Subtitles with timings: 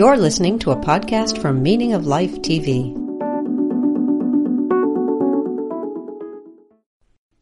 [0.00, 2.96] You're listening to a podcast from Meaning of Life TV.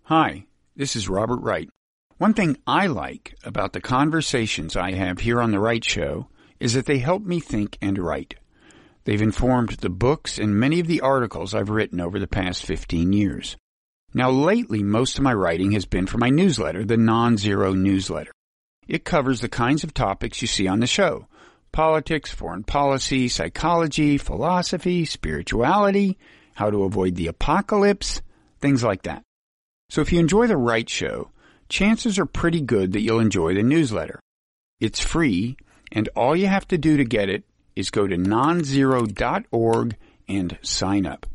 [0.03, 1.71] Hi, this is Robert Wright.
[2.17, 6.75] One thing I like about the conversations I have here on The Wright Show is
[6.75, 8.35] that they help me think and write.
[9.05, 13.13] They've informed the books and many of the articles I've written over the past 15
[13.13, 13.57] years.
[14.13, 18.33] Now lately, most of my writing has been for my newsletter, the Non-Zero newsletter.
[18.89, 21.29] It covers the kinds of topics you see on the show.
[21.73, 26.19] Politics, foreign policy, psychology, philosophy, spirituality,
[26.55, 28.21] how to avoid the apocalypse,
[28.61, 29.23] things like that.
[29.91, 31.31] So if you enjoy the Wright Show,
[31.69, 34.21] chances are pretty good that you'll enjoy the newsletter.
[34.81, 35.57] It's free,
[35.93, 37.45] and all you have to do to get it
[37.77, 39.97] is go to nonzero.org
[40.29, 41.27] and sign up.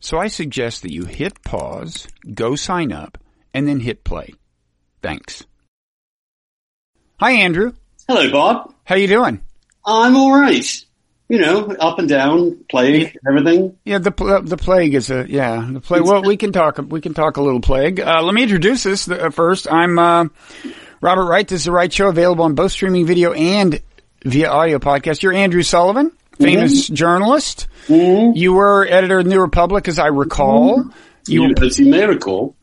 [0.00, 3.18] So I suggest that you hit pause, go sign up,
[3.54, 4.34] and then hit play.
[5.02, 5.44] Thanks.
[7.18, 7.72] Hi, Andrew.
[8.06, 8.74] Hello, Bob.
[8.84, 9.40] How are you doing?
[9.86, 10.84] I'm all right.
[11.28, 13.76] You know, up and down, plague, everything.
[13.84, 16.02] Yeah, the the plague is a yeah the plague.
[16.02, 17.98] Well, we can talk we can talk a little plague.
[17.98, 19.66] Uh, let me introduce this uh, first.
[19.70, 20.26] I'm uh,
[21.00, 21.46] Robert Wright.
[21.48, 23.80] This is the Wright Show, available on both streaming video and
[24.24, 25.22] via audio podcast.
[25.24, 26.94] You're Andrew Sullivan, famous Mm-hmm.
[26.94, 27.66] journalist.
[27.88, 30.84] You were editor of the New Republic, as I recall.
[31.26, 32.54] You, You, as you may recall,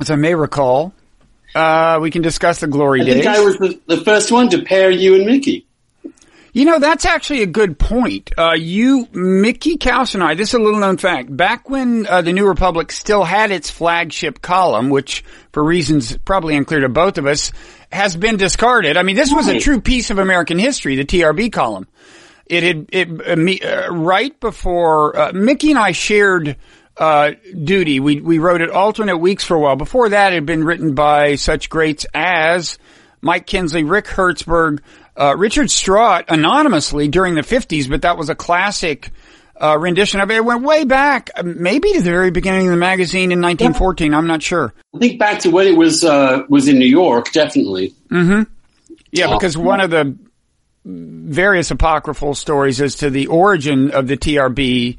[0.00, 0.92] as I may recall.
[1.54, 3.14] Uh, we can discuss the glory I days.
[3.24, 5.66] think I was the, the first one to pair you and Mickey.
[6.54, 8.30] You know, that's actually a good point.
[8.36, 11.34] Uh, you, Mickey Kaus and I, this is a little known fact.
[11.34, 16.54] Back when uh, the New Republic still had its flagship column, which for reasons probably
[16.54, 17.52] unclear to both of us,
[17.90, 18.98] has been discarded.
[18.98, 21.88] I mean, this was a true piece of American history, the TRB column.
[22.44, 26.56] It had, it, uh, me, uh, right before, uh, Mickey and I shared,
[26.98, 27.32] uh,
[27.64, 27.98] duty.
[27.98, 29.76] We, we wrote it alternate weeks for a while.
[29.76, 32.78] Before that, it had been written by such greats as
[33.22, 34.80] Mike Kinsley, Rick Hertzberg,
[35.16, 39.10] uh, Richard Strout anonymously during the 50s, but that was a classic
[39.60, 40.36] uh, rendition of it.
[40.36, 44.14] It went way back, uh, maybe to the very beginning of the magazine in 1914.
[44.14, 44.72] I'm not sure.
[44.94, 47.94] I think back to when it was uh, was in New York, definitely.
[49.10, 50.16] Yeah, because one of the
[50.84, 54.98] various apocryphal stories as to the origin of the TRB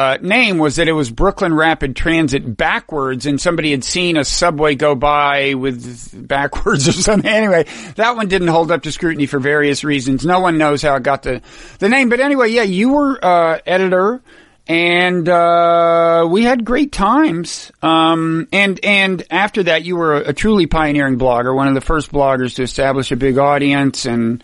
[0.00, 4.24] uh, name was that it was Brooklyn Rapid Transit backwards, and somebody had seen a
[4.24, 7.30] subway go by with backwards or something.
[7.30, 7.66] Anyway,
[7.96, 10.24] that one didn't hold up to scrutiny for various reasons.
[10.24, 11.42] No one knows how it got the
[11.80, 14.22] the name, but anyway, yeah, you were uh, editor.
[14.66, 17.70] And uh, we had great times.
[17.82, 21.80] Um, and and after that, you were a, a truly pioneering blogger, one of the
[21.82, 24.42] first bloggers to establish a big audience, and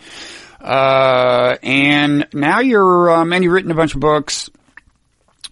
[0.61, 4.51] uh, and now you're um, and you've written a bunch of books.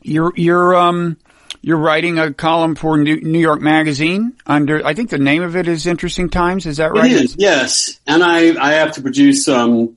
[0.04, 1.16] You're you're um
[1.64, 5.66] you're writing a column for New, York Magazine under I think the name of it
[5.66, 6.66] is Interesting Times.
[6.66, 7.10] Is that right?
[7.10, 7.98] It is, yes.
[8.06, 9.96] And I, I have to produce um,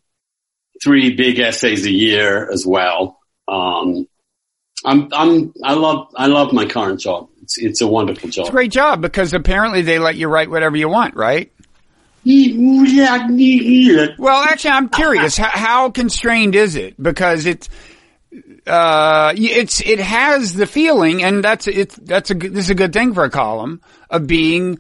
[0.81, 3.19] three big essays a year as well.
[3.50, 4.07] Um,
[4.85, 7.28] I'm, I'm, I love, I love my current job.
[7.41, 8.44] It's, it's a wonderful job.
[8.44, 11.51] It's a great job because apparently they let you write whatever you want, right?
[14.17, 15.35] Well, actually, I'm curious.
[15.35, 17.01] How, how constrained is it?
[17.01, 17.67] Because it's,
[18.67, 22.94] uh, it's, it has the feeling, and that's, it's, that's a, this is a good
[22.94, 24.79] thing for a column of being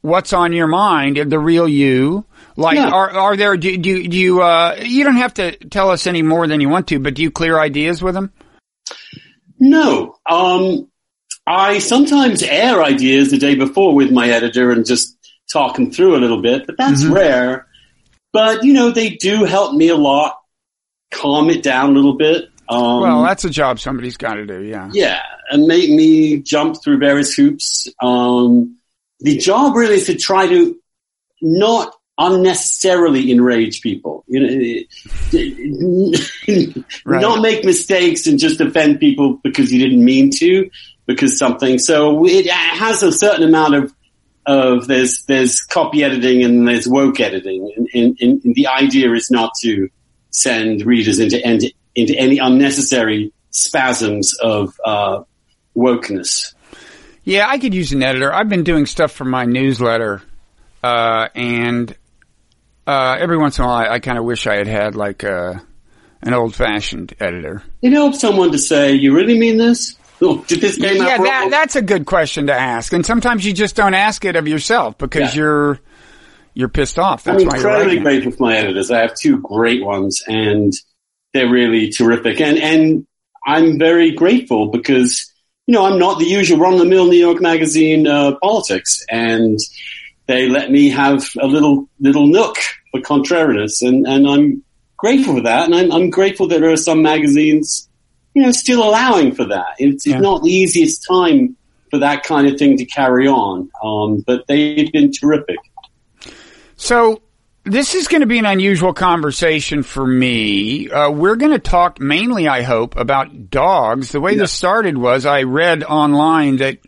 [0.00, 2.24] what's on your mind, the real you.
[2.56, 2.90] Like, Yeah.
[2.90, 6.22] are, are there, do, do, do you, uh, you don't have to tell us any
[6.22, 8.32] more than you want to, but do you clear ideas with them?
[9.58, 10.16] No.
[10.28, 10.88] Um,
[11.46, 15.16] I sometimes air ideas the day before with my editor and just
[15.52, 17.66] talk them through a little bit, but that's rare.
[18.32, 20.38] But, you know, they do help me a lot,
[21.10, 22.44] calm it down a little bit.
[22.72, 24.88] Um, Well, that's a job somebody's got to do, yeah.
[24.92, 27.88] yeah, and make me jump through various hoops.
[28.02, 28.78] Um,
[29.20, 30.76] the job really is to try to
[31.40, 34.24] not unnecessarily enrage people.
[34.28, 34.82] You know,
[37.04, 37.20] Right.
[37.20, 40.70] not make mistakes and just offend people because you didn't mean to,
[41.06, 41.78] because something.
[41.78, 43.94] So it has a certain amount of
[44.44, 47.88] of there's there's copy editing and there's woke editing, and,
[48.20, 49.88] and, and the idea is not to
[50.30, 51.40] send readers into
[51.94, 55.22] into, any unnecessary spasms of uh,
[55.76, 56.54] wokeness.
[57.24, 58.32] Yeah, I could use an editor.
[58.32, 60.22] I've been doing stuff for my newsletter,
[60.82, 61.94] uh, and
[62.86, 65.22] uh, every once in a while, I, I kind of wish I had had like
[65.22, 65.54] uh,
[66.22, 67.62] an old-fashioned editor.
[67.80, 69.96] It helps someone to say, "You really mean this?
[70.20, 73.44] Oh, did this game Yeah, out that, that's a good question to ask, and sometimes
[73.46, 75.42] you just don't ask it of yourself because Yeah.
[75.42, 75.78] you're
[76.54, 77.26] you're pissed off.
[77.26, 78.90] I'm That's why you're incredibly grateful for my editors.
[78.90, 80.72] I have two great ones, and
[81.32, 82.40] they're really terrific.
[82.40, 83.06] And and
[83.46, 85.32] I'm very grateful because
[85.66, 89.04] you know I'm not the usual run of the mill New York Magazine uh, politics,
[89.08, 89.58] and
[90.26, 92.56] they let me have a little little nook
[92.90, 94.62] for contrariness, and and I'm
[94.96, 97.88] grateful for that, and I'm, I'm grateful that there are some magazines,
[98.34, 99.74] you know, still allowing for that.
[99.78, 100.14] It's, Yeah.
[100.14, 101.56] it's not the easiest time
[101.90, 105.56] for that kind of thing to carry on, um, but they've been terrific.
[106.76, 107.20] So
[107.64, 110.90] this is going to be an unusual conversation for me.
[110.90, 114.10] Uh, we're going to talk mainly, I hope, about dogs.
[114.10, 116.78] The way this started was I read online that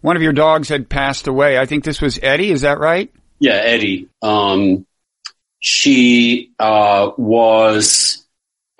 [0.00, 1.58] one of your dogs had passed away.
[1.58, 2.50] I think this was Eddie.
[2.50, 3.12] Is that right?
[3.38, 4.08] Yeah, Eddie.
[4.22, 4.86] Um,
[5.60, 8.26] she uh, was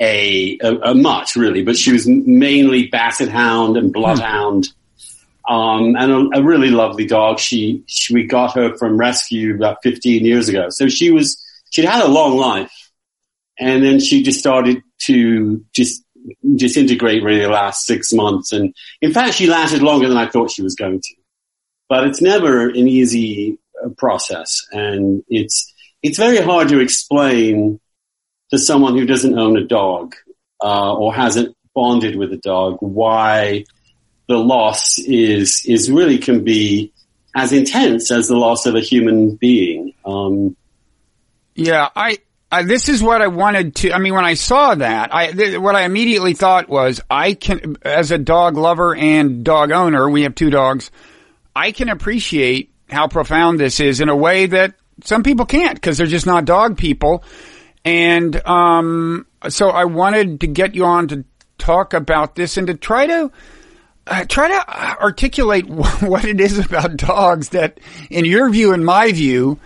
[0.00, 4.68] a, a, a mutt, really, but she was mainly basset hound and bloodhound,
[5.48, 7.38] um, and a, a really lovely dog.
[7.38, 11.84] She, she we got her from rescue about 15 years ago, so she was she'd
[11.84, 12.90] had a long life,
[13.58, 16.04] and then she just started to just
[16.54, 20.50] disintegrate really the last six months, and in fact, she lasted longer than I thought
[20.50, 21.14] she was going to.
[21.88, 25.72] But it's never an easy uh, process, and it's
[26.02, 27.80] it's very hard to explain
[28.50, 30.14] to someone who doesn't own a dog
[30.62, 33.64] uh, or hasn't bonded with a dog why
[34.28, 36.92] the loss is is really can be
[37.34, 39.94] as intense as the loss of a human being.
[40.04, 40.56] Um,
[41.54, 42.18] Yeah, I,
[42.50, 43.92] I this is what I wanted to.
[43.92, 47.76] I mean, when I saw that, I th- what I immediately thought was, I can,
[47.82, 50.90] as a dog lover and dog owner, we have two dogs.
[51.54, 55.98] I can appreciate how profound this is in a way that some people can't because
[55.98, 57.24] they're just not dog people.
[57.84, 61.24] And um, so I wanted to get you on to
[61.58, 63.32] talk about this and to try to
[64.06, 65.66] uh, try to articulate
[66.00, 67.78] what it is about dogs that,
[68.10, 69.58] in your view and my view,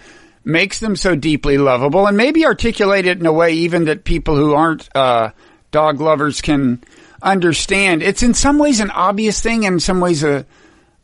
[0.44, 4.36] makes them so deeply lovable, and maybe articulate it in a way even that people
[4.36, 5.30] who aren't uh,
[5.70, 6.82] dog lovers can
[7.20, 8.02] understand.
[8.02, 10.46] It's in some ways an obvious thing, and in some ways a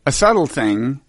[0.05, 1.01] a subtle thing.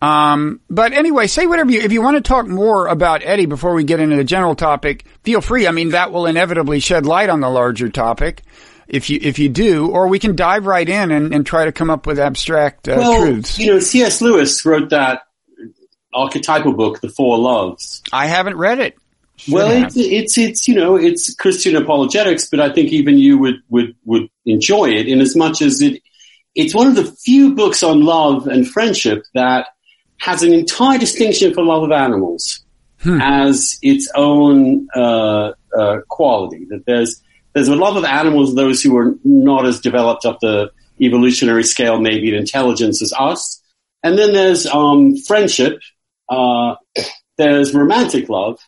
[0.00, 3.72] Um, but anyway, say whatever you, if you want to talk more about Eddie before
[3.72, 5.68] we get into the general topic, feel free.
[5.68, 8.42] I mean, that will inevitably shed light on the larger topic
[8.88, 11.72] if you, if you do, or we can dive right in and, and try to
[11.72, 13.58] come up with abstract uh, well, truths.
[13.58, 14.20] you know, C.S.
[14.20, 15.22] Lewis wrote that
[16.14, 18.02] archetypal book, The Four Loves.
[18.12, 18.96] I haven't read it.
[19.36, 23.38] Should well, it's, it's it's you know it's Christian apologetics, but I think even you
[23.38, 26.02] would would would enjoy it in as much as it
[26.54, 29.68] it's one of the few books on love and friendship that
[30.18, 32.62] has an entire distinction for love of animals
[33.04, 36.66] as its own uh, uh, quality.
[36.68, 37.22] That there's
[37.54, 40.70] there's a lot of animals, those who are not as developed up the
[41.00, 43.62] evolutionary scale, maybe in intelligence as us,
[44.02, 45.80] and then there's um, friendship.
[46.28, 46.76] Uh,
[47.36, 48.58] there's romantic love,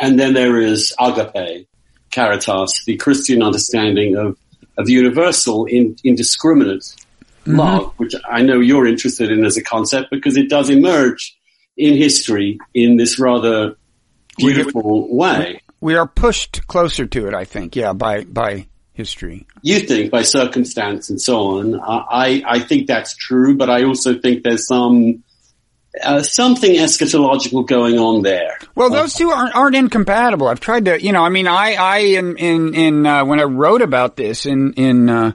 [0.00, 1.68] and then there is agape,
[2.10, 4.36] caritas, the Christian understanding of
[4.78, 6.94] of universal, in, indiscriminate
[7.46, 11.36] love, which I know you're interested in as a concept because it does emerge
[11.76, 13.76] in history in this rather
[14.38, 15.61] beautiful way.
[15.82, 17.76] We are pushed closer to it, I think.
[17.76, 19.46] Yeah, by by history.
[19.62, 21.80] You think by circumstance and so on.
[21.80, 25.24] I, I think that's true, but I also think there's some
[26.02, 28.58] uh, something eschatological going on there.
[28.74, 30.46] Well, those two aren't aren't incompatible.
[30.46, 33.44] I've tried to, you know, I mean, I I in in in uh, when I
[33.44, 35.32] wrote about this in in uh,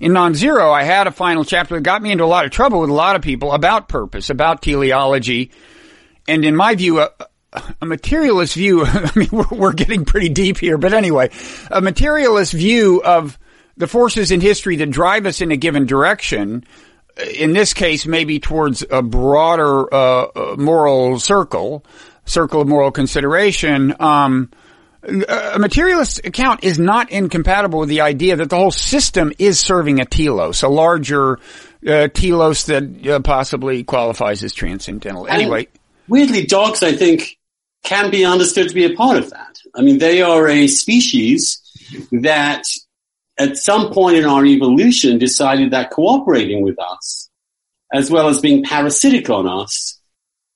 [0.00, 2.80] in non-zero, I had a final chapter that got me into a lot of trouble
[2.80, 5.50] with a lot of people about purpose, about teleology,
[6.26, 7.10] and in my view, a,
[7.80, 8.84] a materialist view.
[8.86, 11.30] I mean, we're, we're getting pretty deep here, but anyway,
[11.70, 13.38] a materialist view of
[13.76, 16.64] the forces in history that drive us in a given direction.
[17.34, 21.84] In this case, maybe towards a broader uh, uh, moral circle,
[22.24, 23.94] circle of moral consideration.
[24.00, 24.50] Um,
[25.02, 29.98] a materialist account is not incompatible with the idea that the whole system is serving
[29.98, 31.38] a telos, a larger
[31.86, 35.26] uh, telos that uh, possibly qualifies as transcendental.
[35.26, 35.68] Anyway,
[36.06, 37.38] weirdly, dogs, I think,
[37.82, 39.58] can be understood to be a part of that.
[39.74, 41.60] I mean, they are a species
[42.12, 42.62] that
[43.38, 47.30] at some point in our evolution decided that cooperating with us,
[47.92, 49.98] as well as being parasitic on us,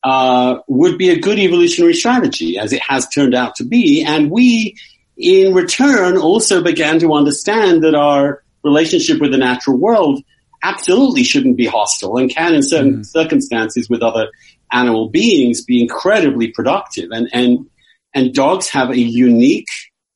[0.05, 4.05] uh, would be a good evolutionary strategy, as it has turned out to be.
[4.05, 4.77] And we,
[5.17, 10.23] in return, also began to understand that our relationship with the natural world
[10.63, 14.29] absolutely shouldn't be hostile and can, in certain circumstances, with other
[14.75, 17.09] animal beings, be incredibly productive.
[17.13, 17.67] And and
[18.13, 19.69] and dogs have a unique,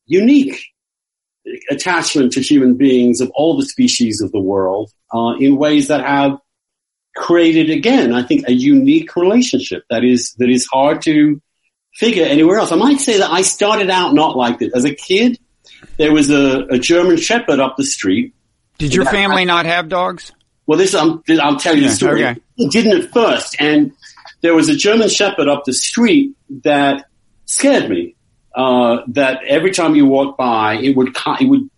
[0.07, 0.61] unique
[1.71, 6.05] attachment to human beings of all the species of the world uh, in ways that
[6.05, 6.39] have
[7.17, 11.41] created again, I think, a unique relationship that is that is hard to
[11.95, 12.71] figure anywhere else.
[12.71, 14.73] I might say that I started out not like this.
[14.75, 15.39] As a kid,
[15.97, 18.35] there was a, a German Shepherd up the street.
[18.79, 20.33] did your family not have dogs?
[20.67, 22.25] Well, this I'm, I'll tell you Yeah, the story.
[22.25, 22.41] okay.
[22.59, 23.93] It didn't at first, and
[24.41, 26.33] there was a German Shepherd up the street
[26.65, 27.07] that
[27.47, 28.15] scared me
[28.55, 31.69] uh, that every time you walked by, it would it would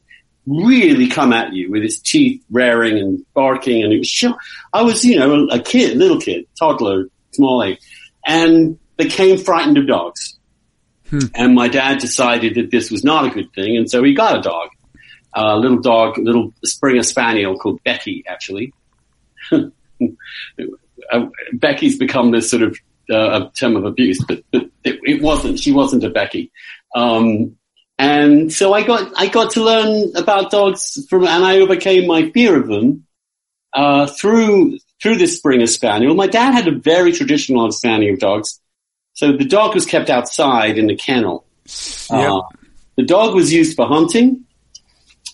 [0.47, 4.25] really come at you with its teeth raring and barking, and it was.
[4.73, 7.79] I was, you know, a kid, little kid, toddler, small age,
[8.27, 10.39] and became frightened of dogs.
[11.09, 11.27] Hmm.
[11.35, 14.39] And my dad decided that this was not a good thing, and so he got
[14.39, 14.69] a dog,
[15.35, 18.73] a little dog, a little Springer Spaniel called Becky, actually.
[21.11, 22.77] Uh, Becky's become this sort of
[23.11, 25.59] uh, a term of abuse, but, but it, it, wasn't.
[25.59, 26.53] She wasn't a Becky.
[26.95, 27.57] Um,
[27.99, 32.31] and so I got I got to learn about dogs from, and I overcame my
[32.31, 33.07] fear of them
[33.73, 36.15] uh, through through this Springer Spaniel.
[36.15, 38.61] My dad had a very traditional understanding of dogs,
[39.13, 41.45] so the dog was kept outside in the kennel.
[42.11, 42.31] Yep.
[42.31, 42.43] Uh,
[42.97, 44.45] the dog was used for hunting.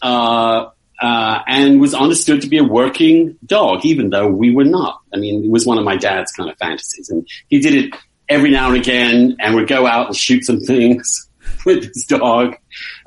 [0.02, 5.00] Uh, uh, and was understood to be a working dog, even though we were not.
[5.12, 7.94] I mean, it was one of my dad's kind of fantasies, and he did it
[8.28, 11.28] every now and again, and would go out and shoot some things
[11.64, 12.56] with his dog.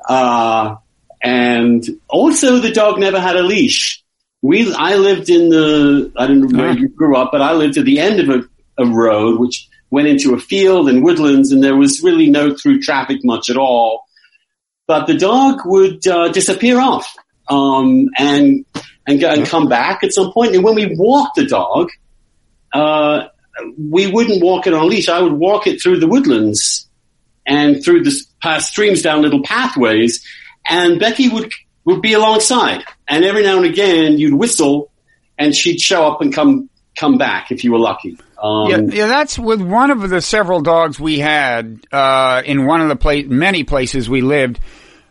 [0.07, 0.75] Uh,
[1.21, 4.03] and also, the dog never had a leash.
[4.41, 7.77] We, I lived in the, I don't know where you grew up, but I lived
[7.77, 11.61] at the end of a, a road which went into a field and woodlands, and
[11.61, 14.05] there was really no through traffic much at all.
[14.87, 17.13] But the dog would uh, disappear off
[17.49, 18.65] um, and
[19.07, 20.55] and and come back at some point.
[20.55, 21.89] And when we walked the dog,
[22.73, 23.27] uh,
[23.89, 25.09] we wouldn't walk it on a leash.
[25.09, 26.87] I would walk it through the woodlands
[27.45, 30.25] and through the past streams down little pathways,
[30.67, 31.51] and Becky would
[31.85, 32.83] would be alongside.
[33.07, 34.91] And every now and again, you'd whistle,
[35.37, 38.17] and she'd show up and come come back if you were lucky.
[38.41, 42.81] Um, yeah, yeah, that's with one of the several dogs we had uh, in one
[42.81, 44.59] of the many places we lived.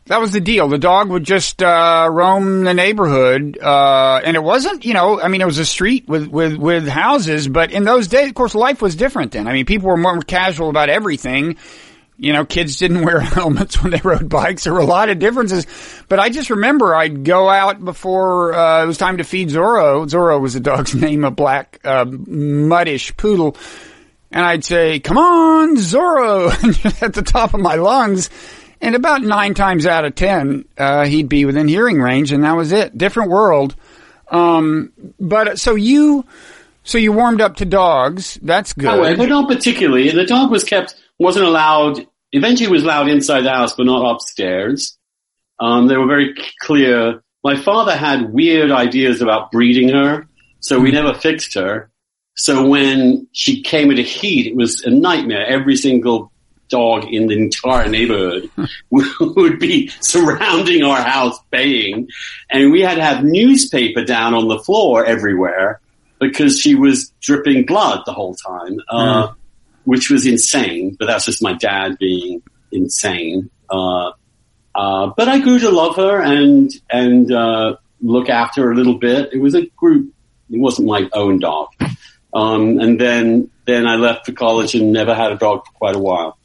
[0.09, 0.69] That was the deal.
[0.69, 5.29] The dog would just uh, roam the neighborhood, uh, and it wasn't, you know, I
[5.29, 8.55] mean, it was a street with, with with houses, but in those days, of course,
[8.55, 9.47] life was different then.
[9.47, 11.57] I mean, people were more casual about everything.
[12.17, 14.65] You know, kids didn't wear helmets when they rode bikes.
[14.65, 15.67] There were a lot of differences,
[16.09, 20.09] but I just remember I'd go out before uh, it was time to feed Zorro.
[20.09, 23.59] Zorro was the dog's name, a black uh, muddish poodle,
[24.33, 28.31] and I'd say, "Come on, Zorro!" at the top of my lungs
[28.81, 32.57] and about nine times out of ten, uh, he'd be within hearing range, and that
[32.57, 32.97] was it.
[32.97, 33.75] Different world.
[34.31, 36.25] Um, but so you,
[36.85, 38.39] so you warmed up to dogs.
[38.43, 38.89] That's good.
[38.89, 40.11] However, not particularly.
[40.11, 42.07] The dog was kept, wasn't allowed.
[42.33, 44.99] Eventually, was allowed inside the house, but not upstairs.
[45.59, 47.23] Um, they were very clear.
[47.43, 50.27] My father had weird ideas about breeding her,
[50.61, 50.97] so we hmm.
[50.97, 51.91] never fixed her.
[52.35, 55.45] So when she came into heat, it was a nightmare.
[55.47, 56.31] Every single
[56.69, 58.51] dog in the entire neighborhood
[58.91, 62.09] would be surrounding our house baying.
[62.51, 65.81] And we had to have newspaper down on the floor everywhere
[66.21, 69.35] because she was dripping blood the whole time, uh, mm.
[69.85, 70.97] which was insane.
[70.99, 73.51] But that's just my dad being insane.
[73.71, 74.13] Uh,
[74.75, 78.99] uh, but I grew to love her and, and, uh, look after her a little
[78.99, 79.31] bit.
[79.33, 80.13] It was a group.
[80.51, 81.69] It wasn't my own dog.
[82.33, 85.97] Um, and then, then I left for college and never had a dog for quite
[85.97, 86.39] a while.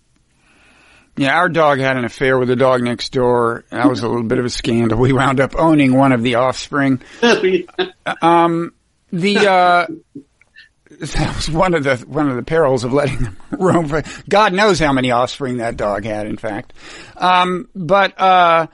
[1.15, 3.65] Yeah, our dog had an affair with the dog next door.
[3.69, 4.97] That was a little bit of a scandal.
[4.97, 7.01] We wound up owning one of the offspring.
[8.21, 8.73] um,
[9.11, 9.85] the uh,
[10.99, 13.87] that was one of the one of the perils of letting them roam.
[13.87, 16.25] For, God knows how many offspring that dog had.
[16.25, 16.73] In fact,
[17.17, 18.67] um, but uh,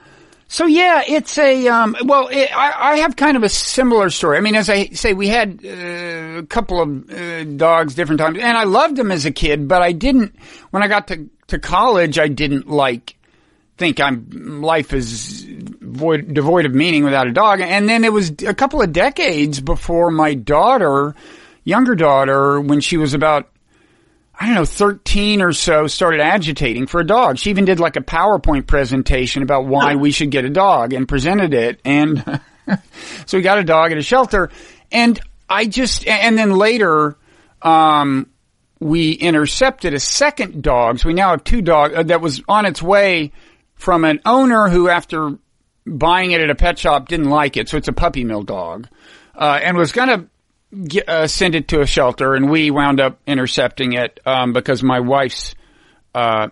[0.50, 2.26] so yeah, it's a um, well.
[2.26, 4.36] It, I, I, have kind of a similar story.
[4.36, 8.36] I mean, as I say, we had uh, a couple of uh, dogs different times,
[8.36, 9.68] and I loved them as a kid.
[9.68, 10.34] But I didn't
[10.72, 13.16] when I got to to college, I didn't like
[13.78, 17.60] think I'm life is void, devoid of meaning without a dog.
[17.60, 21.14] And then it was a couple of decades before my daughter,
[21.62, 23.48] younger daughter, when she was about
[24.40, 27.36] I don't know, 13 or so, started agitating for a dog.
[27.36, 31.06] She even did like a PowerPoint presentation about why we should get a dog and
[31.06, 31.78] presented it.
[31.84, 32.40] And
[33.26, 34.48] so we got a dog at a shelter.
[34.90, 37.18] And I just, and then later,
[37.60, 38.30] um,
[38.78, 41.00] we intercepted a second dog.
[41.00, 43.32] So we now have two dogs uh, that was on its way
[43.74, 45.36] from an owner who, after
[45.86, 47.68] buying it at a pet shop, didn't like it.
[47.68, 48.88] So it's a puppy mill dog,
[49.34, 50.26] uh, and was going to
[51.06, 52.34] uh, send it to a shelter.
[52.34, 55.54] And we wound up intercepting it um, because my wife's
[56.14, 56.48] uh,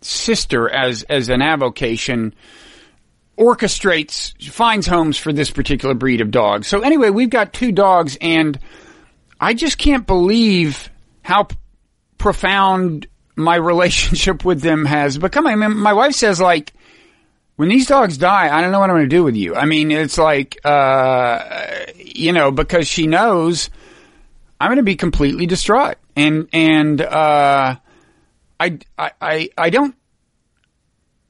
[0.00, 2.34] sister, as as an avocation,
[3.38, 6.64] orchestrates finds homes for this particular breed of dog.
[6.64, 8.58] So anyway, we've got two dogs, and
[9.40, 10.90] I just can't believe
[11.22, 11.48] how
[12.18, 15.46] profound my relationship with them has become.
[15.46, 16.72] I mean, my wife says like,
[17.60, 19.54] when these dogs die, I don't know what I'm going to do with you.
[19.54, 23.68] I mean, it's like, uh, you know, because she knows
[24.58, 25.98] I'm going to be completely distraught.
[26.16, 27.76] And, and, uh,
[28.58, 29.94] I, I, I don't,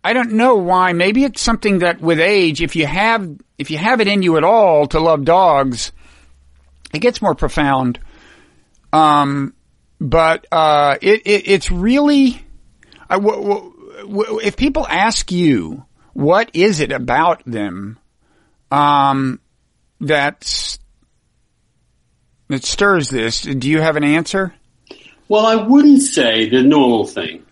[0.04, 0.92] I don't know why.
[0.92, 4.36] Maybe it's something that with age, if you have if you have it in you
[4.36, 5.90] at all to love dogs,
[6.94, 7.98] it gets more profound.
[8.92, 9.52] Um,
[10.00, 12.46] but uh, it, it it's really.
[13.10, 15.86] If people ask you
[16.20, 17.98] what is it about them,
[18.70, 19.40] um,
[20.00, 20.78] that
[22.48, 24.52] that stirs this, do you have an answer?
[25.28, 27.46] Well, I wouldn't say the normal thing,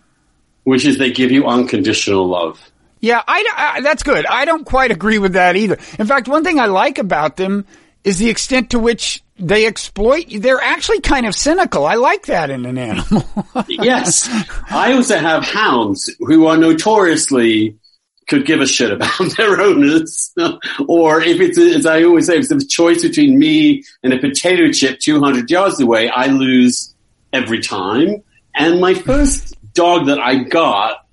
[0.65, 2.61] which is they give you unconditional love.
[2.99, 4.25] Yeah, I, I, that's good.
[4.25, 5.77] I don't quite agree with that either.
[5.97, 7.65] In fact, one thing I like about them
[8.03, 10.25] is the extent to which they exploit.
[10.29, 11.85] They're actually kind of cynical.
[11.85, 13.23] I like that in an animal.
[13.67, 14.29] yes,
[14.69, 17.79] I also have hounds who are notoriously
[18.29, 20.33] could give a shit about their owners.
[20.87, 24.19] or if it's, as I always say, if it's a choice between me and a
[24.19, 26.93] potato chip 200 yards away, I lose
[27.33, 28.23] every time.
[28.55, 31.05] And my first dog that I got,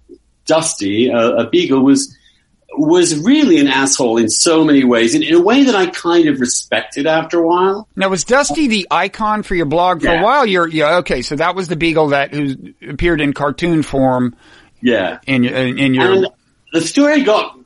[0.46, 2.14] Dusty, a, a beagle, was
[2.78, 6.28] was really an asshole in so many ways, in, in, a way that I kind
[6.28, 7.88] of respected after a while.
[7.96, 10.20] Now, was Dusty the icon for your blog for Yeah.
[10.20, 10.44] a while?
[10.44, 11.22] You're yeah okay.
[11.22, 12.54] So that was the beagle that who
[12.86, 14.36] appeared in cartoon form
[14.82, 15.18] Yeah.
[15.26, 16.12] in your in, in your.
[16.12, 16.26] And
[16.76, 17.58] the story got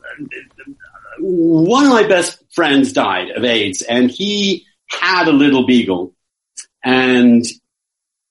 [1.19, 6.15] one of my best friends died of AIDS, and he had a little beagle,
[6.85, 7.45] and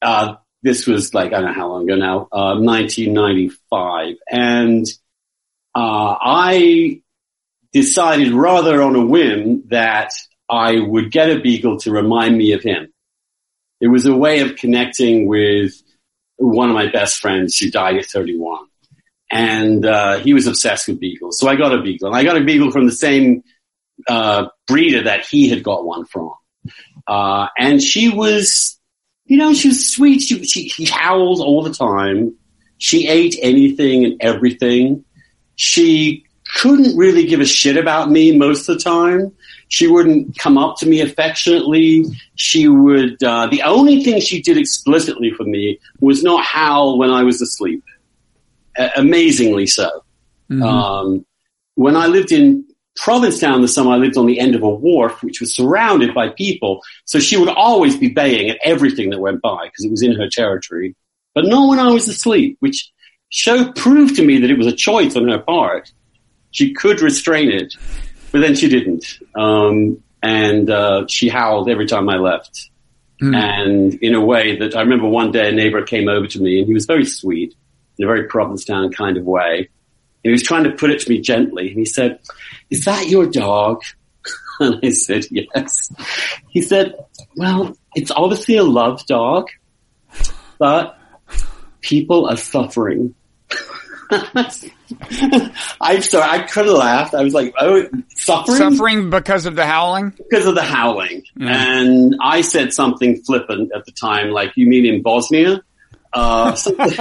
[0.02, 4.86] uh, this was like I don't know how long ago now, uh, 1995, and
[5.76, 7.02] uh, I
[7.74, 10.14] decided rather on a whim that
[10.50, 12.94] I would get a beagle to remind me of him.
[13.82, 15.74] It was a way of connecting with
[16.38, 18.69] one of my best friends who died at 31
[19.32, 21.40] and uh, he was obsessed with beagles.
[21.40, 23.44] So I got a beagle, and I got a beagle from the same
[24.08, 26.34] uh, breeder that he had got one from.
[27.08, 28.80] Uh, and she was,
[29.26, 30.22] you know, she was sweet.
[30.22, 32.36] She, she, she howled all the time.
[32.78, 35.04] She ate anything and everything.
[35.56, 39.32] She couldn't really give a shit about me most of the time.
[39.68, 42.06] She wouldn't come up to me affectionately.
[42.36, 47.12] She would, uh, the only thing she did explicitly for me was not howl when
[47.12, 47.84] I was asleep
[48.96, 50.04] amazingly so.
[50.64, 51.26] Um,
[51.76, 55.24] when I lived in Provincetown this summer, I lived on the end of a wharf,
[55.24, 56.82] which was surrounded by people.
[57.06, 60.14] So she would always be baying at everything that went by because it was in
[60.14, 60.96] her territory,
[61.34, 62.92] but not when I was asleep, which
[63.30, 65.92] show proved to me that it was a choice on her part.
[66.52, 67.76] She could restrain it,
[68.32, 69.20] but then she didn't.
[69.36, 72.70] Um, and uh, she howled every time I left.
[73.34, 76.60] And in a way that I remember one day a neighbor came over to me
[76.60, 77.56] and he was very sweet
[78.00, 79.58] in a very Provincetown kind of way.
[79.60, 79.68] And
[80.24, 81.70] he was trying to put it to me gently.
[81.70, 82.20] And he said,
[82.70, 83.82] is that your dog?
[84.62, 85.90] And I said, yes.
[86.50, 86.94] He said,
[87.38, 89.48] well, it's obviously a love dog,
[90.58, 91.00] but
[91.80, 93.16] people are suffering.
[94.12, 97.14] I'm sorry, I could have laughed.
[97.14, 98.58] I was like, oh, suffering?
[98.58, 100.10] Suffering because of the howling?
[100.10, 101.24] because of the howling.
[101.40, 105.62] And I said something flippant at the time, like, you mean in Bosnia?
[106.12, 106.98] Uh, something,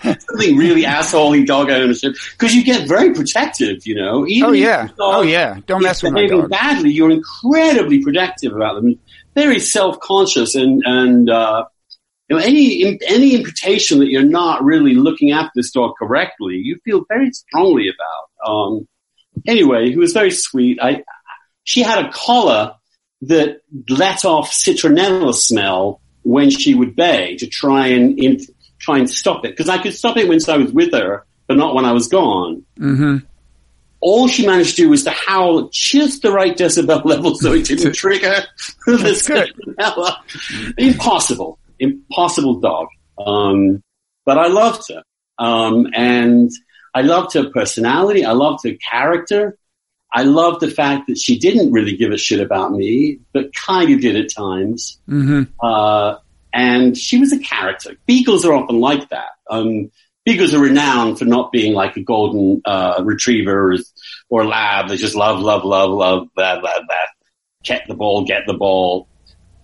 [0.00, 2.14] something really assholey dog ownership.
[2.38, 4.26] Cause you get very protective, you know.
[4.26, 4.88] Even Oh yeah.
[4.98, 5.58] Oh yeah.
[5.66, 6.50] Don't mess with my dog.
[6.50, 8.98] badly, you're incredibly protective about them.
[9.34, 11.64] Very self-conscious and, and, uh,
[12.28, 16.78] you know, any, any imputation that you're not really looking after this dog correctly, you
[16.84, 18.50] feel very strongly about.
[18.50, 18.88] Um,
[19.46, 20.78] anyway, he was very sweet.
[20.80, 21.02] I,
[21.64, 22.76] she had a collar
[23.22, 28.40] that let off citronella smell when she would bay to try and in,
[28.78, 31.56] try and stop it because I could stop it when I was with her, but
[31.56, 32.64] not when I was gone.
[32.78, 33.18] Mm-hmm.
[34.00, 37.66] All she managed to do was to howl just the right decibel level so it
[37.66, 38.36] didn't trigger
[38.86, 40.16] the citronella.
[40.76, 42.88] Impossible, impossible dog.
[43.24, 43.82] Um,
[44.26, 45.02] but I loved her,
[45.38, 46.50] um, and
[46.94, 48.24] I loved her personality.
[48.24, 49.56] I loved her character.
[50.16, 53.92] I love the fact that she didn't really give a shit about me, but kind
[53.92, 54.98] of did at times.
[55.06, 56.16] hmm Uh,
[56.52, 57.96] and she was a character.
[58.06, 59.30] Beagles are often like that.
[59.50, 59.90] Um,
[60.24, 63.76] beagles are renowned for not being like a golden uh, retriever or,
[64.30, 64.88] or lab.
[64.88, 67.06] They just love, love, love, love, blah, blah, blah.
[67.64, 69.08] Get the ball, get the ball.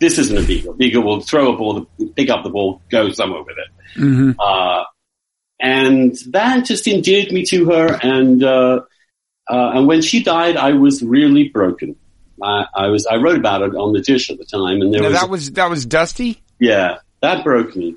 [0.00, 0.74] This isn't a beagle.
[0.74, 1.86] Beagle will throw a ball,
[2.16, 4.00] pick up the ball, go somewhere with it.
[4.00, 4.82] hmm Uh,
[5.60, 7.98] and that just endeared me to her.
[8.02, 8.42] And
[9.50, 11.96] uh, and when she died, I was really broken.
[12.42, 15.02] I, I was I wrote about it on the dish at the time, and there
[15.02, 16.40] Now was that was that was Dusty.
[16.58, 17.96] yeah, that broke me.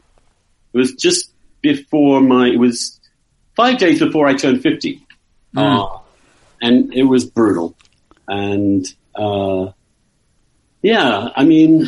[0.73, 2.99] It was just before my, it was
[3.55, 5.05] five days before I turned 50.
[5.55, 5.99] Uh,
[6.61, 7.75] and it was brutal.
[8.27, 8.85] And,
[9.15, 9.71] uh,
[10.81, 11.87] yeah, I mean,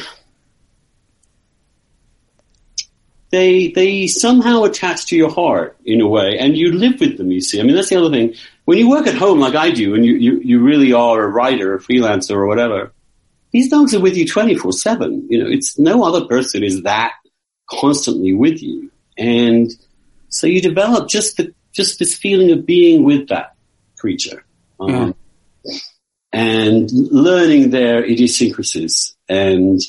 [3.35, 7.31] they they somehow attach to your heart in a way, and you live with them.
[7.31, 8.33] You see, I mean, that's the other thing.
[8.63, 11.27] When you work at home like I do, and you you, you really are a
[11.27, 12.93] writer, a freelancer, or whatever,
[13.51, 15.27] these dogs are with you twenty four seven.
[15.29, 17.13] You know, it's no other person is that
[17.69, 19.71] constantly with you, and
[20.29, 23.55] so you develop just the just this feeling of being with that
[23.97, 24.45] creature.
[24.79, 25.15] Um,
[26.33, 29.79] And learning their idiosyncrasies and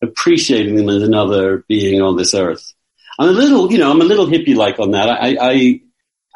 [0.00, 2.72] appreciating them as another being on this earth.
[3.18, 5.08] I'm a little, you know, I'm a little hippie like on that.
[5.08, 5.80] I, I,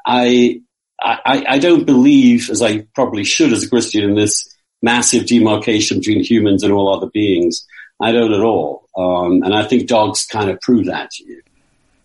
[0.04, 0.60] I,
[1.00, 4.48] I, I don't believe, as I probably should as a Christian, in this
[4.82, 7.66] massive demarcation between humans and all other beings.
[8.00, 8.88] I don't at all.
[8.96, 11.42] Um, and I think dogs kind of prove that to you.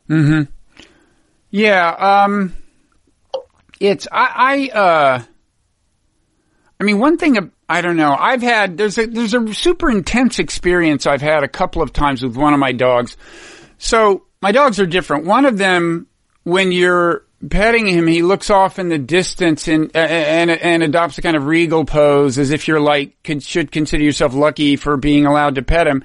[0.10, 0.42] Mm-hmm.
[1.50, 1.90] Yeah.
[1.90, 2.56] Um,
[3.80, 5.24] it's, I, I, uh,
[6.80, 8.16] I mean, one thing I don't know.
[8.18, 12.24] I've had there's a there's a super intense experience I've had a couple of times
[12.24, 13.18] with one of my dogs.
[13.78, 15.26] So my dogs are different.
[15.26, 16.08] One of them,
[16.44, 21.22] when you're petting him, he looks off in the distance and and and adopts a
[21.22, 25.56] kind of regal pose, as if you're like should consider yourself lucky for being allowed
[25.56, 26.04] to pet him.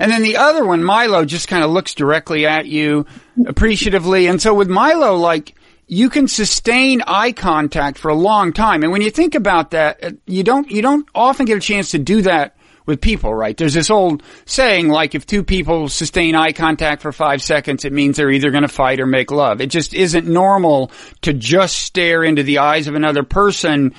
[0.00, 3.06] And then the other one, Milo, just kind of looks directly at you
[3.46, 4.26] appreciatively.
[4.26, 5.54] And so with Milo, like
[5.88, 8.82] you can sustain eye contact for a long time.
[8.82, 11.92] And when you think about that, uh, you don't, you don't often get a chance
[11.92, 12.57] to do that
[12.88, 13.56] with people, right?
[13.56, 17.92] There's this old saying, like, if two people sustain eye contact for five seconds, it
[17.92, 19.60] means they're either going to fight or make love.
[19.60, 23.94] It just isn't normal to just stare into the eyes of another person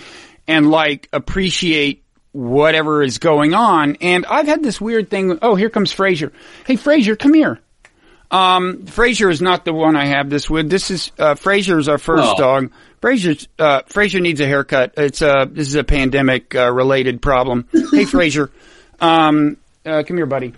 [0.48, 3.98] and like appreciate whatever is going on.
[4.02, 5.38] And I've had this weird thing.
[5.42, 6.34] Oh, here comes Frazier.
[6.66, 7.60] Hey, Frazier, come here.
[8.32, 10.70] Um, Frazier is not the one I have this with.
[10.70, 12.38] This is uh, Frazier is our first oh.
[12.38, 12.72] dog.
[13.02, 14.94] Frazier uh, Frazier needs a haircut.
[14.98, 17.68] It's a this is a pandemic uh, related problem.
[17.92, 18.52] hey, Frazier,
[19.02, 20.54] um, uh, come here, buddy.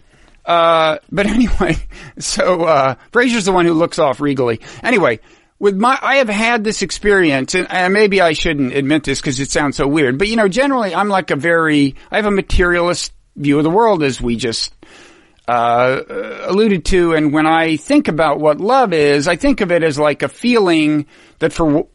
[0.45, 1.75] Uh, but anyway,
[2.19, 4.59] so uh, Frazier's the one who looks off regally.
[4.83, 5.19] Anyway,
[5.59, 9.39] with my, I have had this experience, and, and maybe I shouldn't admit this because
[9.39, 10.17] it sounds so weird.
[10.17, 13.69] But you know, generally, I'm like a very, I have a materialist view of the
[13.69, 14.73] world, as we just
[15.47, 16.01] uh,
[16.45, 17.13] alluded to.
[17.13, 20.29] And when I think about what love is, I think of it as like a
[20.29, 21.05] feeling
[21.39, 21.87] that for,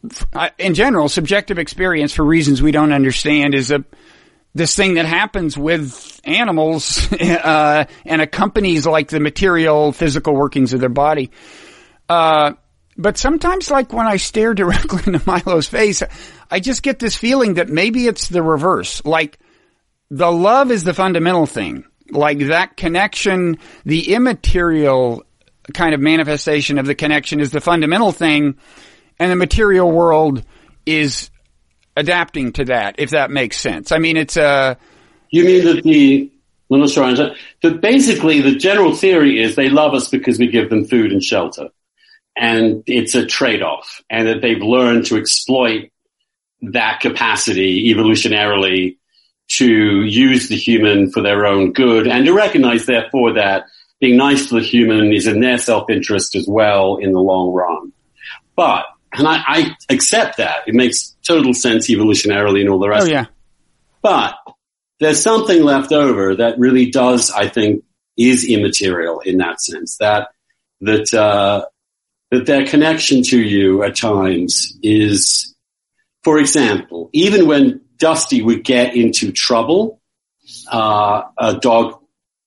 [0.57, 3.83] in general, subjective experience for reasons we don't understand is a,
[4.57, 10.79] this thing that happens with animals, uh, and accompanies like the material, physical workings of
[10.79, 11.31] their body.
[12.09, 12.53] Uh,
[12.97, 16.03] but sometimes like when I stare directly into Milo's face,
[16.49, 19.03] I just get this feeling that maybe it's the reverse.
[19.05, 19.39] Like
[20.09, 25.23] the love is the fundamental thing like that connection, the immaterial
[25.73, 28.55] kind of manifestation of the connection is the fundamental thing,
[29.19, 30.43] and the material world
[30.85, 31.29] is
[31.97, 33.91] adapting to that, if that makes sense.
[33.91, 34.77] I mean, it's a.
[35.29, 36.31] You mean that the.
[36.71, 37.35] I'm not sure.
[37.61, 41.23] But basically, the general theory is they love us because we give them food and
[41.23, 41.69] shelter.
[42.35, 44.01] And it's a trade off.
[44.09, 45.91] And that they've learned to exploit
[46.61, 48.97] that capacity evolutionarily
[49.49, 53.65] to use the human for their own good and to recognize, therefore, that
[53.99, 57.93] being nice to the human is in their self-interest as well in the long run.
[58.55, 60.67] But, and I, I accept that.
[60.67, 63.07] It makes total sense evolutionarily and all the rest.
[63.07, 63.25] Oh, yeah.
[64.01, 64.35] But
[64.99, 67.83] there's something left over that really does, I think,
[68.17, 69.97] is immaterial in that sense.
[69.97, 70.29] That,
[70.81, 71.65] that, uh,
[72.31, 75.55] that their connection to you at times is,
[76.23, 80.01] for example, even when Dusty would get into trouble.
[80.71, 81.99] Uh, a dog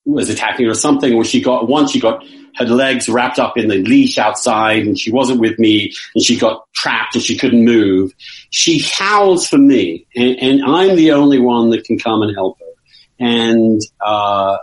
[0.06, 2.24] was attacking her or something, or she got, once she got
[2.56, 6.38] her legs wrapped up in the leash outside and she wasn't with me and she
[6.38, 8.12] got trapped and she couldn't move.
[8.50, 12.58] She howls for me and, and I'm the only one that can come and help
[12.58, 12.66] her.
[13.18, 14.58] And, uh,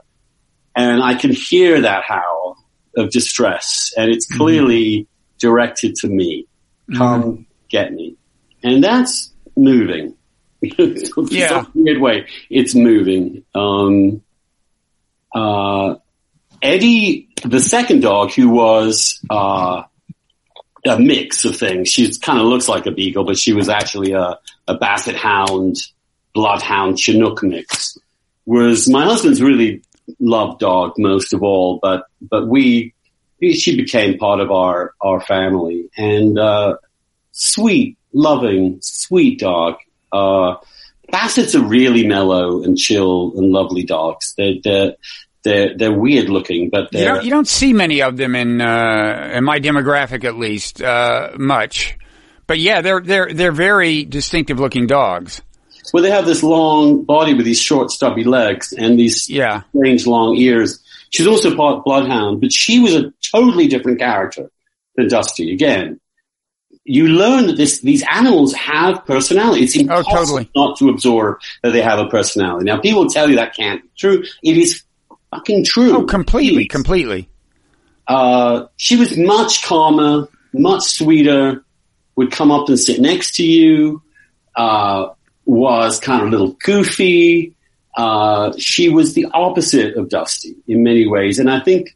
[0.76, 2.58] and I can hear that howl
[2.95, 4.38] of distress and it's mm-hmm.
[4.38, 5.38] clearly mm-hmm.
[5.39, 6.47] directed to me.
[6.95, 7.41] Come mm-hmm.
[7.69, 8.15] get me.
[8.63, 10.15] And that's moving.
[10.62, 11.47] yeah.
[11.47, 12.28] some weird way.
[12.50, 13.43] It's moving.
[13.54, 14.23] Um,
[15.34, 15.95] uh,
[16.62, 19.84] Eddie, the second dog, who was uh,
[20.86, 21.89] a mix of things.
[21.89, 25.78] She kind of looks like a beagle, but she was actually a, a basset hound,
[26.34, 27.98] bloodhound Chinook mix.
[28.46, 29.82] Was my husband's really
[30.20, 32.93] loved dog most of all, but but we
[33.41, 36.78] she became part of our our family and uh,
[37.32, 39.76] sweet, loving, sweet dog.
[40.12, 40.56] Uh,
[41.12, 44.34] Bassets are really mellow and chill and lovely dogs.
[44.38, 44.96] They're, they're,
[45.47, 49.31] they're, they're weird looking, but you don't, you don't, see many of them in, uh,
[49.33, 51.97] in my demographic at least, uh, much.
[52.45, 55.41] But yeah, they're, they're, they're very distinctive looking dogs.
[55.93, 59.62] Well, they have this long body with these short, stubby legs and these yeah.
[59.69, 60.83] strange long ears.
[61.12, 64.51] She's also part bloodhound, but she was a totally different character
[64.95, 65.53] than Dusty.
[65.53, 66.01] Again,
[66.83, 69.63] you learn that this, these animals have personality.
[69.63, 70.51] It's impossible oh, totally.
[70.55, 72.65] not to absorb that they have a personality.
[72.65, 74.23] Now, people tell you that can't be true.
[74.43, 74.83] It is
[75.32, 75.98] fucking true.
[75.98, 77.30] Oh, completely, completely.
[78.08, 81.63] Uh, she was much calmer, much sweeter,
[82.16, 84.02] would come up and sit next to you,
[84.56, 85.10] uh,
[85.46, 87.54] was kind of a little goofy.
[87.96, 91.40] Uh, she was the opposite of Dusty in many ways.
[91.40, 91.96] And I think,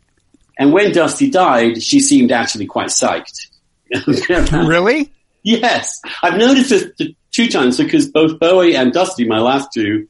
[0.58, 3.48] and when Dusty died, she seemed actually quite psyched.
[4.68, 5.12] really?
[5.44, 6.02] Yes.
[6.24, 10.08] I've noticed this two times because both Bowie and Dusty, my last two,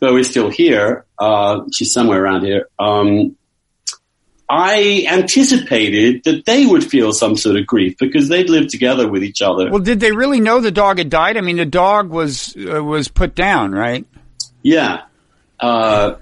[0.00, 1.04] Bowie's still here.
[1.18, 2.68] Uh, she's somewhere around here.
[2.78, 3.36] Um,
[4.48, 9.24] I anticipated that they would feel some sort of grief because they'd lived together with
[9.24, 9.70] each other.
[9.70, 11.36] Well, did they really know the dog had died?
[11.36, 14.04] I mean, the dog was uh, was put down, right?
[14.62, 15.04] Yeah.
[15.58, 16.16] Uh,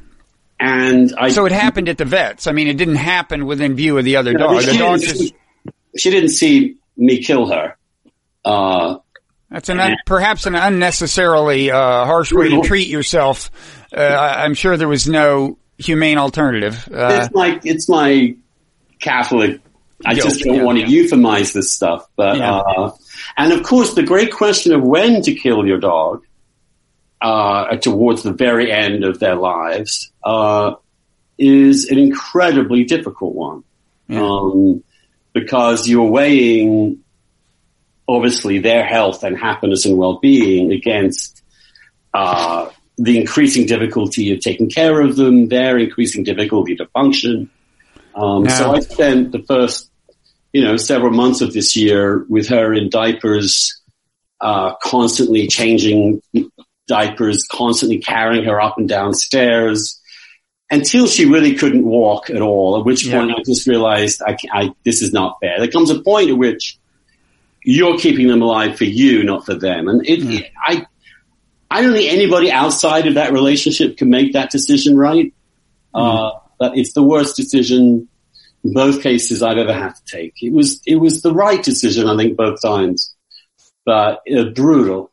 [0.60, 1.30] and I.
[1.30, 2.46] So it happened at the vets.
[2.46, 4.62] I mean, it didn't happen within view of the other dog.
[4.62, 5.34] The dog just.
[5.96, 7.76] She didn't see me kill her.
[8.44, 8.98] Uh,
[9.50, 13.50] That's an un- perhaps an unnecessarily uh, harsh way to treat yourself.
[13.92, 16.88] Uh, I'm sure there was no humane alternative.
[16.92, 18.36] Uh, it's my it's my
[19.00, 19.60] Catholic.
[20.06, 21.02] I just don't yeah, want to yeah.
[21.02, 22.58] euphemize this stuff, but yeah.
[22.58, 22.92] uh,
[23.36, 26.24] and of course the great question of when to kill your dog
[27.20, 30.74] uh, towards the very end of their lives uh,
[31.36, 33.64] is an incredibly difficult one
[34.08, 34.82] um,
[35.32, 37.02] because you're weighing
[38.10, 41.42] obviously their health and happiness and well-being against
[42.12, 42.68] uh,
[42.98, 47.48] the increasing difficulty of taking care of them, their increasing difficulty to function.
[48.16, 49.90] Um, So I spent the first,
[50.52, 53.80] you know, several months of this year with her in diapers,
[54.40, 56.20] uh, constantly changing
[56.88, 60.00] diapers, constantly carrying her up and down stairs
[60.68, 62.76] until she really couldn't walk at all.
[62.78, 63.36] At which point yeah.
[63.36, 65.58] I just realized I, I, this is not fair.
[65.58, 66.79] There comes a point at which
[67.64, 69.88] you're keeping them alive for you, not for them.
[69.88, 70.50] And it, mm.
[70.66, 70.86] I,
[71.70, 75.32] I don't think anybody outside of that relationship can make that decision right.
[75.94, 76.34] Mm.
[76.34, 78.08] Uh, but it's the worst decision
[78.64, 80.42] in both cases I've ever had to take.
[80.42, 83.14] It was, it was the right decision, I think, both times,
[83.84, 85.10] but uh, brutal.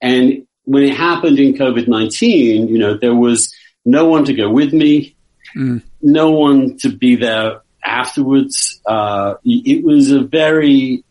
[0.00, 4.72] And when it happened in COVID-19, you know, there was no one to go with
[4.72, 5.16] me,
[5.56, 5.82] mm.
[6.00, 8.80] no one to be there afterwards.
[8.86, 11.04] Uh, it was a very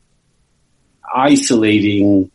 [1.16, 2.32] isolating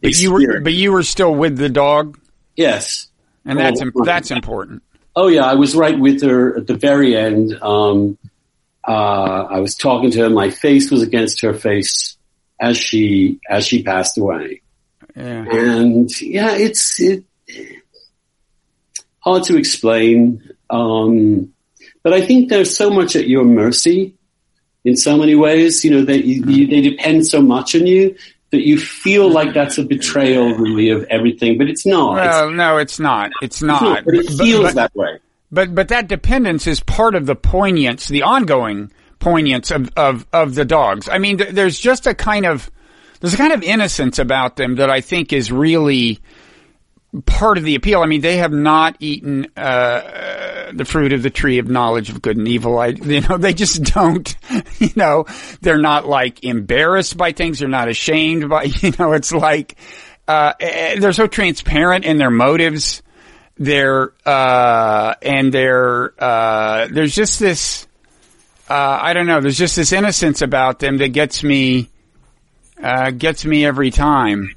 [0.00, 2.18] but you were, but you were still with the dog.
[2.56, 3.08] Yes,
[3.44, 4.82] and that's oh, that's important.
[5.16, 7.52] Oh yeah, I was right with her at the very end.
[7.60, 8.16] Um,
[8.86, 10.30] uh, I was talking to her.
[10.30, 12.16] My face was against her face
[12.60, 14.62] as she as she passed away.
[15.16, 15.44] Yeah.
[15.50, 17.24] And yeah, it's it
[19.18, 20.48] hard to explain.
[20.70, 21.52] Um,
[22.04, 24.14] but I think there's so much at your mercy
[24.84, 25.84] in so many ways.
[25.84, 28.16] You know, they you, they depend so much on you
[28.50, 32.14] that you feel like that's a betrayal really of everything, but it's not.
[32.14, 33.30] Well, it's, no, it's not.
[33.42, 33.82] It's not.
[33.82, 35.18] It's not but it feels but, that way.
[35.50, 40.54] But but that dependence is part of the poignance, the ongoing poignance of of of
[40.54, 41.08] the dogs.
[41.08, 42.70] I mean, th- there's just a kind of
[43.20, 46.20] there's a kind of innocence about them that I think is really
[47.26, 48.02] part of the appeal.
[48.02, 49.60] I mean, they have not eaten uh,
[50.72, 52.78] the fruit of the tree of knowledge of good and evil.
[52.78, 54.34] I, you know, they just don't.
[54.78, 55.26] You know,
[55.60, 57.58] they're not like embarrassed by things.
[57.58, 58.64] They're not ashamed by.
[58.80, 59.76] You know, it's like
[60.28, 63.02] uh, eh, they're so transparent in their motives.
[63.56, 67.88] They're uh, and they're uh, there's just this.
[68.70, 69.40] Uh, I don't know.
[69.40, 71.90] There's just this innocence about them that gets me
[72.80, 74.54] uh, gets me every time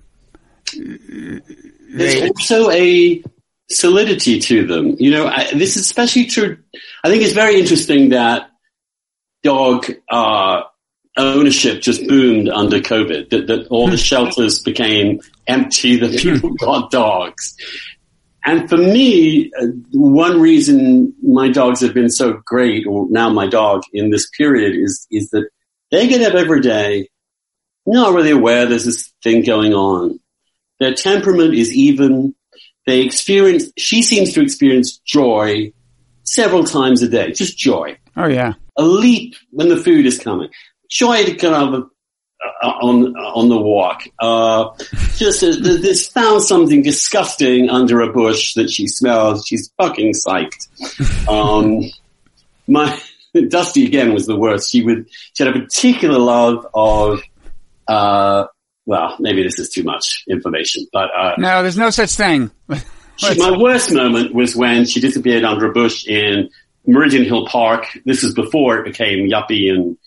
[1.93, 3.23] there's also a
[3.71, 4.95] solidity to them.
[4.99, 6.57] You know, I, this is especially true.
[7.03, 8.49] I think it's very interesting that
[9.43, 10.61] dog uh,
[11.17, 13.29] ownership just boomed under COVID.
[13.29, 15.97] That, that all the shelters became empty.
[15.97, 17.55] That people got dogs.
[18.43, 23.47] And for me, uh, one reason my dogs have been so great, or now my
[23.47, 25.49] dog in this period, is is that
[25.91, 27.09] they get up every day,
[27.85, 30.19] not really aware there's this thing going on.
[30.79, 32.35] Their temperament is even.
[32.85, 35.73] They experience, she seems to experience joy
[36.23, 37.97] several times a day, just joy.
[38.17, 38.53] Oh yeah.
[38.77, 40.49] A leap when the food is coming.
[40.89, 41.89] Joy to kind of
[42.63, 44.01] uh, on on the walk.
[44.19, 44.69] Uh,
[45.15, 49.45] just uh, this found something disgusting under a bush that she smells.
[49.45, 50.67] She's fucking psyched.
[51.29, 51.83] Um,
[52.67, 52.99] my
[53.49, 54.71] Dusty again was the worst.
[54.71, 57.21] She would she had a particular love of
[57.87, 58.47] uh,
[58.91, 62.51] well, maybe this is too much information, but uh, no, there's no such thing.
[63.15, 66.49] she, my worst moment was when she disappeared under a bush in
[66.85, 67.85] Meridian Hill Park.
[68.03, 69.97] This is before it became yuppie and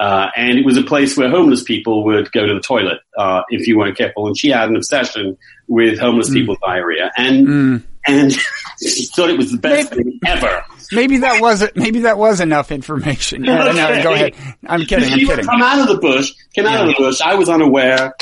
[0.00, 3.42] uh, and it was a place where homeless people would go to the toilet uh,
[3.50, 4.26] if you weren't careful.
[4.26, 5.36] And she had an obsession
[5.68, 6.34] with homeless mm.
[6.34, 7.82] people's diarrhea, and mm.
[8.06, 8.32] and
[8.82, 10.64] she thought it was the best maybe, thing ever.
[10.92, 11.62] Maybe that was.
[11.76, 13.44] Maybe that was enough information.
[13.50, 13.76] Yeah, okay.
[13.76, 14.34] no, go ahead.
[14.66, 15.12] I'm kidding.
[15.12, 15.44] I'm kidding.
[15.44, 16.32] Come out of the bush.
[16.54, 16.80] Came out yeah.
[16.82, 17.20] of the bush.
[17.20, 18.14] I was unaware.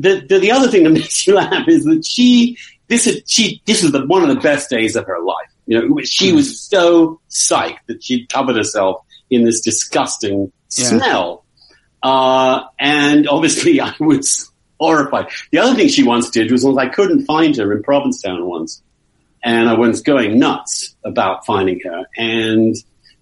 [0.00, 2.56] The, the the other thing that makes you laugh is that she
[2.88, 5.50] this is she this is the one of the best days of her life.
[5.66, 6.36] You know, she mm.
[6.36, 10.86] was so psyched that she'd covered herself in this disgusting yeah.
[10.86, 11.44] smell.
[12.02, 15.28] Uh, and obviously I was horrified.
[15.50, 18.82] The other thing she once did was, was I couldn't find her in Provincetown once.
[19.44, 22.74] And I was going nuts about finding her and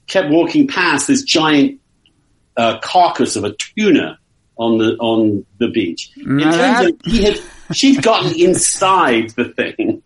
[0.07, 1.81] kept walking past this giant
[2.57, 4.19] uh, carcass of a tuna
[4.57, 6.11] on the on the beach.
[6.17, 7.41] It turns out he had
[7.73, 10.03] she'd gotten inside the thing.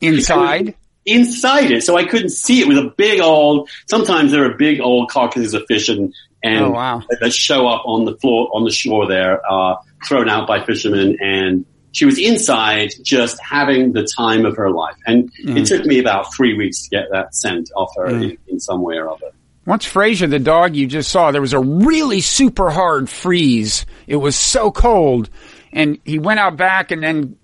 [0.00, 0.74] Inside?
[1.06, 2.62] inside it, so I couldn't see it.
[2.62, 3.68] It was a big old.
[3.88, 7.02] Sometimes there are big old carcasses of fish and and oh, wow.
[7.20, 11.16] that show up on the floor on the shore there, uh, thrown out by fishermen.
[11.20, 14.96] And she was inside, just having the time of her life.
[15.06, 15.60] And mm.
[15.60, 18.22] it took me about three weeks to get that scent off her mm.
[18.22, 19.30] in, in some way or other.
[19.64, 23.86] Once Frazier, the dog you just saw, there was a really super hard freeze.
[24.06, 25.30] It was so cold.
[25.72, 27.36] And he went out back and then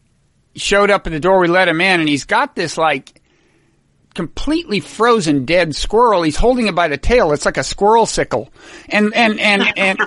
[0.56, 1.38] showed up at the door.
[1.38, 3.20] We let him in and he's got this like
[4.14, 6.22] completely frozen dead squirrel.
[6.22, 7.30] He's holding it by the tail.
[7.30, 8.52] It's like a squirrel sickle.
[8.88, 10.00] And, and, and, and,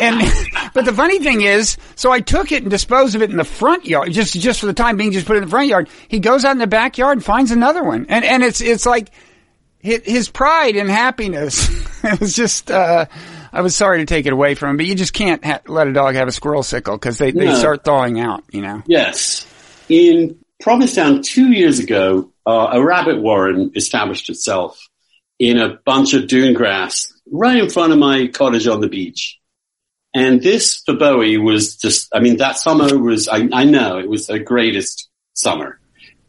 [0.00, 0.32] and,
[0.72, 3.44] but the funny thing is, so I took it and disposed of it in the
[3.44, 5.88] front yard, just, just for the time being, just put it in the front yard.
[6.06, 8.06] He goes out in the backyard and finds another one.
[8.08, 9.10] And, and it's, it's like
[9.80, 11.68] his pride and happiness.
[12.04, 13.06] it was just, uh,
[13.52, 15.86] I was sorry to take it away from him, but you just can't ha- let
[15.86, 17.54] a dog have a squirrel sickle because they, they no.
[17.54, 18.82] start thawing out, you know?
[18.86, 19.46] Yes.
[19.88, 24.80] In Provincetown two years ago, uh, a rabbit warren established itself
[25.38, 29.38] in a bunch of dune grass right in front of my cottage on the beach.
[30.14, 34.08] And this for Bowie was just, I mean, that summer was, I, I know it
[34.08, 35.78] was her greatest summer.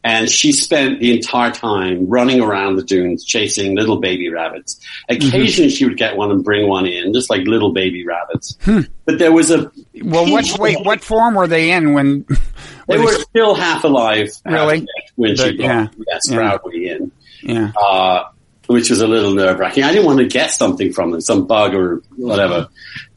[0.04, 4.80] And she spent the entire time running around the dunes chasing little baby rabbits.
[5.08, 5.74] Occasionally mm-hmm.
[5.74, 8.56] she would get one and bring one in, just like little baby rabbits.
[8.62, 8.82] Hmm.
[9.04, 9.70] But there was a
[10.02, 12.24] well, what wait, what form were they in when
[12.88, 14.30] they were still half alive?
[14.44, 14.86] Really?
[15.16, 15.88] when she brought yeah.
[16.06, 16.58] yes, yeah.
[16.72, 17.12] in.
[17.42, 17.72] Yeah.
[17.76, 18.28] Uh,
[18.66, 19.82] which was a little nerve wracking.
[19.82, 22.68] I didn't want to get something from them, some bug or whatever.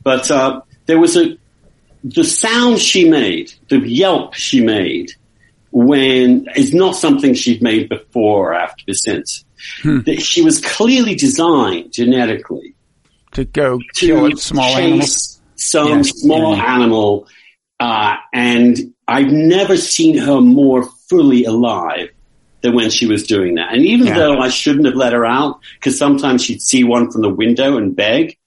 [0.01, 1.37] But uh, there was a
[2.03, 5.13] the sound she made, the yelp she made
[5.71, 9.45] when is not something she'd made before or after since.
[9.83, 9.99] Hmm.
[10.01, 12.73] That she was clearly designed genetically
[13.33, 15.39] to go to kill small animals.
[15.55, 16.09] Some yes.
[16.19, 16.75] small yeah.
[16.75, 17.27] animal,
[17.79, 22.09] uh, and I've never seen her more fully alive
[22.61, 23.71] than when she was doing that.
[23.73, 24.17] And even yeah.
[24.17, 27.77] though I shouldn't have let her out, because sometimes she'd see one from the window
[27.77, 28.37] and beg,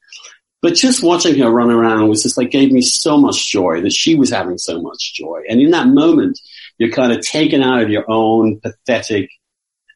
[0.61, 3.93] but just watching her run around was just like gave me so much joy that
[3.93, 5.43] she was having so much joy.
[5.49, 6.41] And in that moment,
[6.79, 9.31] you're kind of taken out of your own pathetic,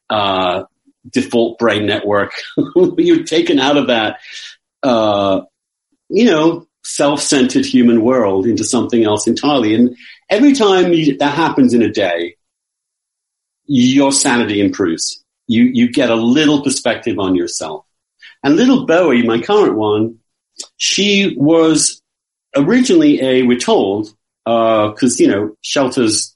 [0.09, 0.63] uh,
[1.09, 2.31] default brain network.
[2.97, 4.19] you're taken out of that,
[4.83, 5.41] uh,
[6.09, 9.75] you know, self-centered human world into something else entirely.
[9.75, 9.95] And
[10.29, 12.35] every time you, that happens in a day,
[13.65, 15.23] your sanity improves.
[15.47, 17.85] You, you get a little perspective on yourself.
[18.43, 20.19] And little Bowie, my current one,
[20.77, 22.01] she was
[22.55, 24.13] originally a, we're told,
[24.45, 26.35] uh, cause, you know, shelters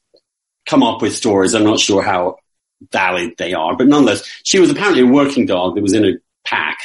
[0.65, 1.53] come up with stories.
[1.53, 2.37] I'm not sure how
[2.91, 6.13] valid they are, but nonetheless, she was apparently a working dog that was in a
[6.45, 6.77] pack,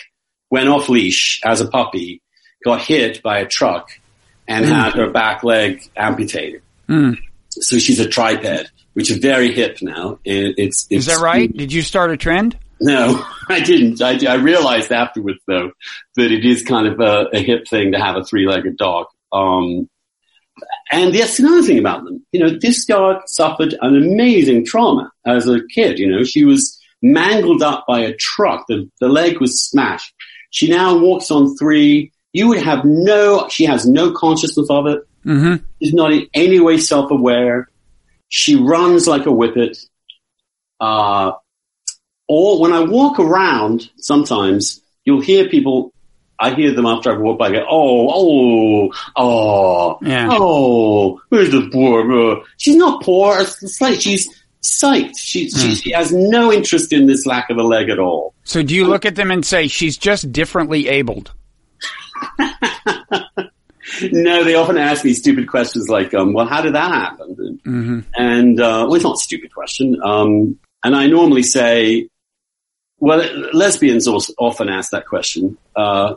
[0.51, 2.23] went off leash as a puppy,
[2.65, 3.91] got hit by a truck
[4.47, 4.69] and mm.
[4.69, 6.63] had her back leg amputated.
[6.89, 7.19] Mm.
[7.51, 10.19] So she's a triped, which is very hip now.
[10.25, 11.55] It, it's, it's, is that right?
[11.55, 12.57] Did you start a trend?
[12.81, 14.01] No, I didn't.
[14.01, 15.73] I, I realized afterwards though
[16.17, 19.07] that it is kind of a, a hip thing to have a three-legged dog.
[19.33, 19.89] Um,
[20.91, 22.25] and that's another thing about them.
[22.33, 25.99] You know, this girl suffered an amazing trauma as a kid.
[25.99, 28.67] You know, she was mangled up by a truck.
[28.69, 30.13] The, the leg was smashed.
[30.51, 32.13] She now walks on three.
[32.33, 35.03] You would have no, she has no consciousness of it.
[35.25, 35.65] Mm-hmm.
[35.83, 37.69] She's not in any way self-aware.
[38.29, 39.79] She runs like a whippet.
[40.81, 41.33] Uh,
[42.29, 45.93] or when I walk around, sometimes you'll hear people
[46.41, 47.49] I hear them after I've walked by.
[47.49, 50.29] I go, oh, oh, oh, yeah.
[50.31, 52.07] oh, where's the poor?
[52.07, 52.45] girl?
[52.59, 53.41] She's not poor.
[53.41, 54.29] It's like she's
[54.63, 55.19] psyched.
[55.19, 55.61] She, mm.
[55.61, 58.35] she, she has no interest in this lack of a leg at all.
[58.45, 61.33] So do you look at them and say she's just differently abled?
[64.13, 67.61] no, they often ask me stupid questions like, um, well, how did that happen?
[67.67, 68.01] Mm-hmm.
[68.15, 69.99] And, uh, well, it's not a stupid question.
[70.05, 72.09] Um, and I normally say,
[73.01, 73.23] Well,
[73.53, 75.57] lesbians also often ask that question.
[75.77, 76.17] Uh,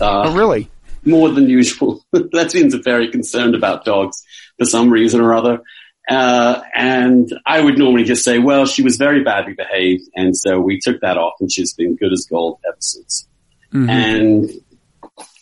[0.00, 0.68] uh, oh, really?
[1.04, 2.04] More than usual.
[2.32, 4.24] lesbians are very concerned about dogs
[4.58, 5.62] for some reason or other.
[6.08, 10.04] Uh, and I would normally just say, well, she was very badly behaved.
[10.14, 13.26] And so we took that off and she's been good as gold ever since.
[13.72, 13.90] Mm-hmm.
[13.90, 14.50] And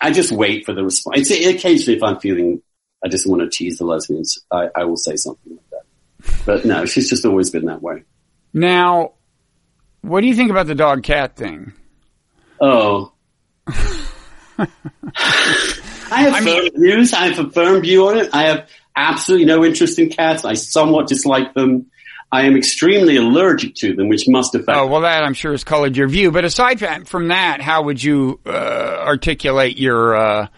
[0.01, 1.31] I just wait for the response.
[1.31, 2.63] It's occasionally, if I'm feeling,
[3.05, 6.45] I just want to tease the lesbians, I, I will say something like that.
[6.47, 8.05] But no, she's just always been that way.
[8.55, 9.13] Now,
[10.05, 11.73] what do you think about the dog cat thing?
[12.61, 13.13] Oh.
[13.67, 14.69] I
[16.11, 17.13] have I mean, firm views.
[17.15, 18.31] I have a firm view on it.
[18.33, 20.45] I have absolutely no interest in cats.
[20.45, 21.87] I somewhat dislike them.
[22.31, 24.77] I am extremely allergic to them, which must affect.
[24.77, 26.31] Oh well, that I'm sure has colored your view.
[26.31, 30.17] But aside from that, how would you uh, articulate your?
[30.17, 30.49] Uh...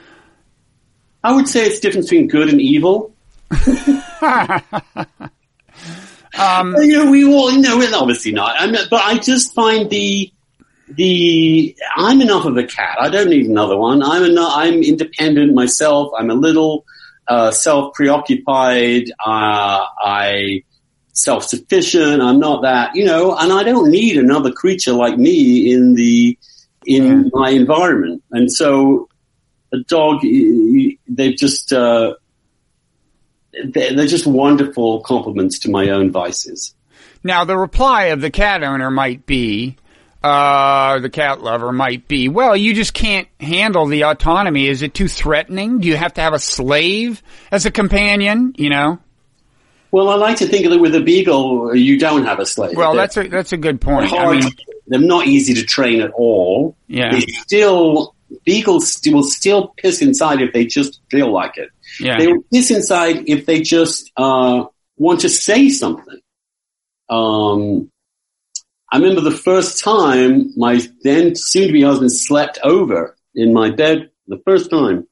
[1.22, 3.14] I would say it's difference between good and evil.
[6.39, 7.93] um, you know, we all know it.
[7.93, 8.57] Obviously not.
[8.59, 10.32] I mean, but I just find the
[10.89, 12.97] the I'm enough of a cat.
[13.01, 14.03] I don't need another one.
[14.03, 16.12] I'm enough, I'm independent myself.
[16.18, 16.84] I'm a little
[17.28, 19.11] uh, self preoccupied.
[19.24, 20.62] Uh, I
[21.16, 22.20] self-sufficient.
[22.20, 26.39] I'm not that, you know, and I don't need another creature like me in the,
[26.84, 28.22] in my environment.
[28.32, 29.09] And so
[29.72, 32.14] a dog, they've just, uh,
[33.64, 36.74] they're just wonderful compliments to my own vices.
[37.22, 39.76] Now, the reply of the cat owner might be,
[40.22, 44.68] uh, the cat lover might be, well, you just can't handle the autonomy.
[44.68, 45.80] Is it too threatening?
[45.80, 48.54] Do you have to have a slave as a companion?
[48.57, 48.98] You know?
[49.90, 52.76] Well, I like to think that with a beagle, you don't have a slave.
[52.76, 54.12] Well, they're, that's a that's a good point.
[54.12, 54.50] I mean,
[54.88, 56.76] they're not easy to train at all.
[56.86, 58.14] Yeah, they still
[58.45, 61.70] beagles will still piss inside if they just feel like it.
[62.01, 64.64] Yeah, they will piss inside if they just uh,
[64.97, 66.20] want to say something.
[67.09, 67.91] Um,
[68.91, 74.11] I remember the first time my then soon-to-be husband slept over in my bed.
[74.29, 75.07] The first time,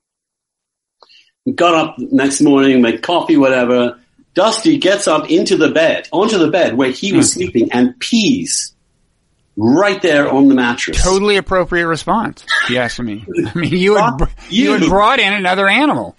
[1.55, 3.99] got up next morning, made coffee, whatever
[4.35, 7.35] Dusty gets up into the bed, onto the bed where he was mm.
[7.35, 8.74] sleeping and pees
[9.57, 11.03] right there on the mattress.
[11.03, 13.27] Totally appropriate response, Yes, I mean.
[13.55, 16.17] I mean, you had, you, you had brought in another animal.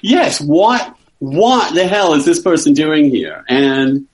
[0.00, 0.40] Yes.
[0.40, 3.44] What, what the hell is this person doing here?
[3.48, 4.06] And,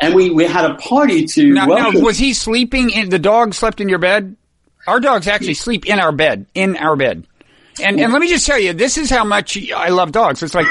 [0.00, 3.54] and we, we had a party to now, now, was he sleeping in, the dog
[3.54, 4.36] slept in your bed?
[4.86, 7.26] Our dogs actually sleep in our bed, in our bed.
[7.82, 10.42] And, and let me just tell you, this is how much I love dogs.
[10.42, 10.66] It's like,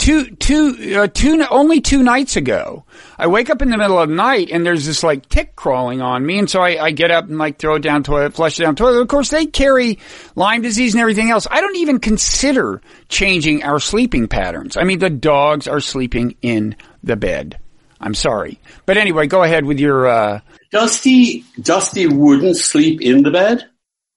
[0.00, 2.84] two, two, uh, two, only two nights ago,
[3.18, 6.00] I wake up in the middle of the night and there's this like tick crawling
[6.00, 6.38] on me.
[6.38, 8.76] And so I, I get up and like throw it down toilet, flush it down
[8.76, 9.02] toilet.
[9.02, 9.98] Of course, they carry
[10.34, 11.46] Lyme disease and everything else.
[11.50, 14.78] I don't even consider changing our sleeping patterns.
[14.78, 17.58] I mean, the dogs are sleeping in the bed.
[18.00, 18.58] I'm sorry.
[18.86, 20.40] But anyway, go ahead with your, uh,
[20.72, 23.68] Dusty, Dusty wouldn't sleep in the bed.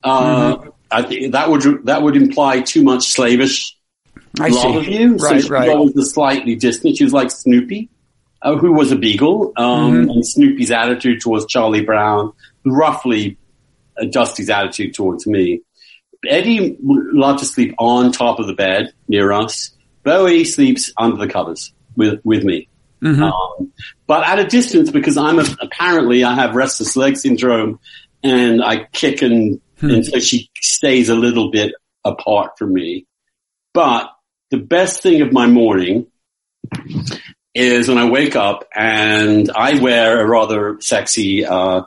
[0.02, 0.70] Uh, mm-hmm.
[0.90, 3.76] I think that would, that would imply too much slavish
[4.40, 5.20] I love you.
[5.20, 5.68] So right, she right.
[5.68, 6.98] was always slightly distant.
[6.98, 7.90] She was like Snoopy,
[8.42, 10.10] uh, who was a beagle, um, mm-hmm.
[10.10, 12.34] and Snoopy's attitude towards Charlie Brown,
[12.66, 13.38] roughly
[14.00, 15.62] uh, Dusty's attitude towards me.
[16.28, 19.72] Eddy loved to sleep on top of the bed near us.
[20.04, 22.70] Bowie sleeps under the covers with with me.
[23.02, 23.24] Mm-hmm.
[23.24, 23.74] Um,
[24.08, 27.80] but at a distance because I'm a, apparently I have restless leg syndrome
[28.24, 29.90] and I kick and, hmm.
[29.90, 31.74] and so she stays a little bit
[32.06, 33.06] apart from me.
[33.74, 34.10] But
[34.54, 36.06] the best thing of my morning
[37.56, 41.82] is when I wake up and I wear a rather sexy uh,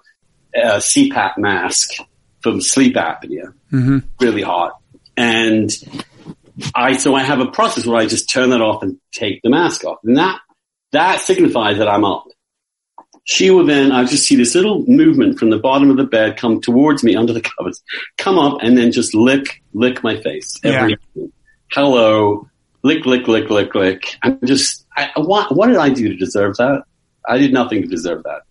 [0.53, 1.91] CPAP mask
[2.41, 3.99] from sleep apnea, mm-hmm.
[4.19, 4.81] really hot.
[5.17, 5.71] And
[6.75, 9.51] I so I have a process where I just turn that off and take the
[9.51, 10.41] mask off, and that
[10.91, 12.25] that signifies that I'm up.
[13.23, 16.37] She will then I just see this little movement from the bottom of the bed
[16.37, 17.81] come towards me under the covers,
[18.19, 21.27] come up and then just lick lick my face every yeah.
[21.71, 22.49] hello
[22.87, 24.17] lick, lick, lick, lick, lick.
[24.23, 26.85] I'm just, I, what, what did I do to deserve that?
[27.29, 28.43] I did nothing to deserve that.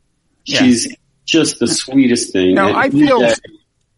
[0.43, 0.59] Yeah.
[0.59, 2.55] She's just the sweetest thing.
[2.55, 3.31] No, I feel,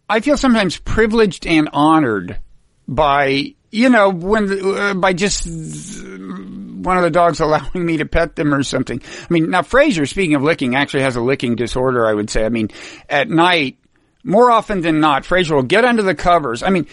[0.08, 2.40] I feel sometimes privileged and honored
[2.88, 8.36] by, you know, when, uh, by just one of the dogs allowing me to pet
[8.36, 9.02] them or something.
[9.02, 12.46] I mean, now Fraser, speaking of licking, actually has a licking disorder, I would say.
[12.46, 12.70] I mean,
[13.10, 13.78] at night,
[14.24, 16.62] more often than not, Fraser will get under the covers.
[16.62, 16.88] I mean,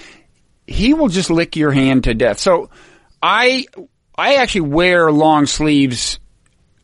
[0.66, 2.38] he will just lick your hand to death.
[2.38, 2.70] So,
[3.25, 3.64] I
[4.14, 6.20] I actually wear long sleeves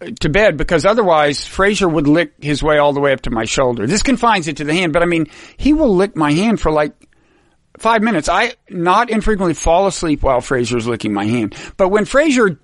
[0.01, 3.31] uh, to bed because otherwise Fraser would lick his way all the way up to
[3.31, 3.87] my shoulder.
[3.87, 5.27] This confines it to the hand, but I mean,
[5.59, 6.95] he will lick my hand for like
[7.79, 8.31] five minutes.
[8.31, 11.55] I not infrequently fall asleep while Fraser's licking my hand.
[11.77, 12.59] But when Fraser,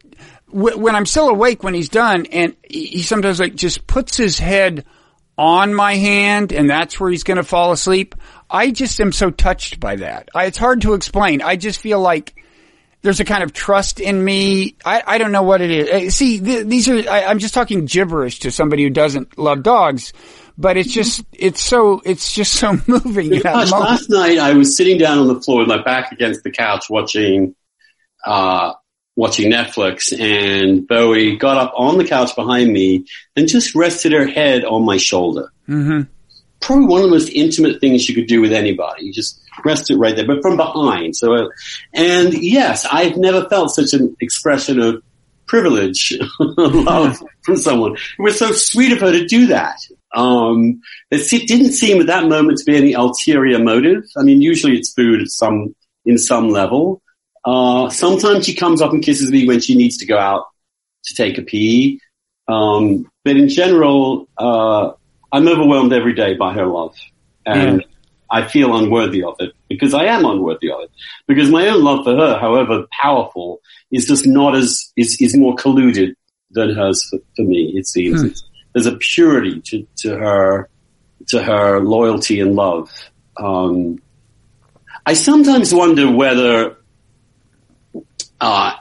[0.51, 4.87] when I'm still awake when he's done and he sometimes like just puts his head
[5.37, 8.15] on my hand and that's where he's going to fall asleep.
[8.49, 10.31] I just am so touched by that.
[10.35, 11.43] I, it's hard to explain.
[11.43, 12.35] I just feel like
[13.07, 14.75] there's a kind of trust in me.
[14.85, 15.89] I, I don't know what it is.
[15.89, 19.63] Uh, see, th- these are, I, I'm just talking gibberish to somebody who doesn't love
[19.63, 20.13] dogs,
[20.59, 23.39] but it's just, it's so, it's just so moving.
[23.39, 26.51] Gosh, last night I was sitting down on the floor with my back against the
[26.51, 27.55] couch watching,
[28.25, 28.73] uh,
[29.15, 34.27] watching Netflix and Bowie got up on the couch behind me and just rested her
[34.27, 35.53] head on my shoulder.
[35.67, 36.03] hmm
[36.59, 39.05] Probably one of the most intimate things you could do with anybody.
[39.05, 41.17] You just rest it right there, but from behind.
[41.17, 41.49] So, uh,
[41.95, 45.03] and yes, I've never felt such an expression of
[45.47, 47.95] privilege, love from someone.
[47.95, 49.79] It was so sweet of her to do that.
[50.15, 50.81] Um,
[51.11, 54.05] it didn't seem at that moment to be any ulterior motive.
[54.17, 57.03] I mean, usually it's food at some, in some level.
[57.45, 60.47] Uh, sometimes she comes up and kisses me when she needs to go out
[61.05, 62.01] to take a pee.
[62.49, 64.93] Um, but in general, uh,
[65.33, 66.97] I'm overwhelmed every day by her love.
[67.45, 67.85] And
[68.31, 70.91] I feel unworthy of it because I am unworthy of it.
[71.27, 73.61] Because my own love for her, however powerful,
[73.91, 76.15] is just not as, is, is more colluded
[76.51, 78.23] than hers for, for me, it seems.
[78.23, 80.69] It's, there's a purity to, to her,
[81.29, 82.91] to her loyalty and love.
[83.37, 84.01] Um,
[85.05, 86.77] I sometimes wonder whether,
[88.41, 88.73] uh,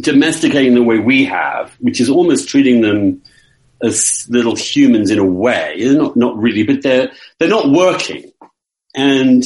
[0.00, 3.22] domesticating the way we have, which is almost treating them
[3.82, 8.30] as little humans in a way, they're not, not really, but they're, they're not working.
[8.94, 9.44] And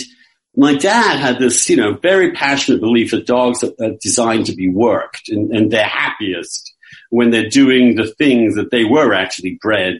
[0.56, 4.54] my dad had this, you know, very passionate belief that dogs are, are designed to
[4.54, 6.74] be worked and, and they're happiest
[7.10, 9.98] when they're doing the things that they were actually bred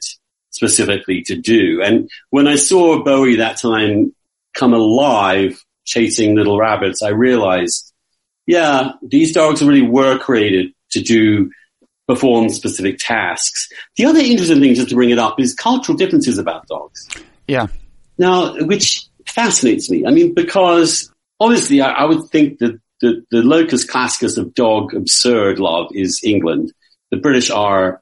[0.50, 1.82] specifically to do.
[1.82, 4.14] And when I saw Bowie that time
[4.54, 7.92] come alive chasing little rabbits, I realized,
[8.46, 11.50] yeah, these dogs really were created to do
[12.06, 13.68] perform specific tasks.
[13.96, 17.08] The other interesting thing, just to bring it up, is cultural differences about dogs.
[17.46, 17.68] Yeah.
[18.18, 20.04] Now, which fascinates me.
[20.06, 24.94] I mean, because obviously I, I would think that the, the locus classicus of dog
[24.94, 26.72] absurd love is England.
[27.10, 28.00] The British are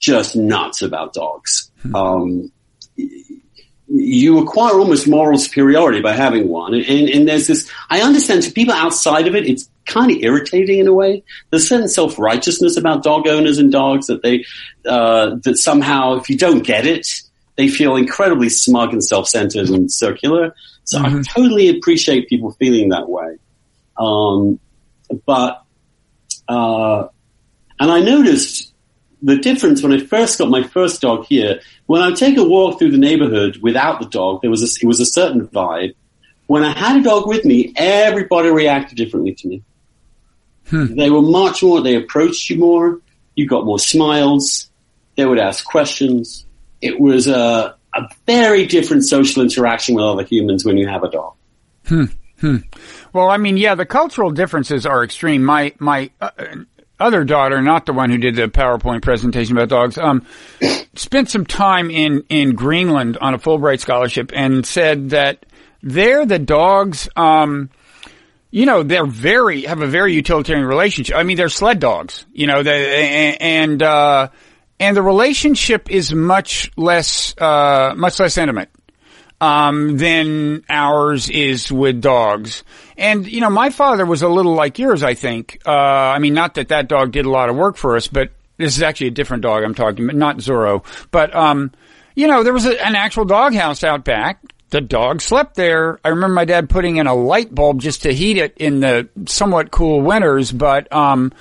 [0.00, 1.70] just nuts about dogs.
[1.94, 2.50] Um,
[3.94, 6.74] you acquire almost moral superiority by having one.
[6.74, 10.78] And, and there's this, I understand to people outside of it, it's kind of irritating
[10.80, 11.22] in a way.
[11.50, 14.44] There's a certain self-righteousness about dog owners and dogs that they,
[14.86, 17.06] uh, that somehow if you don't get it,
[17.62, 20.52] they feel incredibly smug and self-centered and circular.
[20.82, 23.38] So I totally appreciate people feeling that way.
[23.96, 24.58] Um,
[25.24, 25.62] but,
[26.48, 27.06] uh,
[27.78, 28.72] and I noticed
[29.22, 31.60] the difference when I first got my first dog here.
[31.86, 34.70] When I would take a walk through the neighborhood without the dog, there was a,
[34.82, 35.94] it was a certain vibe.
[36.48, 39.62] When I had a dog with me, everybody reacted differently to me.
[40.96, 43.00] They were much more, they approached you more.
[43.36, 44.68] You got more smiles.
[45.16, 46.44] They would ask questions.
[46.82, 51.10] It was a, a very different social interaction with other humans when you have a
[51.10, 51.34] dog.
[53.12, 55.44] Well, I mean, yeah, the cultural differences are extreme.
[55.44, 56.30] My my uh,
[56.98, 60.26] other daughter, not the one who did the PowerPoint presentation about dogs, um,
[60.94, 65.46] spent some time in in Greenland on a Fulbright scholarship and said that
[65.82, 67.70] there the dogs, um,
[68.50, 71.16] you know, they're very have a very utilitarian relationship.
[71.16, 74.28] I mean, they're sled dogs, you know, they, and uh,
[74.82, 78.68] and the relationship is much less uh, much less intimate
[79.40, 82.64] um, than ours is with dogs.
[82.96, 85.62] And, you know, my father was a little like yours, I think.
[85.64, 88.30] Uh, I mean, not that that dog did a lot of work for us, but
[88.56, 90.84] this is actually a different dog I'm talking about, not Zorro.
[91.12, 91.70] But, um,
[92.16, 94.40] you know, there was a, an actual doghouse out back.
[94.70, 96.00] The dog slept there.
[96.04, 99.08] I remember my dad putting in a light bulb just to heat it in the
[99.26, 101.32] somewhat cool winters, but, um,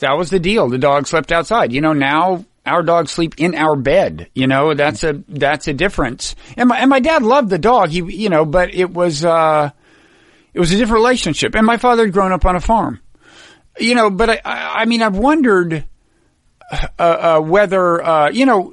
[0.00, 0.68] that was the deal.
[0.68, 1.72] The dog slept outside.
[1.72, 4.30] You know, now our dogs sleep in our bed.
[4.34, 6.34] You know, that's a that's a difference.
[6.56, 7.90] And my and my dad loved the dog.
[7.90, 9.70] He you know, but it was uh
[10.52, 11.54] it was a different relationship.
[11.54, 13.00] And my father had grown up on a farm.
[13.78, 15.84] You know, but I I, I mean I've wondered
[16.98, 18.72] uh, uh, whether uh, you know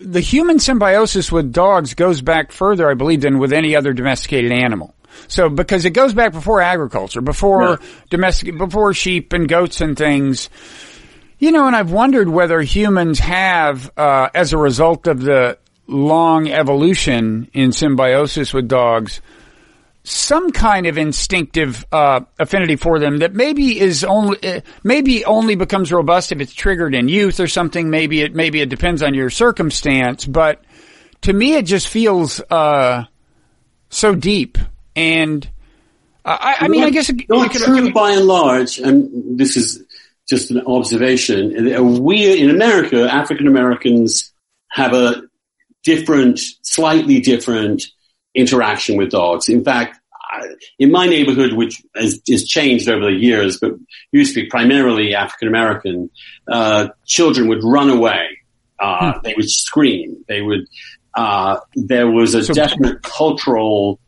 [0.00, 4.52] the human symbiosis with dogs goes back further, I believe, than with any other domesticated
[4.52, 4.94] animal.
[5.28, 7.80] So because it goes back before agriculture, before
[8.10, 10.48] domestic, before sheep and goats and things.
[11.42, 16.48] You know, and I've wondered whether humans have, uh, as a result of the long
[16.48, 19.20] evolution in symbiosis with dogs,
[20.04, 25.56] some kind of instinctive uh, affinity for them that maybe is only uh, maybe only
[25.56, 27.90] becomes robust if it's triggered in youth or something.
[27.90, 30.62] Maybe it maybe it depends on your circumstance, but
[31.22, 33.06] to me, it just feels uh,
[33.90, 34.58] so deep.
[34.94, 35.50] And
[36.24, 39.56] I, I mean, I guess it, not it could- true by and large, and this
[39.56, 39.82] is
[40.32, 42.02] just an observation.
[42.02, 44.32] We in America, African Americans
[44.70, 45.24] have a
[45.82, 47.84] different, slightly different
[48.34, 49.50] interaction with dogs.
[49.50, 50.00] In fact,
[50.78, 53.72] in my neighborhood, which has, has, changed over the years, but
[54.10, 56.08] used to be primarily African American,
[56.50, 58.38] uh, children would run away.
[58.78, 59.18] Uh, hmm.
[59.24, 60.24] They would scream.
[60.28, 60.66] They would.
[61.14, 64.00] Uh, there was a so, definite cultural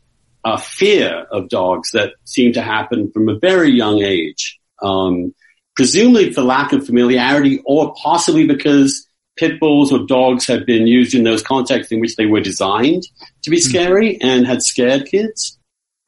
[0.43, 4.59] uh, fear of dogs that seemed to happen from a very young age.
[4.81, 5.35] Um,
[5.75, 9.07] presumably for lack of familiarity, or possibly because
[9.37, 13.03] pit bulls or dogs have been used in those contexts in which they were designed
[13.43, 13.69] to be hmm.
[13.69, 15.57] scary and had scared kids.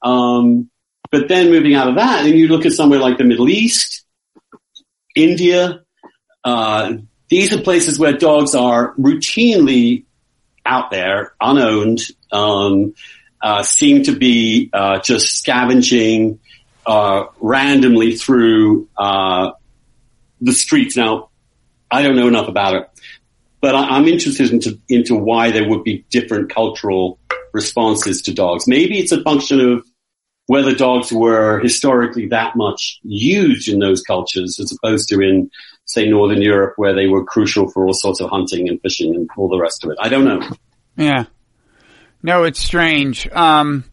[0.02, 0.70] Um,
[1.10, 4.04] but then moving out of that, and you look at somewhere like the Middle East,
[5.14, 5.82] India,
[6.44, 6.92] uh,
[7.28, 10.04] these are places where dogs are routinely
[10.64, 12.00] out there, unowned,
[12.30, 12.94] um,
[13.40, 16.40] uh, seem to be uh, just scavenging
[16.86, 19.52] uh, randomly through uh,
[20.40, 20.96] the streets.
[20.96, 21.30] Now,
[21.90, 22.88] I don't know enough about it,
[23.60, 27.18] but I, am interested into, into why there would be different cultural
[27.52, 28.66] responses to dogs.
[28.66, 29.86] Maybe it's a function of
[30.46, 35.50] whether dogs were historically that much used in those cultures as opposed to in,
[35.84, 39.28] say, Northern Europe where they were crucial for all sorts of hunting and fishing and
[39.36, 39.98] all the rest of it.
[40.00, 40.48] I don't know.
[40.96, 41.24] Yeah.
[42.22, 43.28] No, it's strange.
[43.28, 43.84] Um,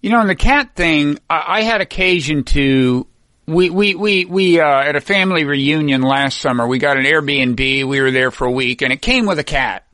[0.00, 3.06] you know, in the cat thing, I, I had occasion to
[3.48, 6.66] we we we we uh, at a family reunion last summer.
[6.66, 7.88] We got an Airbnb.
[7.88, 9.86] We were there for a week, and it came with a cat.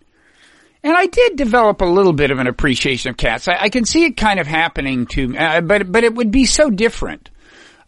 [0.82, 3.48] And I did develop a little bit of an appreciation of cats.
[3.48, 6.46] I, I can see it kind of happening to, uh, but but it would be
[6.46, 7.30] so different.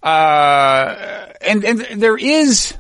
[0.03, 2.75] Uh, and and there is,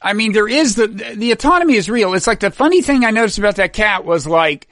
[0.00, 2.14] I mean, there is the the autonomy is real.
[2.14, 4.66] It's like the funny thing I noticed about that cat was like,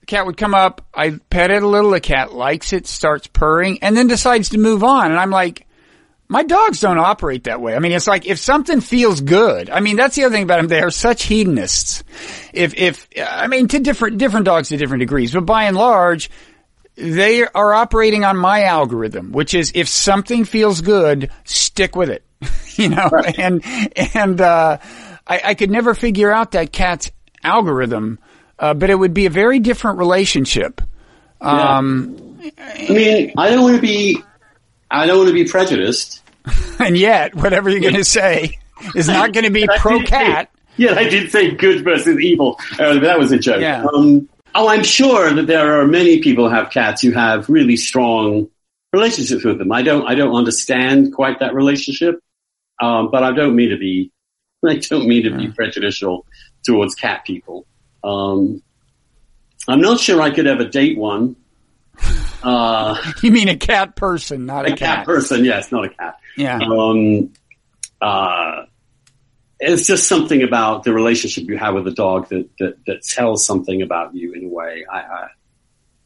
[0.00, 3.26] the cat would come up, I pet it a little, the cat likes it, starts
[3.26, 5.65] purring, and then decides to move on, and I'm like,
[6.28, 7.74] my dogs don't operate that way.
[7.74, 9.70] I mean, it's like if something feels good.
[9.70, 10.68] I mean, that's the other thing about them.
[10.68, 12.02] They are such hedonists.
[12.52, 16.30] If, if, I mean, to different, different dogs to different degrees, but by and large,
[16.96, 22.24] they are operating on my algorithm, which is if something feels good, stick with it.
[22.76, 23.38] you know, right.
[23.38, 23.62] and,
[24.14, 24.78] and, uh,
[25.26, 27.10] I, I, could never figure out that cat's
[27.42, 28.18] algorithm,
[28.58, 30.80] uh, but it would be a very different relationship.
[31.40, 31.78] Yeah.
[31.78, 34.22] Um, I mean, I don't want to be
[34.90, 36.22] I don't want to be prejudiced.
[36.78, 38.58] and yet, whatever you're going to say
[38.94, 40.50] is not going to be pro cat.
[40.76, 42.60] Yeah, I did say good versus evil.
[42.78, 43.60] Uh, that was a joke.
[43.60, 43.84] Yeah.
[43.84, 47.76] Um, oh, I'm sure that there are many people who have cats who have really
[47.76, 48.48] strong
[48.92, 49.72] relationships with them.
[49.72, 52.20] I don't, I don't understand quite that relationship.
[52.80, 54.12] Um, but I don't mean to be,
[54.66, 56.26] I don't mean to be prejudicial
[56.64, 57.66] towards cat people.
[58.04, 58.62] Um,
[59.68, 61.36] I'm not sure I could ever date one.
[62.42, 64.98] Uh, you mean a cat person, not a, a cat.
[64.98, 65.06] cat.
[65.06, 65.44] person?
[65.44, 66.18] Yes, not a cat.
[66.36, 66.58] Yeah.
[66.58, 67.32] Um,
[68.00, 68.64] uh,
[69.58, 73.46] it's just something about the relationship you have with a dog that, that, that tells
[73.46, 74.84] something about you in a way.
[74.90, 75.28] I, I,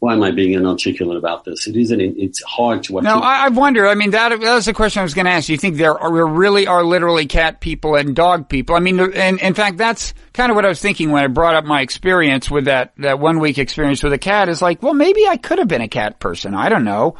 [0.00, 1.66] why am I being inarticulate about this?
[1.66, 2.00] It isn't.
[2.00, 3.02] It's hard to.
[3.02, 3.86] No, I, I wonder.
[3.86, 5.46] I mean, that, that was the question I was going to ask.
[5.46, 8.74] Do you think there are, really are literally cat people and dog people?
[8.76, 11.54] I mean, and in fact, that's kind of what I was thinking when I brought
[11.54, 14.48] up my experience with that that one week experience with a cat.
[14.48, 16.54] Is like, well, maybe I could have been a cat person.
[16.54, 17.16] I don't know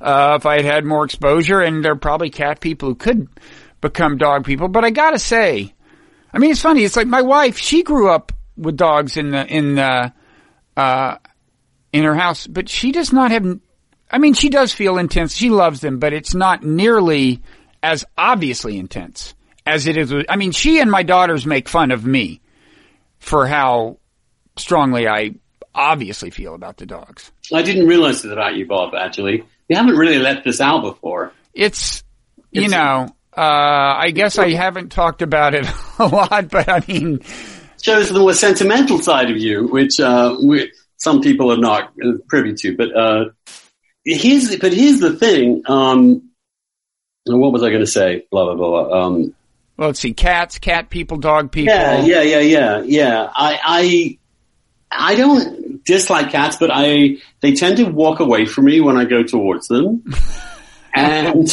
[0.00, 3.28] uh, if I had had more exposure, and there are probably cat people who could
[3.82, 4.68] become dog people.
[4.68, 5.74] But I gotta say,
[6.32, 6.82] I mean, it's funny.
[6.82, 7.58] It's like my wife.
[7.58, 10.14] She grew up with dogs in the in the.
[10.74, 11.18] Uh,
[11.92, 13.58] in her house, but she does not have,
[14.10, 15.34] I mean, she does feel intense.
[15.34, 17.42] She loves them, but it's not nearly
[17.82, 19.34] as obviously intense
[19.66, 20.12] as it is.
[20.12, 22.40] With, I mean, she and my daughters make fun of me
[23.18, 23.98] for how
[24.56, 25.34] strongly I
[25.74, 27.30] obviously feel about the dogs.
[27.52, 29.44] I didn't realize that about you, Bob, actually.
[29.68, 31.32] You haven't really let this out before.
[31.54, 32.04] It's,
[32.50, 35.66] you it's, know, uh, I guess I haven't talked about it
[35.98, 37.20] a lot, but I mean,
[37.80, 40.72] shows the more sentimental side of you, which, uh, we,
[41.02, 41.92] some people are not
[42.28, 42.76] privy to.
[42.76, 43.24] But uh,
[44.04, 45.62] here's but here's the thing.
[45.66, 46.30] Um,
[47.26, 48.24] what was I going to say?
[48.30, 48.84] Blah blah blah.
[48.84, 49.02] blah.
[49.06, 49.34] Um,
[49.76, 50.14] well, let's see.
[50.14, 51.74] Cats, cat people, dog people.
[51.74, 53.30] Yeah, yeah, yeah, yeah, yeah.
[53.34, 54.18] I, I,
[54.90, 59.04] I don't dislike cats, but I they tend to walk away from me when I
[59.04, 60.04] go towards them,
[60.94, 61.48] and.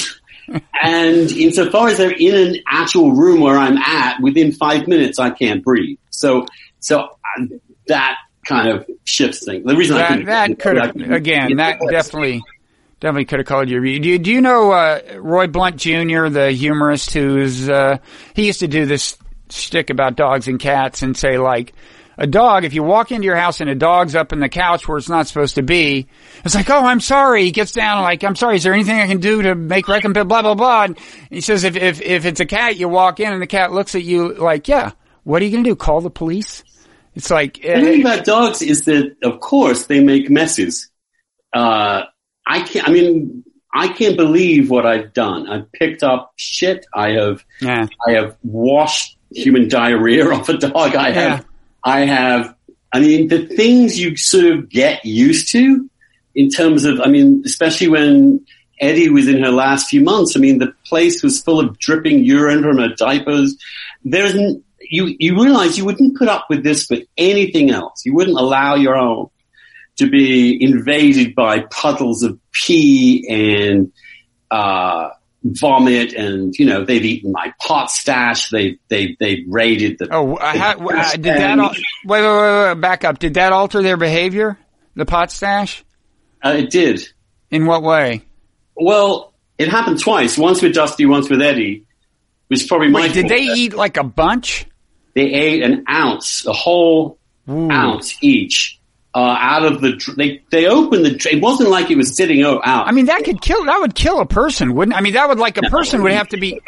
[0.81, 5.29] and insofar as they're in an actual room where I'm at, within five minutes I
[5.29, 5.99] can't breathe.
[6.09, 6.47] So,
[6.79, 7.45] so uh,
[7.87, 8.17] that
[8.49, 9.63] kind of shifts things.
[9.63, 12.41] The reason that, that could have, again, that definitely,
[12.99, 13.79] definitely could have called you.
[13.79, 17.99] Do you, do you know, uh, Roy Blount Jr., the humorist who's, uh,
[18.35, 19.17] he used to do this
[19.49, 21.73] stick about dogs and cats and say like,
[22.21, 24.85] a dog, if you walk into your house and a dog's up in the couch
[24.85, 26.09] where it's not supposed to be,
[26.43, 27.45] it's like, oh, I'm sorry.
[27.45, 28.57] He gets down like, I'm sorry.
[28.57, 30.27] Is there anything I can do to make recompense?
[30.27, 30.83] Blah, blah, blah.
[30.83, 33.71] And he says, if, if, if it's a cat, you walk in and the cat
[33.71, 34.91] looks at you like, yeah,
[35.23, 35.75] what are you going to do?
[35.77, 36.65] Call the police?
[37.15, 40.89] It's like The thing about dogs is that, of course, they make messes.
[41.53, 42.03] Uh,
[42.45, 42.87] I can't.
[42.87, 43.43] I mean,
[43.73, 45.47] I can't believe what I've done.
[45.47, 46.85] I've picked up shit.
[46.93, 47.43] I have.
[47.61, 47.87] yeah.
[48.07, 50.95] I have washed human diarrhea off a dog.
[50.95, 51.39] I have.
[51.39, 51.45] Yeah.
[51.83, 52.55] I have.
[52.91, 55.89] I mean, the things you sort of get used to
[56.35, 56.99] in terms of.
[57.01, 58.45] I mean, especially when
[58.79, 60.35] Eddy was in her last few months.
[60.35, 63.57] I mean, the place was full of dripping urine from her diapers.
[64.03, 64.35] There's
[64.89, 65.15] you.
[65.19, 68.05] You realize you wouldn't put up with this for anything else.
[68.05, 69.29] You wouldn't allow your home
[69.97, 73.91] to be invaded by puddles of pee and
[74.49, 75.09] uh,
[75.43, 78.49] vomit, and you know they've eaten my pot stash.
[78.49, 80.07] They they they've raided the.
[80.11, 81.59] Oh, how, uh, did that?
[81.59, 83.19] Al- wait, wait, wait, wait, back up.
[83.19, 84.57] Did that alter their behavior?
[84.95, 85.83] The pot stash?
[86.43, 87.07] Uh, it did.
[87.51, 88.23] In what way?
[88.75, 90.37] Well, it happened twice.
[90.37, 91.85] Once with Dusty, once with Eddy.
[92.47, 93.01] Which is probably my.
[93.01, 94.65] Wait, did they eat like a bunch?
[95.19, 97.69] They ate an ounce, a whole Ooh.
[97.69, 98.79] ounce each.
[99.13, 101.29] Uh, out of the, they they opened the.
[101.29, 102.61] It wasn't like it was sitting out.
[102.63, 103.65] I mean, that could kill.
[103.65, 104.95] That would kill a person, wouldn't?
[104.95, 106.59] I mean, that would like a person would have to be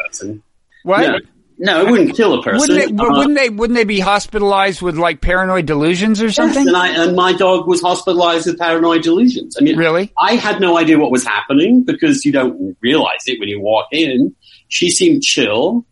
[0.83, 1.01] what?
[1.01, 1.19] No,
[1.59, 2.75] no, it wouldn't kill a person.
[2.75, 3.03] Wouldn't they?
[3.03, 3.49] Uh, Wouldn't they?
[3.49, 6.67] Wouldn't they be hospitalized with like paranoid delusions or Yes, something?
[6.67, 9.55] and, I, and my dog was hospitalized with paranoid delusions.
[9.57, 10.11] I mean, Really?
[10.17, 13.85] I had no idea what was happening because you don't realize it when you walk
[13.91, 14.35] in.
[14.67, 15.85] She seemed chill.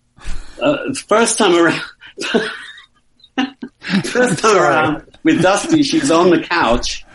[0.59, 1.79] Uh, first time around,
[4.03, 7.05] first time around with Dusty, she was on the couch,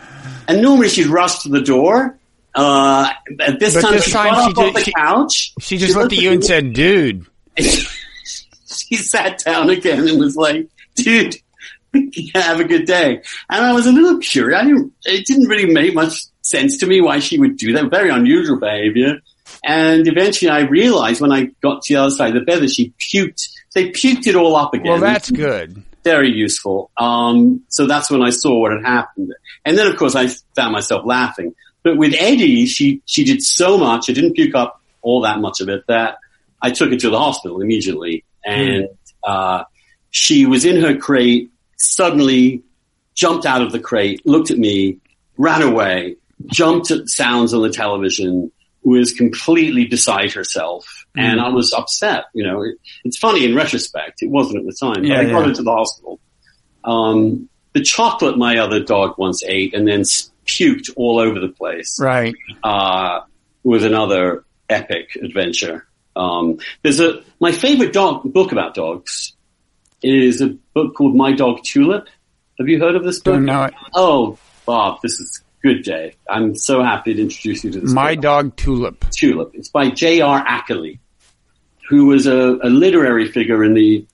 [0.47, 2.17] and normally she'd rush to the door.
[2.53, 3.09] Uh,
[3.41, 5.53] at this But time, this she time she ju- the she- couch.
[5.59, 7.25] She just looked at you and said, "Dude."
[7.57, 11.35] she sat down again and was like, dude,
[12.35, 13.21] have a good day.
[13.49, 14.59] And I was a little curious.
[14.59, 17.89] I didn't, it didn't really make much sense to me why she would do that.
[17.89, 19.19] Very unusual behavior.
[19.63, 22.69] And eventually I realized when I got to the other side of the bed that
[22.71, 23.47] she puked.
[23.75, 24.93] They puked it all up again.
[24.93, 25.83] Well, that's good.
[26.03, 26.89] very useful.
[26.97, 29.33] Um, so that's when I saw what had happened.
[29.65, 31.53] And then of course I found myself laughing.
[31.83, 34.09] But with Eddy, she, she did so much.
[34.09, 36.17] I didn't puke up all that much of it that
[36.61, 38.23] I took her to the hospital immediately.
[38.43, 38.87] And,
[39.23, 39.65] uh,
[40.09, 42.63] she was in her crate, suddenly
[43.15, 44.99] jumped out of the crate, looked at me,
[45.37, 46.15] ran away,
[46.45, 48.51] jumped at sounds on the television,
[48.83, 51.04] was completely beside herself.
[51.17, 52.25] And I was upset.
[52.33, 54.21] You know, it, it's funny in retrospect.
[54.21, 55.03] It wasn't at the time.
[55.03, 55.45] Yeah, I got yeah.
[55.47, 56.19] her to the hospital.
[56.83, 60.01] Um, the chocolate my other dog once ate and then
[60.45, 62.35] puked all over the place Right.
[62.63, 63.21] uh,
[63.63, 65.87] was another epic adventure.
[66.15, 69.33] Um, there's a my favorite dog book about dogs
[70.01, 72.07] is a book called My Dog Tulip.
[72.59, 73.41] Have you heard of this book?
[73.41, 73.73] It.
[73.93, 76.15] Oh, Bob, this is good day.
[76.29, 77.91] I'm so happy to introduce you to this.
[77.91, 78.21] My book.
[78.21, 79.05] dog Tulip.
[79.09, 79.51] Tulip.
[79.55, 80.45] It's by J.R.
[80.45, 80.99] Ackerley,
[81.87, 84.05] who was a, a literary figure in the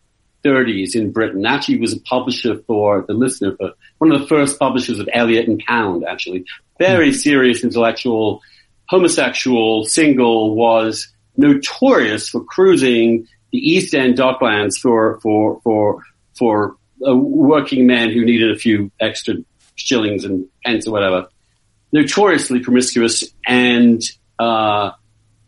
[0.43, 1.45] 30s in Britain.
[1.45, 5.47] Actually, was a publisher for the listener, for one of the first publishers of Eliot
[5.47, 6.03] and Pound.
[6.07, 6.45] Actually,
[6.79, 8.41] very serious intellectual,
[8.87, 11.07] homosexual, single, was
[11.37, 16.03] notorious for cruising the East End docklands for for for
[16.37, 16.75] for
[17.07, 19.35] uh, working men who needed a few extra
[19.75, 21.27] shillings and pence or whatever
[21.91, 24.01] notoriously promiscuous and
[24.39, 24.91] uh,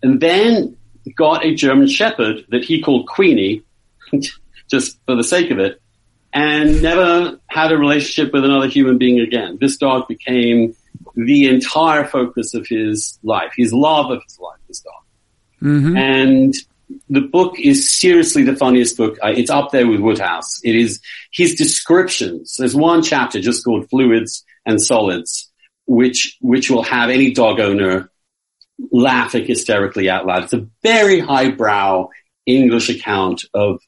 [0.02, 0.78] and then
[1.16, 3.64] got a German Shepherd that he called Queenie,
[4.70, 5.82] just for the sake of it,
[6.34, 9.58] and never had a relationship with another human being again.
[9.60, 10.76] This dog became
[11.16, 14.60] the entire focus of his life, his love of his life.
[14.68, 14.94] This dog,
[15.62, 15.96] Mm-hmm.
[15.96, 16.54] and
[17.10, 19.18] the book is seriously the funniest book.
[19.24, 20.60] I- It's up there with Wodehouse.
[20.64, 21.00] It is
[21.32, 22.56] his descriptions.
[22.58, 25.50] There's one chapter just called Fluids and Solids,
[25.86, 28.10] which which will have any dog owner
[28.92, 30.44] laughing hysterically out loud.
[30.46, 32.10] It's a very highbrow
[32.46, 33.80] English account of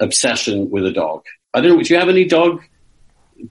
[0.00, 1.22] obsession with a dog.
[1.52, 1.82] I don't know.
[1.82, 2.62] Do you have any dog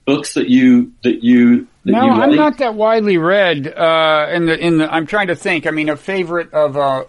[0.05, 2.37] books that you that you that No, you I'm like?
[2.37, 3.67] not that widely read.
[3.67, 5.65] Uh, in the in the, I'm trying to think.
[5.67, 7.05] I mean, a favorite of uh,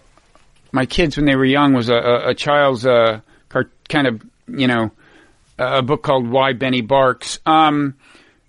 [0.71, 3.19] my kids when they were young was a, a, a child's uh,
[3.49, 4.91] car, kind of you know
[5.59, 7.39] a book called Why Benny Barks.
[7.45, 7.95] Um,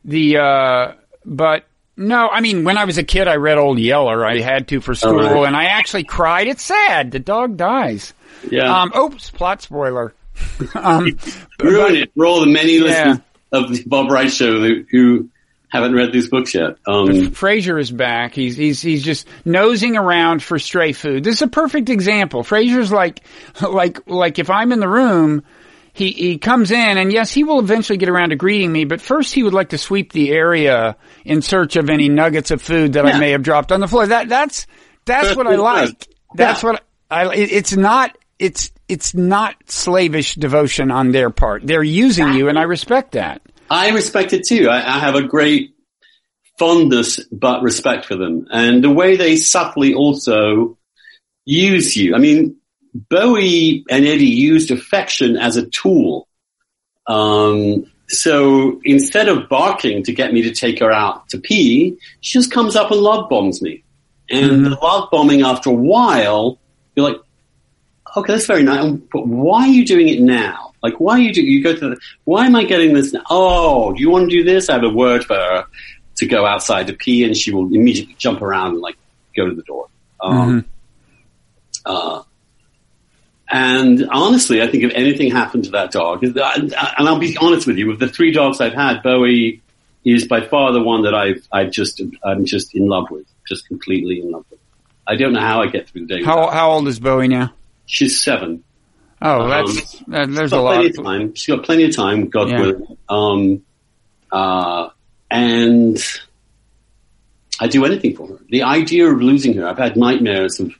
[0.05, 0.93] the uh,
[1.25, 1.65] but
[1.97, 4.25] no, I mean when I was a kid, I read Old Yeller.
[4.25, 5.47] I had to for school, right.
[5.47, 6.47] and I actually cried.
[6.49, 7.11] It's sad.
[7.11, 8.13] The dog dies.
[8.51, 10.15] Yeah, Um, oops, plot spoiler.
[10.75, 11.19] um,
[11.63, 12.83] ruin it for all the many Yeah.
[12.83, 13.19] listeners
[13.53, 15.29] of the Bob Wright show who, who
[15.69, 16.77] haven't read these books yet.
[16.87, 18.35] Um, Frasier is back.
[18.35, 21.25] He's he's he's just nosing around for stray food.
[21.25, 22.43] This is a perfect example.
[22.43, 23.21] Frasier's like
[23.63, 25.43] like like if I'm in the room,
[25.97, 29.01] he he comes in and yes, he will eventually get around to greeting me, but
[29.01, 32.93] first he would like to sweep the area in search of any nuggets of food
[32.93, 34.07] that I may have dropped on the floor.
[34.07, 34.67] That that's
[35.07, 36.07] that's what I like.
[36.35, 36.71] That's Yeah.
[36.71, 41.67] what I it, it's not it's it's not slavish devotion on their part.
[41.67, 43.41] They're using you and I respect that.
[43.71, 44.69] I respect it too.
[44.69, 45.75] I, I have a great
[46.59, 48.47] fondness but respect for them.
[48.51, 50.77] And the way they subtly also
[51.45, 52.15] use you.
[52.15, 52.57] I mean,
[53.09, 56.29] Bowie and Eddy used affection as a tool.
[57.07, 62.39] Um, so instead of barking to get me to take her out to pee, she
[62.39, 63.83] just comes up and love bombs me.
[64.31, 64.65] And mm-hmm.
[64.65, 66.59] the love bombing after a while,
[66.95, 67.21] you're like,
[68.17, 68.93] okay, that's very nice.
[69.13, 70.73] But why are you doing it now?
[70.83, 73.23] Like, why are you do, you go to the, why am I getting this now?
[73.29, 74.69] Oh, do you want to do this?
[74.69, 75.67] I have a word for her
[76.17, 78.97] to go outside to pee and she will immediately jump around and like
[79.37, 79.89] go to the door.
[80.21, 80.69] Um, mm-hmm.
[81.85, 82.23] uh,
[83.51, 87.79] and honestly, I think if anything happened to that dog, and I'll be honest with
[87.79, 89.63] you, with the three dogs I've had, Bowie
[90.05, 93.67] is by far the one that I've, I've just, I'm just in love with, just
[93.67, 94.61] completely in love with.
[95.07, 96.25] I don't know how I get through the day.
[96.25, 97.53] How, how old is Bowie now?
[97.87, 98.65] She's seven.
[99.23, 100.85] Oh, that's, um, that, there's a lot.
[100.85, 101.35] Of time.
[101.35, 102.61] She's got plenty of time, God yeah.
[102.61, 102.99] willing.
[103.09, 103.65] Um,
[104.31, 104.89] uh,
[105.31, 105.99] and
[107.61, 108.39] I do anything for her.
[108.49, 110.73] The idea of losing her, I've had nightmares of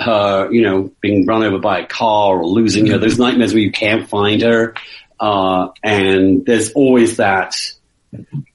[0.00, 2.98] her, you know, being run over by a car or losing her.
[2.98, 4.74] There's nightmares where you can't find her.
[5.18, 7.54] Uh, and there's always that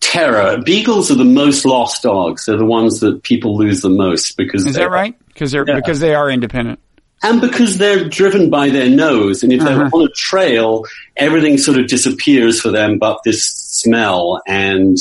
[0.02, 0.62] terror.
[0.64, 2.46] Beagles are the most lost dogs.
[2.46, 5.16] They're the ones that people lose the most because is that right?
[5.28, 5.76] Because they're yeah.
[5.76, 6.80] because they are independent
[7.24, 9.44] and because they're driven by their nose.
[9.44, 9.70] And if uh-huh.
[9.70, 10.86] they're on a trail,
[11.16, 14.98] everything sort of disappears for them, but this smell and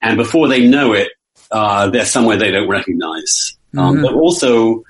[0.00, 1.08] and before they know it,
[1.50, 3.56] uh, they're somewhere they don't recognize.
[3.76, 4.02] Um, mm-hmm.
[4.02, 4.82] but also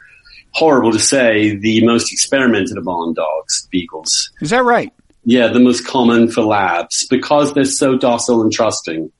[0.53, 4.31] horrible to say, the most experimented upon dogs, beagles.
[4.41, 4.93] Is that right?
[5.25, 9.13] Yeah, the most common for labs because they're so docile and trusting,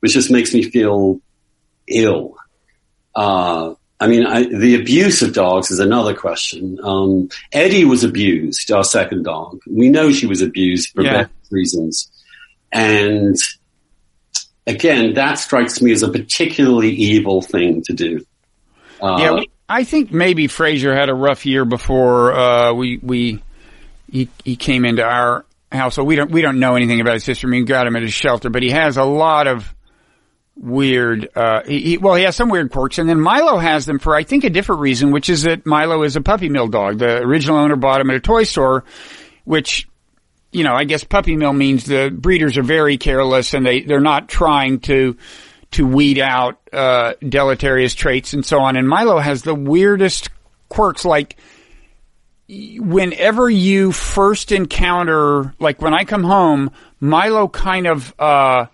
[0.00, 1.20] which just makes me feel
[1.88, 2.36] ill.
[3.14, 6.78] Uh, I mean, I, the abuse of dogs is another question.
[6.82, 9.60] Um, Eddy was abused, our second dog.
[9.66, 11.26] We know she was abused for yeah.
[11.50, 12.10] reasons.
[12.70, 13.36] And
[14.66, 18.26] again, that strikes me as a particularly evil thing to do.
[19.00, 23.42] Uh, yeah, I think maybe Fraser had a rough year before uh, we we
[24.10, 25.94] he, he came into our house.
[25.94, 27.48] So we don't we don't know anything about his history.
[27.48, 29.74] I mean, we got him at his shelter, but he has a lot of
[30.56, 31.28] weird.
[31.34, 34.14] Uh, he, he, well, he has some weird quirks, and then Milo has them for
[34.14, 36.98] I think a different reason, which is that Milo is a puppy mill dog.
[36.98, 38.84] The original owner bought him at a toy store,
[39.44, 39.88] which
[40.52, 44.00] you know I guess puppy mill means the breeders are very careless and they they're
[44.00, 45.16] not trying to
[45.76, 48.76] to weed out uh, deleterious traits and so on.
[48.76, 50.30] And Milo has the weirdest
[50.68, 51.36] quirks, like
[52.48, 56.70] whenever you first encounter, like when I come home,
[57.00, 58.66] Milo kind of uh,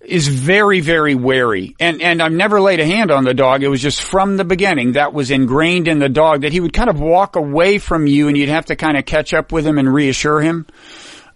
[0.00, 1.74] is very, very wary.
[1.80, 3.62] And and I've never laid a hand on the dog.
[3.62, 6.72] It was just from the beginning that was ingrained in the dog that he would
[6.72, 9.66] kind of walk away from you, and you'd have to kind of catch up with
[9.66, 10.66] him and reassure him.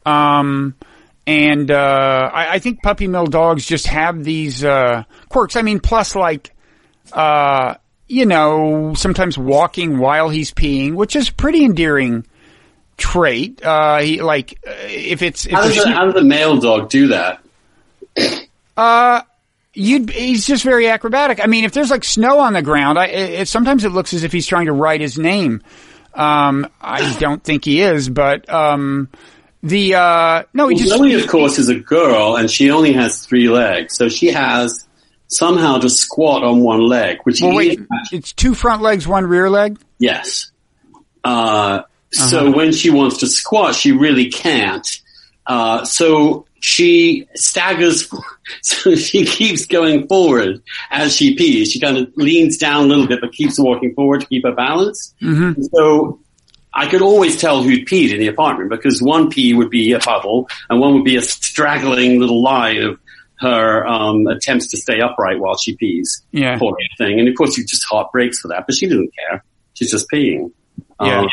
[0.04, 0.74] Um,
[1.26, 5.56] and uh, I, I, think puppy mill dogs just have these uh, quirks.
[5.56, 6.54] I mean, plus like,
[7.12, 7.74] uh,
[8.08, 12.26] you know, sometimes walking while he's peeing, which is pretty endearing
[12.96, 13.64] trait.
[13.64, 17.40] Uh, he like if it's if how, does the, how does male dog do that?
[18.76, 19.22] Uh,
[19.72, 21.40] you he's just very acrobatic.
[21.42, 24.24] I mean, if there's like snow on the ground, I, it, sometimes it looks as
[24.24, 25.62] if he's trying to write his name.
[26.12, 29.08] Um, I don't think he is, but um,
[29.64, 30.98] the uh, no, he well, just.
[30.98, 34.86] Zoe, of course, is a girl, and she only has three legs, so she has
[35.26, 37.80] somehow to squat on one leg, which well, wait,
[38.12, 39.78] it's two front legs, one rear leg.
[39.98, 40.52] Yes.
[41.24, 41.82] Uh, uh-huh.
[42.10, 44.86] So when she wants to squat, she really can't.
[45.46, 48.10] Uh, so she staggers,
[48.62, 51.72] so she keeps going forward as she pees.
[51.72, 54.52] She kind of leans down a little bit, but keeps walking forward to keep her
[54.52, 55.14] balance.
[55.22, 55.62] Mm-hmm.
[55.72, 56.20] So
[56.74, 60.00] I could always tell who'd peed in the apartment because one pee would be a
[60.00, 62.98] puddle and one would be a straggling little line of
[63.38, 66.22] her um, attempts to stay upright while she pees.
[66.32, 66.58] Yeah.
[66.58, 67.20] Poor thing.
[67.20, 69.44] And of course, you just heart breaks for that, but she doesn't care.
[69.74, 70.52] She's just peeing.
[71.00, 71.20] Yeah.
[71.20, 71.28] Um,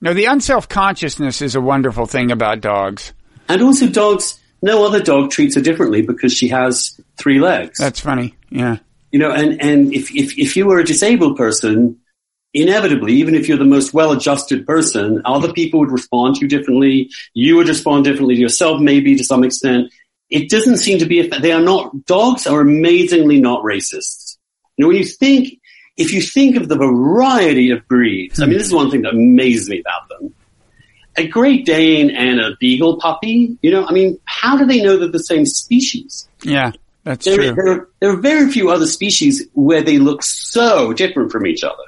[0.00, 3.12] no, the unself consciousness is a wonderful thing about dogs.
[3.48, 7.78] And also, dogs, no other dog treats her differently because she has three legs.
[7.78, 8.34] That's funny.
[8.50, 8.78] Yeah.
[9.12, 12.00] You know, and, and if, if, if you were a disabled person,
[12.54, 17.10] inevitably, even if you're the most well-adjusted person, other people would respond to you differently.
[17.34, 19.92] You would respond differently to yourself, maybe to some extent.
[20.30, 24.38] It doesn't seem to be, they are not, dogs are amazingly not racist.
[24.76, 25.60] You know, when you think,
[25.96, 29.12] if you think of the variety of breeds, I mean, this is one thing that
[29.12, 30.34] amazes me about them.
[31.16, 34.96] A Great Dane and a Beagle puppy, you know, I mean, how do they know
[34.96, 36.28] they're the same species?
[36.42, 36.72] Yeah,
[37.04, 37.54] that's there, true.
[37.54, 41.84] There, there are very few other species where they look so different from each other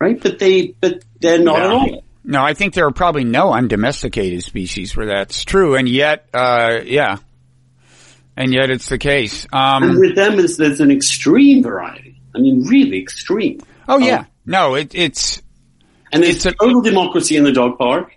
[0.00, 0.20] right?
[0.20, 2.02] But they, but they're not at all.
[2.24, 6.80] No, I think there are probably no undomesticated species where that's true, and yet, uh,
[6.84, 7.18] yeah,
[8.36, 9.46] And yet it's the case.
[9.52, 12.20] and Um, with them, there's, there's an extreme variety.
[12.34, 13.60] I mean, really extreme.
[13.88, 15.40] oh yeah, no, it, it's
[16.12, 18.12] And there's It's a- total democracy in the dog park.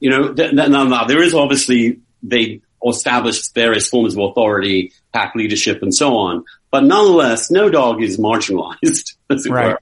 [0.00, 4.92] You know, th- th- now, now there is obviously they established various forms of authority,
[5.14, 6.44] pack leadership, and so on.
[6.70, 9.68] But nonetheless, no dog is marginalized, as it Right.
[9.72, 9.80] were.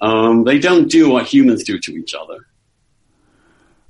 [0.00, 2.46] Um, they don't do what humans do to each other.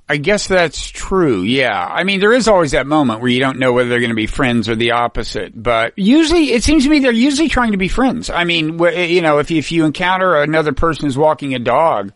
[0.09, 1.41] I guess that's true.
[1.43, 1.85] Yeah.
[1.85, 4.15] I mean, there is always that moment where you don't know whether they're going to
[4.15, 7.77] be friends or the opposite, but usually it seems to me they're usually trying to
[7.77, 8.29] be friends.
[8.29, 12.11] I mean, you know, if you, if you encounter another person who's walking a dog,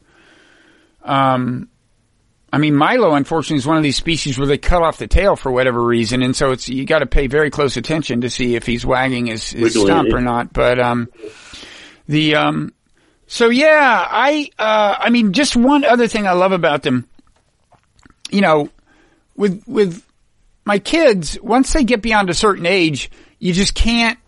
[1.03, 1.69] um,
[2.51, 5.35] I mean, Milo, unfortunately, is one of these species where they cut off the tail
[5.35, 8.55] for whatever reason, and so it's you got to pay very close attention to see
[8.55, 10.53] if he's wagging his, his stump or not.
[10.53, 11.09] But um,
[12.07, 12.73] the um,
[13.27, 17.07] so yeah, I uh, I mean, just one other thing I love about them,
[18.29, 18.69] you know,
[19.35, 20.05] with with
[20.65, 24.19] my kids, once they get beyond a certain age, you just can't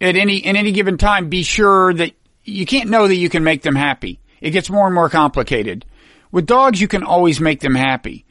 [0.00, 2.12] at any in any given time be sure that
[2.44, 4.20] you can't know that you can make them happy.
[4.40, 5.84] It gets more and more complicated.
[6.30, 8.26] With dogs, you can always make them happy.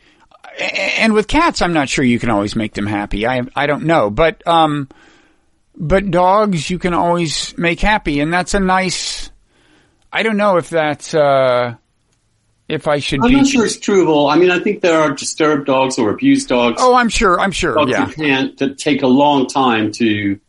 [0.59, 3.25] And with cats, I'm not sure you can always make them happy.
[3.25, 4.89] I I don't know, but um,
[5.75, 9.22] but dogs you can always make happy, and that's a nice.
[10.13, 11.75] I don't know if that's uh,
[12.69, 13.35] if I should I'm be.
[13.37, 14.29] not sure it's true of all.
[14.29, 16.77] I mean, I think there are disturbed dogs or abused dogs.
[16.79, 17.39] Oh, I'm sure.
[17.39, 17.73] I'm sure.
[17.73, 18.05] dogs Yeah.
[18.05, 20.39] that can't that take a long time to,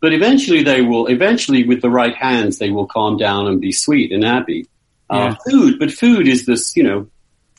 [0.00, 1.06] but eventually they will.
[1.06, 4.66] Eventually, with the right hands, they will calm down and be sweet and happy.
[5.10, 6.74] Uh, food, but food is this.
[6.74, 7.06] You know,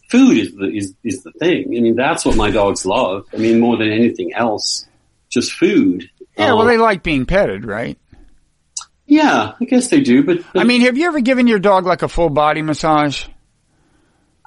[0.10, 1.66] food is the is is the thing.
[1.68, 3.28] I mean, that's what my dogs love.
[3.32, 4.86] I mean, more than anything else,
[5.30, 6.10] just food.
[6.36, 6.54] Yeah.
[6.54, 7.96] Uh, Well, they like being petted, right?
[9.06, 10.24] Yeah, I guess they do.
[10.24, 13.26] But, but I mean, have you ever given your dog like a full body massage?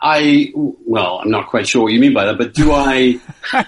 [0.01, 2.37] I well, I'm not quite sure what you mean by that.
[2.37, 3.19] But do I?
[3.53, 3.65] I,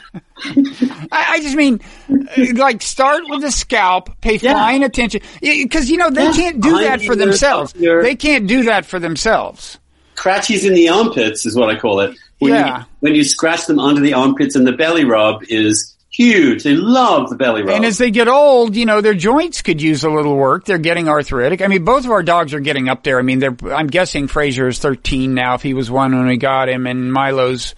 [1.11, 1.81] I just mean,
[2.11, 4.53] uh, like, start with the scalp, pay Yeah.
[4.53, 6.33] fine attention, because you know they Yeah.
[6.33, 7.73] can't do that for themselves.
[7.73, 9.79] They can't do that for themselves.
[10.17, 12.17] Scratchies in the armpits is what I call it.
[12.41, 12.81] When Yeah.
[12.81, 16.65] You, when you scratch them under the armpits and the belly rub is huge.
[16.65, 17.77] They love the belly rub.
[17.77, 20.65] And as they get old, you know, their joints could use a little work.
[20.65, 21.63] They're getting arthritic.
[21.63, 23.19] I mean, both of our dogs are getting up there.
[23.19, 26.37] I mean, they're, I'm guessing Fraser is 13 now if he was one when we
[26.37, 27.77] got him and Milo's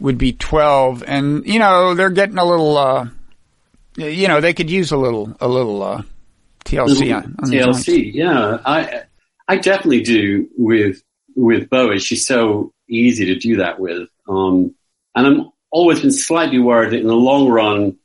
[0.00, 1.04] would be 12.
[1.06, 3.08] And, you know, they're getting a little, uh,
[3.96, 6.02] you know, they could use a little, a little, uh,
[6.64, 7.50] TLC on, on.
[7.50, 8.12] TLC.
[8.12, 9.02] Yeah, I
[9.46, 11.02] I definitely do with
[11.34, 11.98] with Bowie.
[11.98, 14.08] She's so easy to do that with.
[14.28, 14.74] Um,
[15.14, 17.96] and I'm always been slightly worried that in the long run,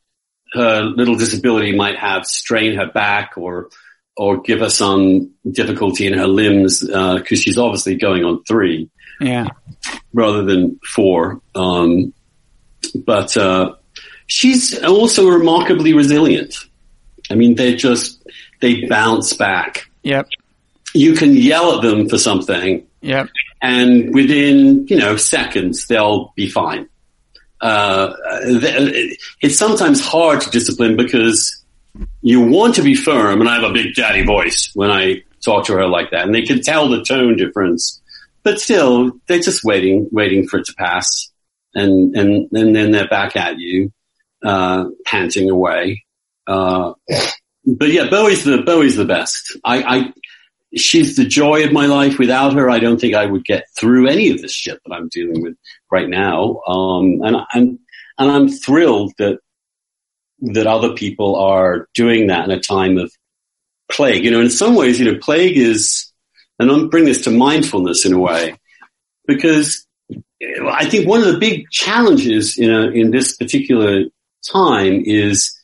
[0.53, 3.70] her little disability might have strain her back or
[4.16, 8.88] or give her some difficulty in her limbs because she's obviously going on three
[9.20, 9.47] Yeah.
[10.14, 11.41] rather than four.
[11.55, 12.14] Um,
[13.07, 13.74] but uh,
[14.28, 16.53] she's also remarkably resilient.
[17.32, 18.24] I mean, they just
[18.61, 19.89] they bounce back.
[20.03, 20.28] Yep.
[20.93, 23.30] You can yell at them for something, Yep.
[23.64, 26.88] and within you know seconds they'll be fine.
[27.64, 28.14] Uh,
[29.41, 31.64] it's sometimes hard to discipline because
[32.22, 35.68] you want to be firm, and I have a big daddy voice when I talk
[35.68, 38.01] to her like that, and they can tell the tone difference.
[38.43, 41.32] But still, they're just waiting, waiting for it to pass,
[41.74, 43.93] and and and then they're back at you,
[44.43, 46.03] uh, panting away.
[46.45, 46.95] Uh,
[47.66, 49.57] but yeah, Bowie's the Bowie's the best.
[49.64, 50.14] I, I
[50.76, 52.20] she's the joy of my life.
[52.20, 55.07] Without her, I don't think I would get through any of this shit that I'm
[55.07, 55.55] dealing with
[55.94, 56.60] right now.
[56.68, 57.80] Um, and I'm
[58.18, 59.38] and I'm thrilled that
[60.56, 63.12] that other people are doing that in a time of
[63.89, 64.26] plague.
[64.26, 66.12] You know, in some ways, you know, plague is,
[66.60, 68.56] and I'm bringing this to mindfulness in a way,
[69.26, 69.88] because
[70.68, 74.06] I think one of the big challenges in a, in this particular
[74.52, 75.58] time is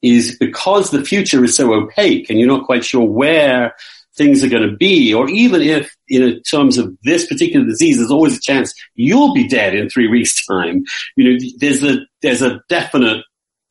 [0.00, 3.74] is because the future is so opaque and you're not quite sure where
[4.22, 8.10] things are going to be, or even if in terms of this particular disease, there's
[8.10, 10.84] always a chance you'll be dead in three weeks' time.
[11.16, 13.24] You know, there's a there's a definite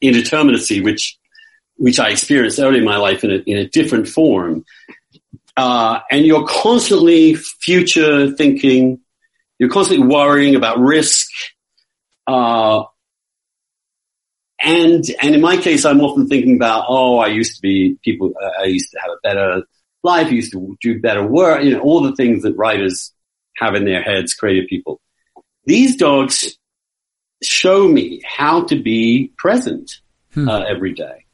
[0.04, 1.18] indeterminacy which
[1.78, 4.66] which I experienced early in my life in a, in a different form,
[5.58, 9.00] uh, and you're constantly future thinking.
[9.58, 11.28] You're constantly worrying about risk.
[12.26, 12.84] Uh,
[14.64, 18.34] and and in my case, I'm often thinking about, oh, I used to be people.
[18.42, 19.64] Uh, I used to have a better
[20.04, 20.32] life.
[20.32, 21.64] Used to do better work.
[21.64, 23.12] You know, all the things that writers
[23.58, 25.00] have in their heads, creative people.
[25.66, 26.58] These dogs
[27.44, 30.00] show me how to be present
[30.38, 31.26] uh, every day.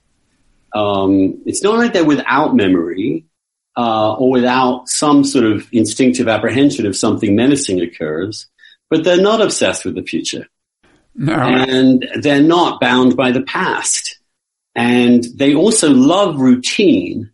[0.74, 3.26] Um, it's not like they're without memory
[3.78, 8.47] uh, or without some sort of instinctive apprehension if something menacing occurs,
[8.89, 10.47] but they're not obsessed with the future
[11.15, 11.34] No.
[11.34, 14.20] and they're not bound by the past.
[14.76, 17.32] And they also love routine.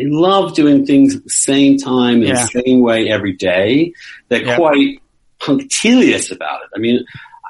[0.00, 2.46] They love doing things at the same time in Yeah.
[2.46, 3.92] the same way every day.
[4.30, 4.56] They're Yeah.
[4.56, 5.02] quite
[5.40, 6.68] punctilious about it.
[6.74, 7.04] I mean,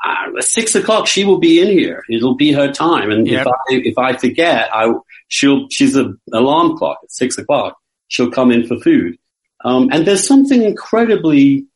[0.05, 2.03] uh, at six o'clock, she will be in here.
[2.11, 3.11] It'll be her time.
[3.13, 3.41] And Yep.
[3.43, 4.93] if I, if I forget, I,
[5.29, 7.77] she'll, she's an alarm clock at six o'clock.
[8.09, 9.17] She'll come in for food.
[9.65, 11.67] Um, and there's something incredibly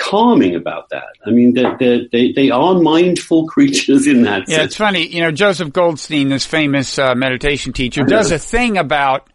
[0.00, 1.12] calming about that.
[1.26, 4.66] I mean, they they they they are mindful creatures in that Yeah, sense.
[4.68, 5.06] it's funny.
[5.06, 9.28] You know, Joseph Goldstein, this famous uh, meditation teacher, does a thing about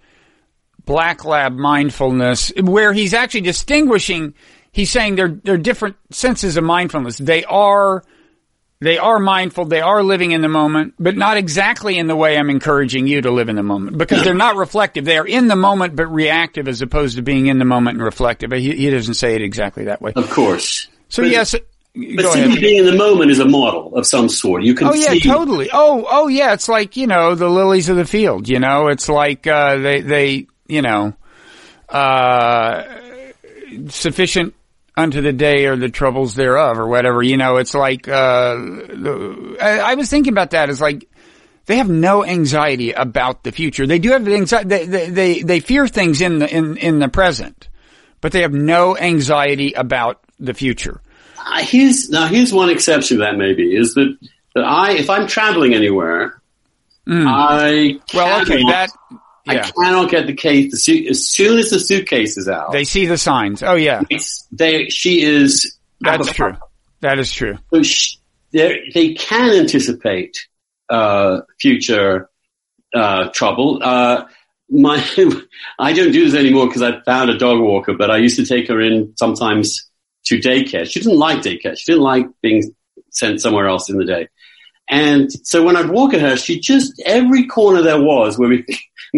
[0.86, 4.34] black lab mindfulness where he's actually distinguishing.
[4.72, 7.18] He's saying they're they're different senses of mindfulness.
[7.18, 8.04] They are
[8.82, 9.66] they are mindful.
[9.66, 13.22] They are living in the moment, but not exactly in the way I'm encouraging you
[13.22, 15.06] to live in the moment because they're not reflective.
[15.06, 18.04] They are in the moment but reactive as opposed to being in the moment and
[18.06, 18.52] reflective.
[18.52, 20.12] He, he doesn't say it exactly that way.
[20.16, 20.90] Of course.
[21.08, 21.56] So But- yes,
[21.96, 24.64] But simply being in the moment is a model of some sort.
[24.64, 25.22] You can Oh yeah, see.
[25.22, 25.70] totally.
[25.72, 26.52] Oh, oh yeah.
[26.52, 28.50] It's like you know the lilies of the field.
[28.50, 31.14] You know, it's like uh, they they you know
[31.90, 32.84] uh,
[33.90, 34.54] sufficient
[34.98, 37.22] unto the day or the troubles thereof or whatever.
[37.22, 40.70] You know, it's like uh, the, I, I was thinking about that.
[40.70, 41.08] It's like
[41.66, 43.86] they have no anxiety about the future.
[43.88, 44.70] They do have anxiety.
[44.70, 47.70] They, they they they fear things in the in in the present,
[48.22, 51.02] but they have no anxiety about the future.
[51.38, 54.18] Uh, here's now here's one exception to that maybe is that
[54.56, 56.42] that I if I'm traveling anywhere,
[57.08, 58.18] I Hmm.
[58.18, 58.90] Well, okay, that
[59.48, 60.72] I cannot get the case.
[60.72, 63.62] The suit, as soon as the suitcase is out, They see the signs.
[63.64, 64.04] Oh yeah.
[64.10, 65.78] it's, they she is.
[66.02, 66.56] That's true.
[67.02, 67.58] That is true.
[67.74, 68.18] So sh-
[68.52, 70.36] they they can anticipate
[70.90, 72.30] uh, future
[72.94, 73.80] uh, trouble.
[73.82, 74.26] Uh,
[74.70, 74.98] my
[75.80, 78.46] I don't do this anymore because I found a dog walker, but I used to
[78.46, 79.90] take her in sometimes
[80.26, 80.90] to daycare.
[80.90, 81.78] She didn't like daycare.
[81.78, 82.64] She didn't like being
[83.12, 84.28] sent somewhere else in the day.
[84.90, 88.66] And so when I'd walk at her, she just every corner there was where we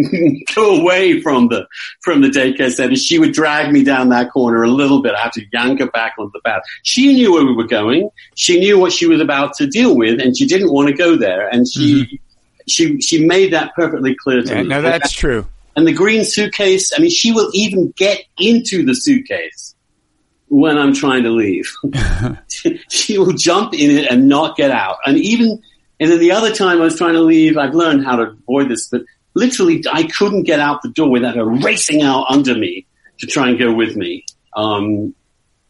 [0.55, 1.67] go away from the
[2.01, 5.13] from the daycare center, she would drag me down that corner a little bit.
[5.15, 6.61] I had to yank her back onto the path.
[6.83, 8.09] She knew where we were going.
[8.35, 11.15] She knew what she was about to deal with, and she didn't want to go
[11.15, 11.47] there.
[11.47, 12.19] And she
[12.67, 14.55] she she made that perfectly clear to Mm-hmm.
[14.57, 14.69] Yeah, me.
[14.69, 15.45] no, that's true.
[15.75, 19.75] And the green suitcase, I mean, she will even get into the suitcase
[20.47, 21.71] when I'm trying to leave.
[22.89, 24.97] she will jump in it and not get out.
[25.05, 25.61] And even,
[25.99, 28.69] and then the other time I was trying to leave, I've learned how to avoid
[28.69, 29.01] this, but
[29.37, 32.85] literally I couldn't get out the door without her racing out under me
[33.19, 34.25] to try and go with me.
[34.55, 35.13] Um,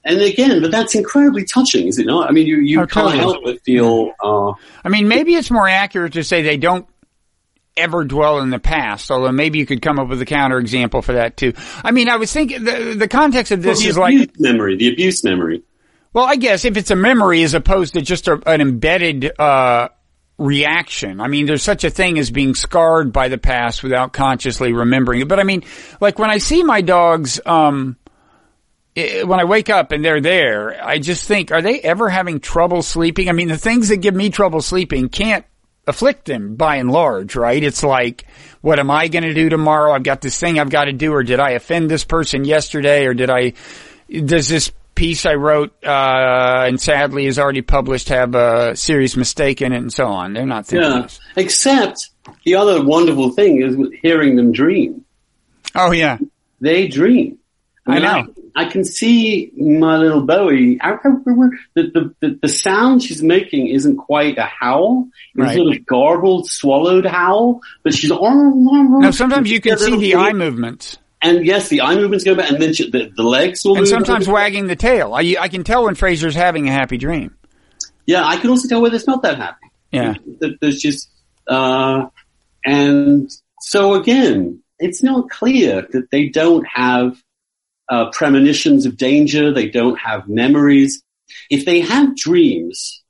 [0.03, 2.29] and again, but that's incredibly touching, is it not?
[2.29, 3.17] I mean, you, you Oh, can't totally.
[3.17, 4.53] help but feel, uh,
[4.83, 6.87] I mean, maybe it's more accurate to say they don't
[7.75, 11.13] ever dwell in the past, although maybe you could come up with a counterexample for
[11.13, 11.53] that too.
[11.83, 14.87] I mean, I was thinking the, the context of this the is like, memory, the
[14.93, 15.63] abuse memory.
[16.13, 19.89] well, I guess if it's a memory as opposed to just a, an embedded, uh,
[20.37, 21.19] reaction.
[21.19, 25.21] I mean, there's such a thing as being scarred by the past without consciously remembering
[25.21, 25.27] it.
[25.27, 25.63] But I mean,
[25.99, 27.97] like when I see my dogs, um,
[28.95, 32.39] i- when I wake up and they're there, I just think, are they ever having
[32.39, 33.29] trouble sleeping?
[33.29, 35.45] I mean, the things that give me trouble sleeping can't
[35.87, 37.63] afflict them by and large, right?
[37.63, 38.25] It's like,
[38.61, 39.93] what am I going to do tomorrow?
[39.93, 43.05] I've got this thing I've got to do, or did I offend this person yesterday,
[43.05, 43.53] or did I,
[44.11, 49.61] does this piece I wrote, uh, and sadly is already published have a serious mistake
[49.61, 50.33] in it and so on?
[50.33, 51.01] They're not thinking Yeah.
[51.03, 51.19] this.
[51.35, 52.09] Except
[52.43, 55.05] the other wonderful thing is hearing them dream.
[55.75, 56.17] Oh yeah.
[56.59, 57.37] They dream.
[57.85, 58.33] I mean, know.
[58.55, 60.77] I, can see my little Bowie.
[60.81, 60.97] I, I,
[61.75, 65.07] the, the, the, sound she's making isn't quite a howl.
[65.35, 65.51] It's Right.
[65.51, 67.61] a sort of garbled, swallowed howl.
[67.83, 70.97] But she's No, sometimes you can see the eye movements.
[71.21, 73.87] And yes, the eye movements go back, and then she, the, the legs will And
[73.87, 75.13] sometimes wagging the tail.
[75.13, 77.35] I, I can tell when Fraser's having a happy dream.
[78.05, 79.67] Yeah, I can also tell whether it's not that happy.
[79.91, 80.13] Yeah.
[80.61, 81.09] There's just,
[81.47, 82.07] uh,
[82.63, 83.31] and
[83.61, 87.21] so again, it's not clear that they don't have
[87.89, 89.53] uh, premonitions of danger.
[89.53, 91.01] They don't have memories.
[91.49, 93.03] If they have dreams,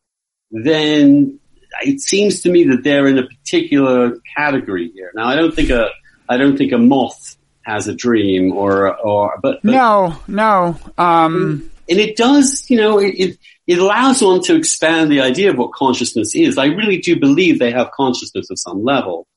[0.50, 1.40] then
[1.82, 5.12] it seems to me that they're in a particular category here.
[5.14, 5.90] Now, I don't think a,
[6.30, 7.37] I don't think a moth
[7.68, 10.80] has a dream or, or, but, but No, no.
[10.98, 13.38] Um, and it does, you know, it, it,
[13.68, 16.58] it allows one to expand the idea of what consciousness is.
[16.58, 19.28] I really do believe they have consciousness at some level.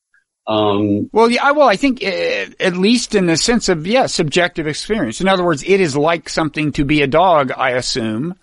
[0.47, 2.07] Um, well, yeah, I- well, I think uh,
[2.61, 5.21] at least in the sense of, yeah, subjective experience.
[5.21, 8.37] In other words, it is like something to be a dog, I assume.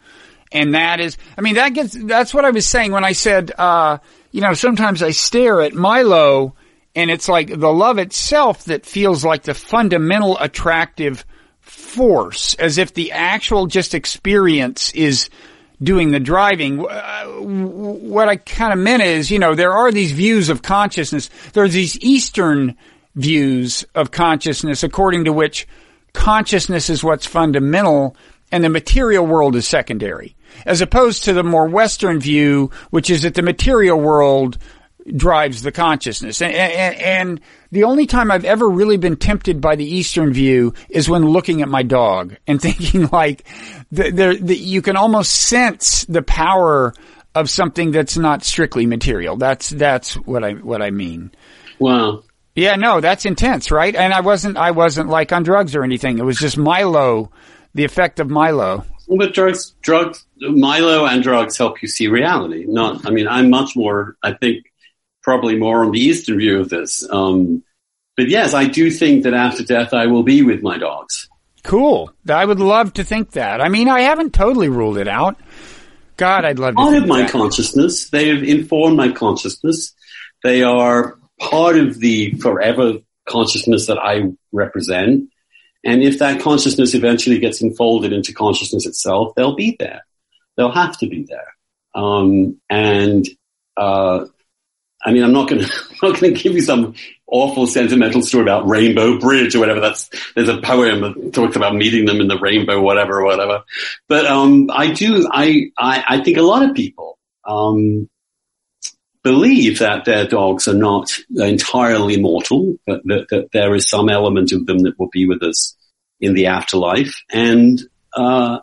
[0.52, 3.52] And that is, I mean, that gets, that's what I was saying when I said,
[3.58, 3.98] uh,
[4.32, 6.56] you know, sometimes I stare at Milo
[6.98, 11.24] and it's like the love itself that feels like the fundamental attractive
[11.62, 15.30] force, as if the actual just experience is
[15.82, 16.84] doing the driving.
[16.84, 21.30] Uh, what I kind of meant is, you know, there are these views of consciousness.
[21.54, 22.76] There's these Eastern
[23.14, 25.68] views of consciousness according to which
[26.14, 28.18] consciousness is what's fundamental
[28.52, 30.36] and the material world is secondary.
[30.66, 34.58] As opposed to the more Western view, which is that the material world
[35.16, 36.42] drives the consciousness.
[36.42, 40.74] And, and, and, the only time I've ever really been tempted by the Eastern view
[40.90, 43.46] is when looking at my dog and thinking like,
[43.92, 46.94] the, the, the, you can almost sense the power
[47.36, 49.36] of something that's not strictly material.
[49.36, 51.32] That's, that's what I, what I mean.
[51.78, 52.24] Wow.
[52.56, 53.94] Yeah, no, that's intense, right?
[53.94, 56.18] And I wasn't, I wasn't like on drugs or anything.
[56.20, 57.32] It was just Milo,
[57.76, 58.86] the effect of Milo.
[59.10, 62.66] But drugs, drugs, Milo and drugs help you see reality.
[62.68, 64.66] Not, I mean, I'm much more, I think,
[65.28, 67.06] probably more on the Eastern view of this.
[67.12, 67.62] Um,
[68.16, 71.28] but yes, I do think that after death I will be with my dogs.
[71.64, 72.14] Cool.
[72.30, 73.60] I would love to think that.
[73.60, 75.38] I mean, I haven't totally ruled it out.
[76.16, 76.82] God, I'd love to.
[76.82, 77.32] Part of my that.
[77.32, 78.10] consciousness.
[78.10, 79.94] They have informed my consciousness.
[80.44, 82.94] They are part of the forever
[83.28, 85.30] consciousness that I represent.
[85.84, 90.06] And if that consciousness eventually gets enfolded into consciousness itself, they'll be there.
[90.56, 91.54] They'll have to be there.
[91.94, 93.28] Um, and
[93.76, 94.28] uh,
[95.04, 95.68] I mean, I'm not going to
[96.02, 96.96] not going to give you some
[97.28, 99.80] awful sentimental story about Rainbow Bridge or whatever.
[99.80, 103.64] That's there's a poem that talks about meeting them in the rainbow, whatever, whatever.
[104.08, 105.28] But um, I do.
[105.32, 108.10] I, I, I think a lot of people um,
[109.24, 112.76] believe that their dogs are not entirely mortal.
[112.88, 115.76] That, that, that there is some element of them that will be with us
[116.20, 117.80] in the afterlife, and
[118.14, 118.60] uh,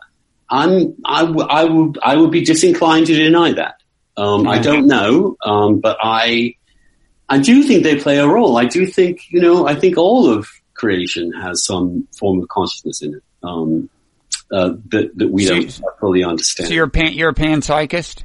[0.49, 3.81] I'm I, w- I would I would be disinclined to deny that.
[4.17, 6.55] Um, I don't know, um, but I,
[7.27, 8.57] I do think they play a role.
[8.57, 13.01] I do think, you know, I think all of creation has some form of consciousness
[13.01, 13.89] in it um,
[14.51, 16.67] uh, that that we so don't fully understand.
[16.67, 18.23] So you're a pan, you're a panpsychist.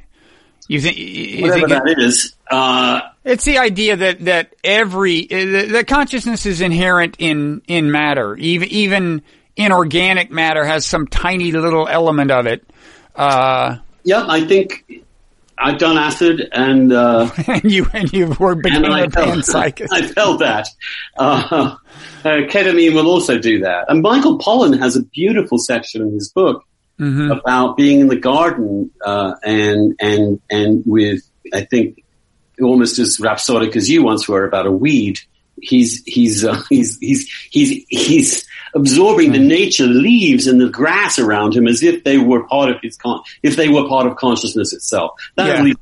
[0.67, 2.35] You think you whatever think that it, is?
[2.49, 8.69] Uh, it's the idea that that every that consciousness is inherent in in matter, even
[8.69, 9.21] even
[9.57, 12.63] inorganic matter has some tiny little element of it.
[13.15, 14.85] Uh, yeah, I think
[15.61, 19.89] I've done acid and uh, and you and you were became a panpsychist.
[19.91, 20.67] I felt that.
[21.17, 21.77] Uh, uh,
[22.23, 23.85] ketamine will also do that.
[23.89, 26.63] And Michael Pollan has a beautiful section in his book
[26.99, 27.31] mm-hmm.
[27.31, 31.21] about being in the garden uh, and and and with
[31.53, 32.03] I think
[32.61, 35.19] almost as rhapsodic as you once were about a weed.
[35.61, 39.47] He's he's uh, he's he's he's he's absorbing the hmm.
[39.47, 42.97] nature, the leaves and the grass around him as if they were part of his
[42.97, 45.11] con- if they were part of consciousness itself.
[45.35, 45.73] That yeah.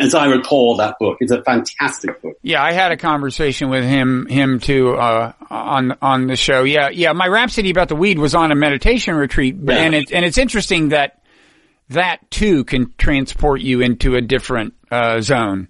[0.00, 2.36] as I recall that book, it's a fantastic book.
[2.42, 6.62] Yeah, I had a conversation with him him too uh, on on the show.
[6.64, 7.12] Yeah, yeah.
[7.12, 9.74] My rhapsody about the weed was on a meditation retreat, yeah.
[9.74, 11.20] and it, and it's interesting that
[11.90, 15.68] that too can transport you into a different uh, zone.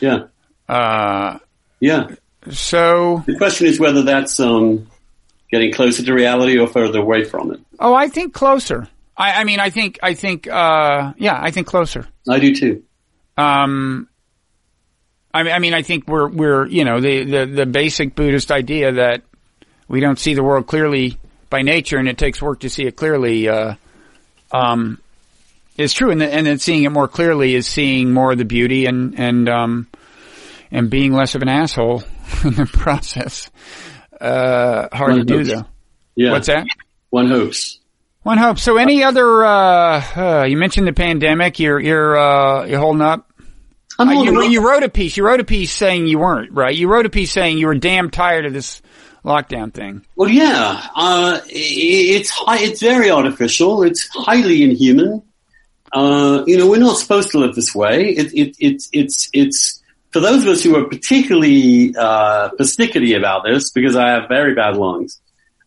[0.00, 0.26] Yeah.
[0.68, 1.38] Uh,
[1.80, 2.14] yeah.
[2.50, 4.88] So the question is whether that's um,
[5.54, 7.60] getting closer to reality or further away from it?
[7.78, 8.88] Oh, I think closer.
[9.16, 12.08] I, I mean, I think, I think, uh, yeah, I think closer.
[12.28, 12.82] I do too.
[13.36, 14.08] Um,
[15.32, 18.50] I mean, I mean, I think we're, we're, you know, the, the, the basic Buddhist
[18.50, 19.22] idea that
[19.86, 21.18] we don't see the world clearly
[21.50, 23.74] by nature and it takes work to see it clearly, uh,
[24.50, 25.00] um,
[25.76, 26.10] is true.
[26.10, 29.48] And, and then seeing it more clearly is seeing more of the beauty and, and,
[29.48, 29.86] um,
[30.72, 32.02] and being less of an asshole
[32.44, 33.50] in the process
[34.24, 35.64] uh, hard One to do though.
[36.16, 36.32] Yeah.
[36.32, 36.66] What's that?
[37.10, 37.80] One hopes.
[38.22, 38.62] One hopes.
[38.62, 39.44] So, any other?
[39.44, 41.58] Uh, uh, you mentioned the pandemic.
[41.58, 43.30] You're you're uh, you're holding up.
[43.98, 44.50] I'm uh, holding you, up.
[44.50, 45.16] you wrote a piece.
[45.16, 46.74] You wrote a piece saying you weren't right.
[46.74, 48.80] You wrote a piece saying you were damn tired of this
[49.24, 50.04] lockdown thing.
[50.16, 53.82] Well, yeah, uh, it's high, it's very artificial.
[53.82, 55.22] It's highly inhuman.
[55.92, 58.08] Uh, you know, we're not supposed to live this way.
[58.10, 59.82] It, it, it, it's, it's,
[60.14, 64.54] for those of us who are particularly uh, persnickety about this, because I have very
[64.54, 65.20] bad lungs,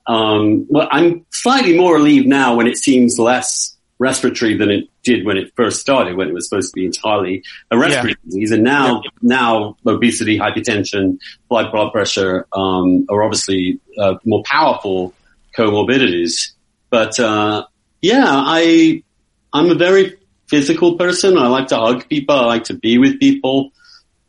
[0.08, 5.26] um, well, I'm slightly more relieved now when it seems less respiratory than it did
[5.26, 8.26] when it first started, when it was supposed to be entirely a respiratory yeah.
[8.26, 8.52] disease.
[8.52, 9.10] And now, yeah.
[9.22, 11.18] now obesity, hypertension,
[11.50, 15.14] blood blood pressure um, are obviously uh, more powerful
[15.58, 16.54] comorbidities.
[16.90, 17.66] But uh,
[18.02, 19.04] yeah, I
[19.52, 20.18] I'm a very
[20.48, 21.38] physical person.
[21.38, 22.34] I like to hug people.
[22.34, 23.74] I like to be with people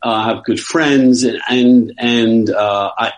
[0.01, 3.11] uh, have good friends, and and, and uh, I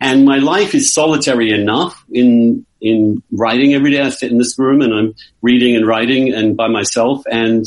[0.00, 4.00] and my life is solitary enough in in writing every day.
[4.00, 7.64] I sit in this room and I'm reading and writing and by myself, and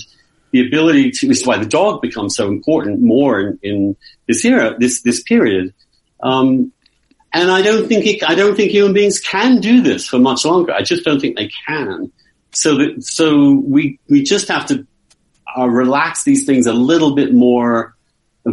[0.52, 3.96] the ability to is why the dog becomes so important more in, in
[4.28, 5.74] this era, this this period.
[6.22, 6.72] Um,
[7.34, 10.46] and I don't think it, I don't think human beings can do this for much
[10.46, 10.74] longer.
[10.74, 12.12] I just don't think they can.
[12.54, 14.88] So that so we we just have to
[15.58, 17.97] uh, relax these things a little bit more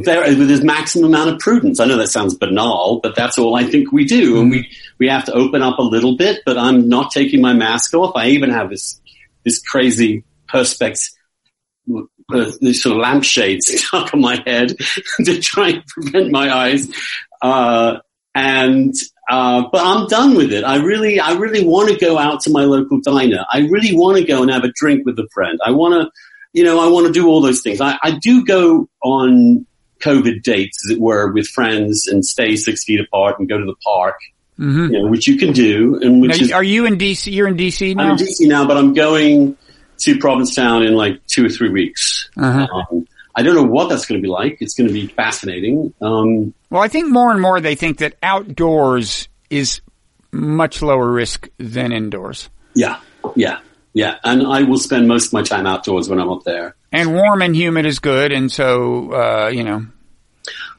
[0.03, 1.79] very, with his maximum amount of prudence.
[1.79, 4.41] I know that sounds banal, but that's all I think we do.
[4.41, 4.69] And we,
[4.99, 8.17] we have to open up a little bit, but I'm not taking my mask off.
[8.17, 9.01] I even have this,
[9.45, 11.11] this crazy perspex,
[11.89, 14.75] uh, these sort of lampshades stuck on my head
[15.25, 16.93] to try and prevent my eyes.
[17.41, 17.99] Uh,
[18.35, 18.95] and,
[19.31, 20.65] uh, but I'm done with it.
[20.65, 23.45] I really, I really want to go out to my local diner.
[23.53, 25.61] I really want to go and have a drink with a friend.
[25.65, 26.11] I want to,
[26.53, 27.81] you know, I want to do all those things.
[27.81, 29.67] I, I do go on
[30.01, 33.65] COVID dates, as it were, with friends and stay six feet apart and go to
[33.65, 34.17] the park,
[34.59, 34.93] mm-hmm.
[34.93, 35.99] you know, which you can do.
[36.01, 37.33] And which now, is, are you in DC?
[37.33, 38.05] You're in DC now.
[38.05, 39.57] I'm in DC now, but I'm going
[39.99, 42.29] to Provincetown in like two or three weeks.
[42.37, 42.67] Uh-huh.
[42.73, 44.59] Um, I don't know what that's going to be like.
[44.61, 45.93] It's going to be fascinating.
[46.01, 49.81] Um, well, I think more and more they think that outdoors is
[50.31, 52.49] much lower risk than indoors.
[52.75, 53.01] Yeah,
[53.35, 53.61] yeah,
[53.95, 54.19] yeah.
[54.23, 56.77] And I will spend most of my time outdoors when I'm up there.
[56.93, 59.87] And warm and humid is good, and so uh, you know.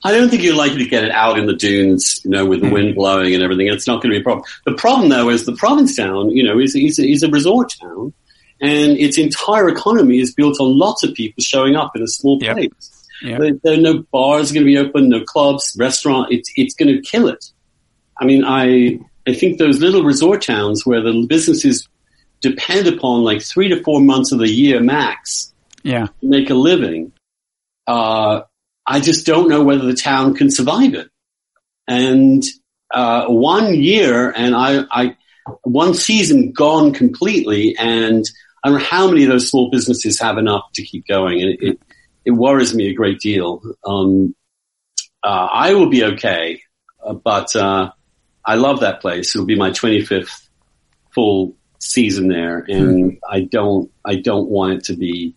[0.04, 2.62] I don't think you're likely to get it out in the dunes, you know, with
[2.62, 2.74] the mm.
[2.74, 3.68] wind blowing and everything.
[3.68, 4.46] It's not going to be a problem.
[4.64, 8.14] The problem, though, is the Provincetown, you know, is, is, is a resort town
[8.62, 12.40] and its entire economy is built on lots of people showing up in a small
[12.42, 12.56] yep.
[12.56, 13.08] place.
[13.22, 13.40] Yep.
[13.40, 16.32] There, there, are no bars going to be open, no clubs, restaurant.
[16.32, 17.44] It's it's going to kill it.
[18.20, 21.88] I mean, I I think those little resort towns where the businesses
[22.50, 25.54] depend upon like three to four months of the year max,
[25.84, 27.12] yeah, make a living.
[27.88, 28.42] Uh,
[28.86, 31.10] I just don't know whether the town can survive it.
[31.88, 32.44] And
[32.94, 35.18] uh, one year, and I, I
[35.64, 38.24] one season gone completely, and
[38.64, 41.50] I don't know how many of those small businesses have enough to keep going, and
[41.52, 41.80] it it,
[42.26, 43.62] it worries me a great deal.
[43.84, 44.36] Um,
[45.24, 46.62] uh, I will be okay,
[47.04, 47.92] uh, but uh,
[48.44, 49.36] I love that place.
[49.36, 50.48] It'll be my 25th
[51.16, 53.20] full season there, and mm.
[53.30, 55.36] I don't I don't want it to be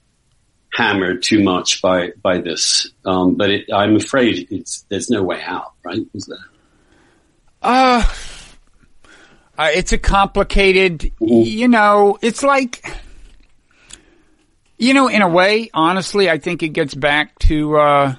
[0.72, 2.90] hammered too much by by this.
[3.04, 6.06] Um, but it, I'm afraid it's there's no way out, right?
[6.14, 6.38] Is there?
[7.62, 8.04] Uh
[9.58, 11.26] uh, it's a complicated, mm-hmm.
[11.26, 12.86] you know, it's like,
[14.78, 18.14] you know, in a way, honestly, I think it gets back to, uh,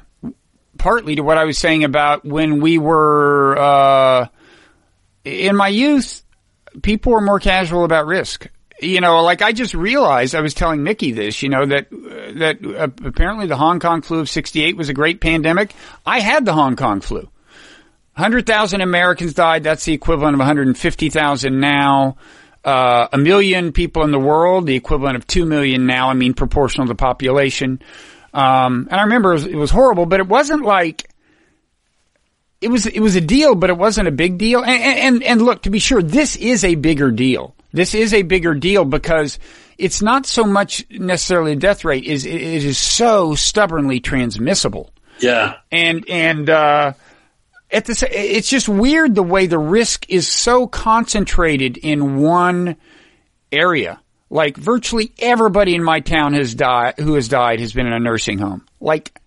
[0.77, 4.27] partly to what I was saying about when we were, uh,
[5.23, 6.23] in my youth,
[6.81, 8.47] people are more casual about risk.
[8.81, 12.65] You know, like I just realized I was telling Mickey this, you know, that, that
[12.65, 15.73] uh, apparently the Hong Kong flu of 68 was a great pandemic.
[16.05, 17.29] I had the Hong Kong flu.
[18.19, 19.63] 100,000 Americans died.
[19.63, 22.17] That's the equivalent of 150,000 now.
[22.63, 26.09] Uh, a million people in the world, the equivalent of 2 million now.
[26.09, 27.81] I mean, proportional to population.
[28.33, 31.08] Um, and I remember it was, it was, horrible, but it wasn't like,
[32.61, 34.63] it was, it was a deal, but it wasn't a big deal.
[34.63, 37.55] And, and, and look, to be sure, this is a bigger deal.
[37.71, 39.39] This is a bigger deal because
[39.77, 44.91] it's not so much necessarily a death rate is, it is so stubbornly transmissible.
[45.19, 45.57] Yeah.
[45.71, 46.93] And, and, uh,
[47.71, 52.77] at the it's just weird the way the risk is so concentrated in one
[53.51, 54.01] area.
[54.29, 57.99] Like virtually everybody in my town has died who has died has been in a
[57.99, 58.65] nursing home.
[58.79, 59.19] Like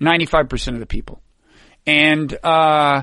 [0.00, 1.20] 95% of the people.
[1.86, 3.02] And uh,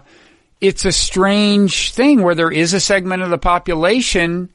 [0.59, 4.51] it's a strange thing where there is a segment of the population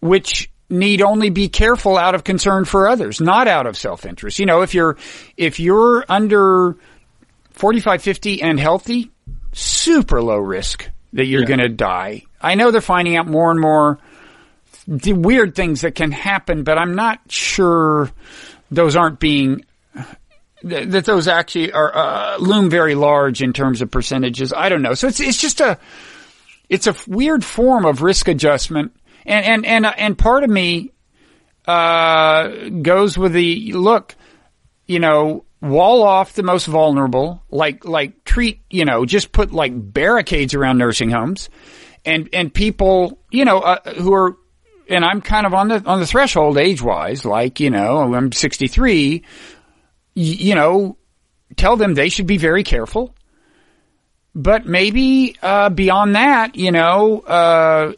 [0.00, 4.38] which need only be careful out of concern for others, not out of self-interest.
[4.38, 4.96] You know, if you're
[5.36, 6.76] if you're under
[7.50, 9.10] 45 50 and healthy,
[9.52, 11.46] super low risk that you're yeah.
[11.46, 12.22] going to die.
[12.40, 13.98] I know they're finding out more and more
[14.86, 18.10] weird things that can happen, but I'm not sure
[18.70, 19.64] those aren't being
[20.62, 24.52] that those actually are uh, loom very large in terms of percentages.
[24.52, 24.94] I don't know.
[24.94, 25.78] So it's it's just a
[26.68, 28.92] it's a weird form of risk adjustment,
[29.24, 30.92] and and and and part of me
[31.66, 34.14] uh, goes with the look.
[34.86, 39.72] You know, wall off the most vulnerable, like like treat you know just put like
[39.74, 41.48] barricades around nursing homes,
[42.04, 44.36] and and people you know uh, who are
[44.90, 48.32] and I'm kind of on the on the threshold age wise, like you know I'm
[48.32, 49.22] 63, y-
[50.14, 50.96] you know,
[51.56, 53.14] tell them they should be very careful.
[54.34, 57.92] But maybe uh, beyond that, you know, uh,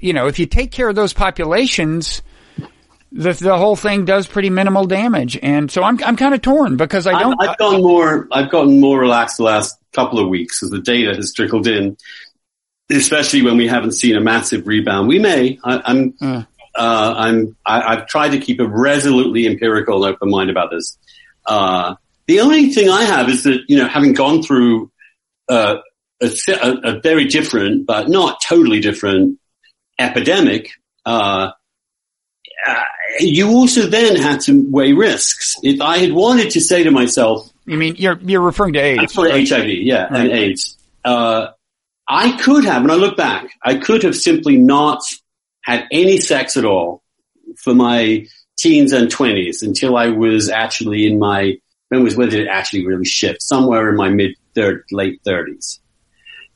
[0.00, 2.22] you know, if you take care of those populations
[3.12, 6.76] the the whole thing does pretty minimal damage, and so I'm I'm kind of torn
[6.76, 7.36] because I don't.
[7.40, 8.26] i have gotten more.
[8.32, 11.96] I've gotten more relaxed the last couple of weeks as the data has trickled in,
[12.90, 15.08] especially when we haven't seen a massive rebound.
[15.08, 15.58] We may.
[15.62, 16.44] I, am uh.
[16.74, 17.56] Uh, I'm.
[17.66, 20.96] I, have tried to keep a resolutely empirical and open mind about this.
[21.46, 21.96] Uh,
[22.26, 24.90] the only thing I have is that you know, having gone through
[25.48, 25.76] uh,
[26.22, 26.30] a,
[26.84, 29.38] a, very different but not totally different
[29.98, 30.70] epidemic.
[31.04, 31.50] Uh,
[32.66, 32.82] uh,
[33.18, 35.56] you also then had to weigh risks.
[35.62, 39.12] If I had wanted to say to myself, You mean you're you're referring to AIDS?
[39.12, 41.48] for HIV, yeah, and AIDS, uh,
[42.08, 45.02] I could have, when I look back, I could have simply not
[45.62, 47.02] had any sex at all
[47.56, 48.26] for my
[48.56, 51.58] teens and twenties until I was actually in my
[51.88, 53.42] when was when did it actually really shift?
[53.42, 55.80] Somewhere in my mid third late thirties.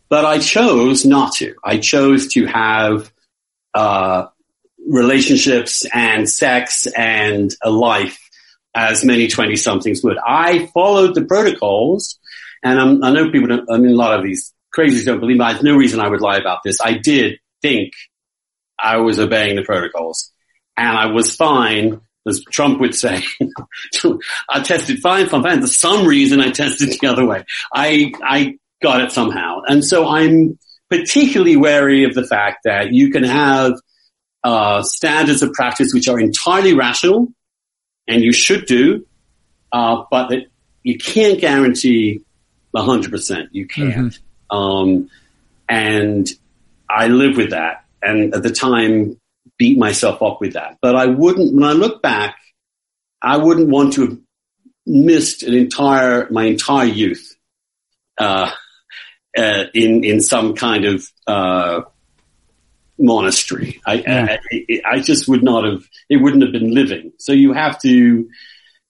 [0.09, 1.55] But I chose not to.
[1.65, 3.13] I chose to have
[3.75, 4.27] uh,
[4.87, 8.19] relationships and sex and a life
[8.75, 10.19] as many 20 somethings would.
[10.25, 12.19] I followed the protocols
[12.63, 15.39] and I'm, I know people don't, I mean, a lot of these crazies don't believe
[15.39, 15.45] me.
[15.45, 16.81] There's no reason I would lie about this.
[16.81, 17.93] I did think
[18.79, 20.33] I was obeying the protocols
[20.77, 23.23] and I was fine, as Trump would say.
[24.51, 25.61] I tested fine, fine, fine.
[25.61, 27.45] For some reason I tested the other way.
[27.73, 29.63] I, I got it somehow.
[29.67, 30.59] And so I'm
[30.91, 33.73] particularly wary of the fact that you can have
[34.45, 37.29] uh, standards of practice which are entirely rational,
[38.07, 39.05] and you should do,
[39.73, 40.47] uh, but that
[40.85, 42.23] you can't guarantee
[42.77, 43.49] hundred percent.
[43.53, 44.17] You can't.
[44.51, 45.11] Um,
[45.69, 46.29] and
[46.89, 49.21] I live with that, and at the time
[49.59, 50.79] beat myself up with that.
[50.81, 51.55] But I wouldn't.
[51.55, 52.37] When I look back,
[53.23, 54.19] I wouldn't want to have
[54.87, 57.35] missed an entire my entire youth
[58.19, 58.51] uh,
[59.37, 61.83] uh, in in some kind of uh,
[62.99, 63.81] monastery.
[63.87, 64.37] I, Yeah.
[64.53, 65.85] I, I I just would not have.
[66.09, 67.13] It wouldn't have been living.
[67.19, 68.29] So you have to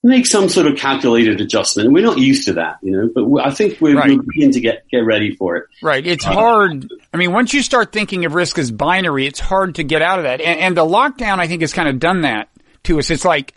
[0.03, 1.93] make some sort of calculated adjustment.
[1.93, 3.11] We're not used to that, you know.
[3.13, 4.11] But I think we're, Right.
[4.17, 5.65] we're beginning to get get ready for it.
[5.83, 6.07] Right.
[6.07, 6.93] It's uh, hard.
[7.13, 10.19] I mean, once you start thinking of risk as binary, it's hard to get out
[10.19, 10.41] of that.
[10.41, 12.49] And, and the lockdown, I think, has kind of done that
[12.85, 13.11] to us.
[13.11, 13.55] It's like,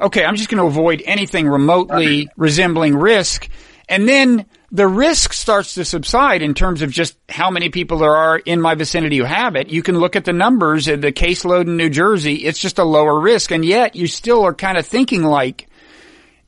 [0.00, 3.48] okay, I'm just going to avoid anything remotely resembling risk.
[3.88, 8.16] And then the risk starts to subside in terms of just how many people there
[8.16, 9.68] are in my vicinity who have it.
[9.70, 12.34] You can look at the numbers of the caseload in New Jersey.
[12.44, 13.52] It's just a lower risk.
[13.52, 15.68] And yet you still are kind of thinking like,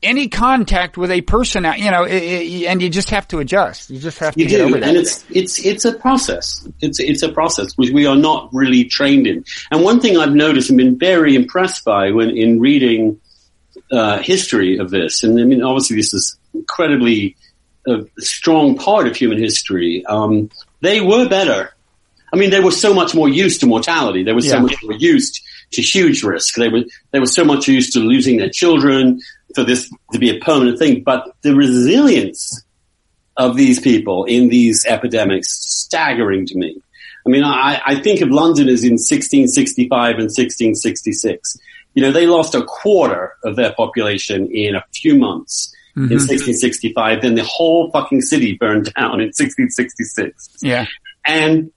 [0.03, 3.91] any contact with a person, you know, i i and you just have to adjust.
[3.91, 4.89] You just have to You get do, over that.
[4.89, 6.69] and it's it's it's a process.
[6.81, 9.45] It's it's a process which we are not really trained in.
[9.71, 13.19] And one thing I've noticed and been very impressed by when in reading
[13.91, 17.37] uh, history of this, and I mean, obviously this is incredibly
[17.87, 20.05] a strong part of human history.
[20.07, 20.51] Um,
[20.81, 21.73] they were better.
[22.33, 24.23] I mean, they were so much more used to mortality.
[24.25, 24.63] They were so Yeah.
[24.63, 25.41] much more used
[25.73, 26.55] to huge risk.
[26.57, 29.21] They were they were so much used to losing their children
[29.55, 31.03] for this to be a permanent thing.
[31.03, 32.63] But the resilience
[33.37, 36.81] of these people in these epidemics staggering to me.
[37.27, 41.59] I mean, I, I think of London as in 1665 and 1666.
[41.95, 46.15] You know, they lost a quarter of their population in a few months in mm-hmm.
[46.15, 47.23] 1665.
[47.23, 50.87] Then the whole fucking city burned down in 1666 Yeah.
[51.25, 51.73] and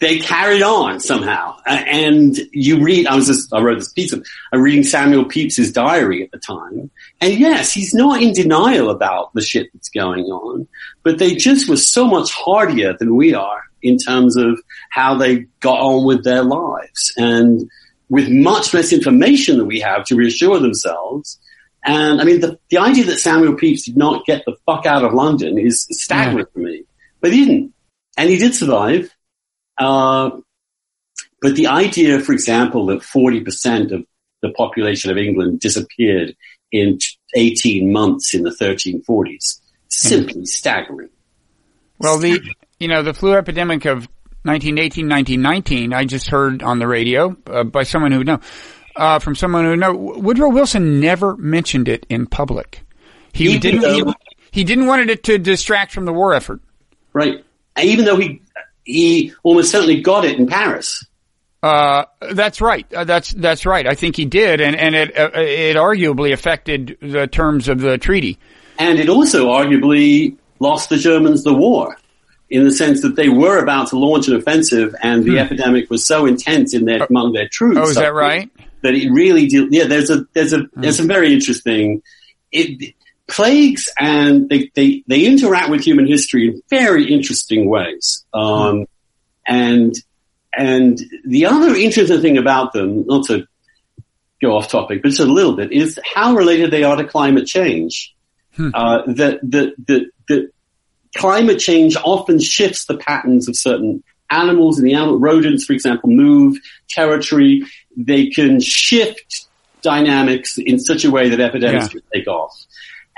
[0.00, 1.56] they carried on somehow.
[1.66, 5.72] And you read, I was just, I wrote this piece of, I'm reading Samuel Pepys's
[5.72, 6.90] diary at the time.
[7.20, 10.68] And yes, he's not in denial about the shit that's going on,
[11.04, 14.60] but they just were so much hardier than we are in terms of
[14.90, 17.70] how they got on with their lives and
[18.08, 21.38] with much less information than we have to reassure themselves.
[21.84, 25.04] And I mean, the, the idea that Samuel Pepys did not get the fuck out
[25.04, 26.84] of London is staggering to me,
[27.20, 27.74] but he didn't.
[28.16, 29.14] And he did survive.
[29.76, 30.30] Uh,
[31.42, 34.06] but the idea, for example, that 40% of
[34.40, 36.34] the population of England disappeared
[36.72, 36.98] in
[37.36, 41.10] 18 months in the 1340s, simply staggering.
[41.98, 42.40] Well, the
[42.78, 44.08] you know the flu epidemic of
[44.42, 45.92] 1918, 1919.
[45.92, 48.40] I just heard on the radio uh, by someone who know
[48.96, 52.82] uh, from someone who know Woodrow Wilson never mentioned it in public.
[53.32, 53.94] He Even didn't.
[53.94, 54.14] He, though-
[54.52, 56.60] he didn't want it to distract from the war effort.
[57.12, 57.44] Right?
[57.82, 58.40] Even though he,
[58.84, 61.04] he almost certainly got it in Paris.
[61.60, 62.86] Uh, that's right.
[62.92, 63.86] Uh, that's that's right.
[63.86, 67.96] I think he did, and and it uh, it arguably affected the terms of the
[67.96, 68.38] treaty.
[68.78, 71.96] And it also arguably lost the Germans the war
[72.50, 76.04] in the sense that they were about to launch an offensive and the epidemic was
[76.04, 77.78] so intense in their, among their troops.
[77.78, 77.82] Hmm.
[77.82, 78.50] Oh, is that right?
[78.84, 79.72] That it really did.
[79.72, 82.02] Yeah, there's a, there's a, there's some very interesting,
[82.52, 82.94] it,
[83.26, 88.24] plagues and they, they, they interact with human history in very interesting ways.
[88.34, 88.84] Um,
[89.46, 89.94] and,
[90.52, 93.46] and the other interesting thing about them, not to
[94.42, 97.46] go off topic, but just a little bit, is how related they are to climate
[97.46, 98.14] change.
[98.74, 100.50] Uh, that, that, that, that
[101.16, 106.10] climate change often shifts the patterns of certain animals and the animal rodents, for example,
[106.10, 106.56] move
[106.88, 107.62] territory.
[107.96, 109.46] They can shift
[109.82, 111.88] dynamics in such a way that epidemics Yeah.
[111.90, 112.52] can take off.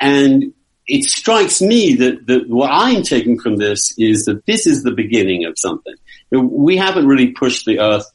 [0.01, 0.53] And
[0.87, 4.91] it strikes me that, that what I'm taking from this is that this is the
[4.93, 5.95] beginning of something.
[6.31, 8.07] We haven't really pushed the earth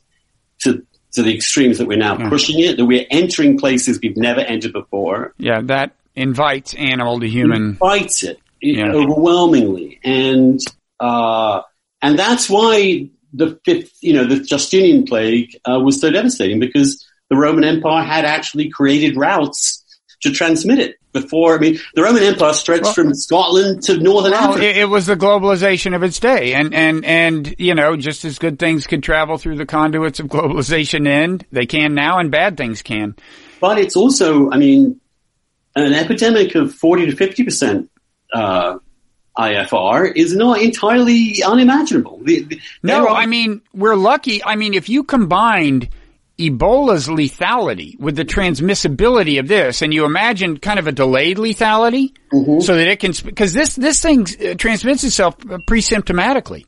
[0.64, 2.30] to to the extremes that we're now Yeah.
[2.30, 5.34] pushing it, that we're entering places we've never entered before.
[5.38, 7.78] Yeah, that invites animal to human.
[7.82, 8.94] it, it Yeah.
[8.94, 10.58] overwhelmingly, and
[11.02, 11.64] uh,
[12.02, 17.06] and that's why the fifth, you know, the Justinian plague uh, was so devastating because
[17.30, 19.78] the Roman Empire had actually created routes
[20.22, 21.56] to transmit it before.
[21.56, 24.66] I mean, the Roman Empire stretched Well- from Scotland to northern Well, Africa.
[24.70, 28.38] it, it was the globalization of its day, and and and you know, just as
[28.38, 32.58] good things could travel through the conduits of globalization, end they can now, and bad
[32.58, 33.16] things can.
[33.60, 35.00] but it's also, I mean,
[35.76, 37.90] an epidemic of forty to fifty percent.
[38.34, 38.78] Uh,
[39.38, 42.20] IFR is not entirely unimaginable.
[42.24, 44.44] The- the- No, are- I mean, we're lucky.
[44.44, 45.90] I mean, if you combined
[46.40, 52.14] Ebola's lethality with the transmissibility of this, and you imagine kind of a delayed lethality,
[52.34, 52.62] Mm-hmm.
[52.62, 56.66] so that it can, because this, this thing uh, transmits itself uh, pre-symptomatically.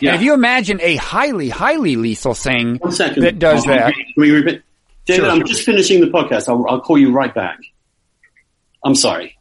[0.00, 0.10] Yeah.
[0.10, 3.22] And if you imagine a highly, highly lethal thing One second.
[3.22, 4.62] that does Oh, that, Can we repeat?
[5.06, 5.30] David, Sure.
[5.30, 6.48] I'm just finishing the podcast.
[6.48, 7.58] I'll, I'll call you right back.
[8.84, 9.38] I'm sorry.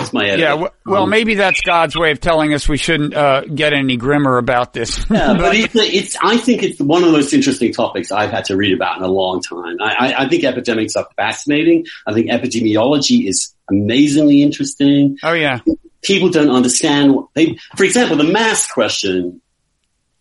[0.00, 0.42] It's my editor.
[0.42, 3.72] yeah, w- well, Um, maybe that's God's way of telling us we shouldn't uh, get
[3.72, 5.04] any grimmer about this.
[5.10, 8.44] Yeah, but it's, it's, I think it's one of the most interesting topics I've had
[8.46, 9.76] to read about in a long time.
[9.80, 11.86] I, I, I think epidemics are fascinating.
[12.06, 15.18] I think epidemiology is amazingly interesting.
[15.22, 15.58] oh yeah,
[16.02, 19.40] People don't understand they, for example, the mask question.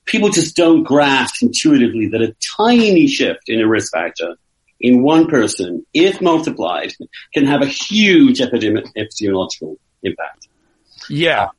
[0.05, 4.35] People just don't grasp intuitively that a tiny shift in a risk factor
[4.79, 6.93] in one person, if multiplied,
[7.33, 10.47] can have a huge epidemi- epidemiological impact.
[11.09, 11.49] yeah.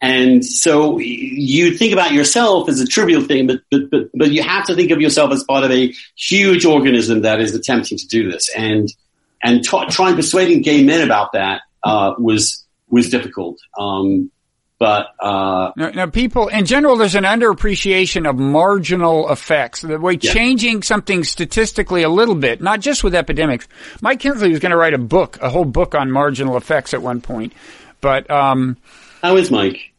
[0.00, 4.44] And so you think about yourself as a trivial thing, but, but, but, but you
[4.44, 8.06] have to think of yourself as part of a huge organism that is attempting to
[8.06, 8.48] do this.
[8.56, 8.88] And,
[9.42, 13.58] and t- trying persuading gay men about that, uh, was, was difficult.
[13.76, 14.30] Um,
[14.78, 19.80] but, uh, Now, now, people in general, there's an underappreciation of marginal effects.
[19.82, 20.32] The way Yeah.
[20.32, 23.66] changing something statistically a little bit, not just with epidemics.
[24.00, 27.02] Mike Kinsley was going to write a book, a whole book on marginal effects at
[27.02, 27.52] one point,
[28.00, 28.76] but um,
[29.22, 29.92] how is Mike?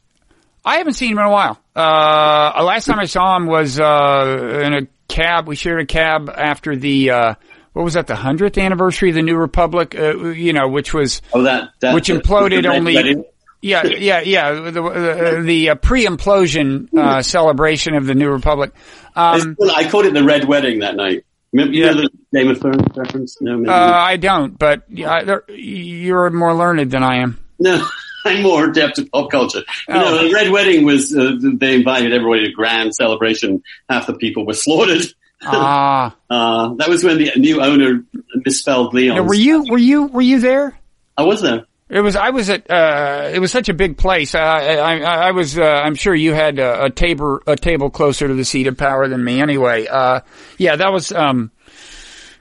[0.65, 1.57] I haven't seen him in a while.
[1.76, 5.47] Uh, last time I saw him was uh, in a cab.
[5.47, 7.34] We shared a cab after the uh,
[7.73, 8.07] what was that?
[8.07, 9.95] The hundredth anniversary of the New Republic.
[9.97, 13.23] Uh, you know, which was Oh, that, that Which imploded only-?
[13.61, 14.52] Yeah, yeah, yeah.
[14.53, 18.72] The, the, the uh, pre-implosion uh, celebration of the New Republic.
[19.15, 21.26] Um, I called it the red wedding that night.
[21.52, 21.91] Remember, you Yeah.
[21.91, 23.41] know the Game of Thrones reference?
[23.41, 27.40] No, maybe uh, I don't, but yeah, you're more learned than I am.
[27.60, 27.86] No,
[28.26, 29.60] I'm more adept to pop culture.
[29.88, 29.99] You Oh.
[29.99, 33.64] know, the Red Wedding was, uh, they invited everybody to a grand celebration.
[33.90, 35.06] Half the people were slaughtered.
[35.41, 38.03] Ah, Uh, that was when the new owner
[38.45, 39.15] misspelled Leon.
[39.15, 40.77] now, were you were you were you there?
[41.18, 41.65] I was there.
[41.90, 42.16] It was.
[42.16, 42.70] I was at.
[42.70, 44.36] Uh, it was such a big place.
[44.36, 45.57] I, I, I was.
[45.57, 48.78] Uh, I'm sure you had a, a table a table closer to the seat of
[48.78, 49.41] power than me.
[49.41, 50.22] Anyway, uh,
[50.60, 51.52] yeah, that was um,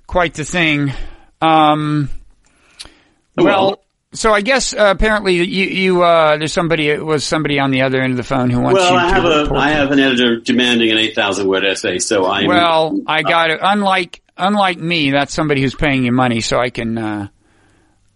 [0.07, 0.93] quite the thing.
[1.41, 2.11] Um,
[3.39, 3.81] well,
[4.13, 7.83] so I guess uh, apparently you you uh, there's somebody it was somebody on the
[7.83, 9.91] other end of the phone who wants Well, you I to have a, I have
[9.93, 12.47] an editor demanding an 8,000 word essay, so I.
[12.47, 13.61] Well, I got it.
[13.63, 17.29] Unlike unlike me, that's somebody who's paying you money, so I can uh,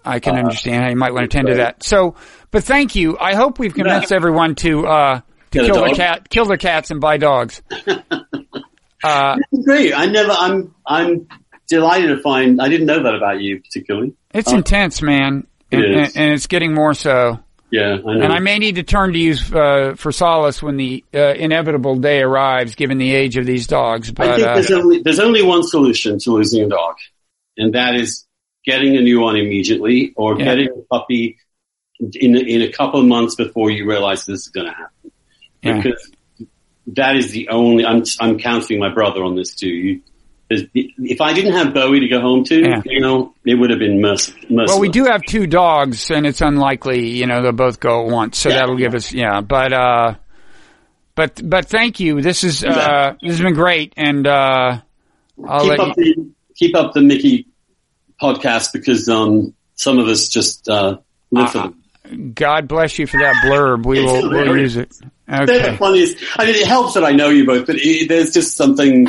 [0.04, 1.82] I can understand how you might want to tend to that.
[1.82, 2.14] So,
[2.50, 3.16] but thank you.
[3.18, 4.16] I hope we've convinced Yeah.
[4.16, 5.22] everyone to uh, to
[5.58, 7.60] Get kill their cat, kill their cats, and buy dogs.
[9.04, 9.92] uh, great.
[9.94, 11.28] I never, I'm, I'm
[11.68, 14.14] delighted to find, I didn't know that about you particularly.
[14.32, 14.56] it's Oh.
[14.56, 16.16] intense, man, It and, is.
[16.16, 17.38] and, and it's getting more so.
[17.70, 18.22] Yeah, I know.
[18.24, 21.96] And I may need to turn to you uh, for solace when the uh, inevitable
[21.96, 24.10] day arrives, given the age of these dogs.
[24.10, 26.96] I But think uh, there's only there's only one solution to losing a dog,
[27.56, 28.26] and that is
[28.64, 30.44] getting a new one immediately, or Yeah.
[30.44, 31.38] getting a puppy
[32.00, 35.12] in in a couple of months before you realize this is going to happen.
[35.62, 35.76] Yeah.
[35.82, 36.10] Because
[36.88, 37.84] that is the only.
[37.84, 39.68] I'm I'm counseling my brother on this too.
[39.68, 40.00] You,
[40.54, 42.82] if I didn't have Bowie to go home to, Yeah.
[42.84, 44.68] you know, it would have been merc- merciless.
[44.70, 48.12] Well, we do have two dogs, and it's unlikely, you know, they'll both go at
[48.12, 48.36] once.
[48.36, 48.56] So Yeah.
[48.56, 49.40] that'll give us, yeah.
[49.40, 50.14] But, uh,
[51.14, 52.20] but, but thank you.
[52.20, 54.80] This is, uh, this has been great, and uh,
[55.48, 56.14] I'll keep up you.
[56.16, 57.46] the keep up the Mickey
[58.22, 60.98] podcast because um some of us just uh,
[61.32, 62.32] live for Uh, them.
[62.34, 63.84] God bless you for that blurb.
[63.86, 64.92] We will, we'll use it.
[65.26, 65.70] They're Okay.
[65.70, 66.18] the funniest.
[66.36, 69.08] I mean, it helps that I know you both, but it, there's just something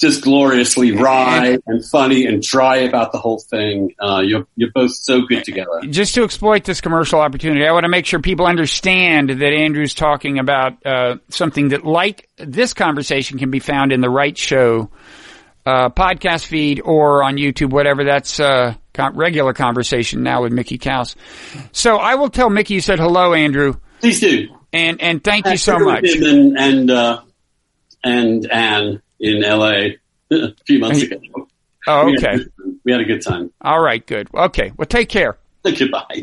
[0.00, 3.92] just gloriously wry and funny and dry about the whole thing.
[4.00, 5.80] Uh, you're you're both so good together.
[5.88, 9.94] Just to exploit this commercial opportunity, I want to make sure people understand that Andrew's
[9.94, 14.90] talking about uh, something that, like this conversation, can be found in the Wright Show
[15.66, 18.04] uh, podcast feed or on YouTube, whatever.
[18.04, 21.16] That's uh, con- regular conversation now with Mickey Kaus.
[21.72, 24.48] So I will tell Mickey you said hello, Andrew, Please do.
[24.72, 26.04] and and thank you so much.
[26.10, 27.20] And and uh,
[28.04, 29.72] and Anne in LA
[30.30, 31.16] a few months ago.
[31.86, 32.44] Oh, We had okay.
[32.84, 33.50] We had a good time.
[33.60, 34.28] All right, good.
[34.34, 34.72] Okay.
[34.76, 35.38] Well, take care.
[35.64, 36.22] Goodbye.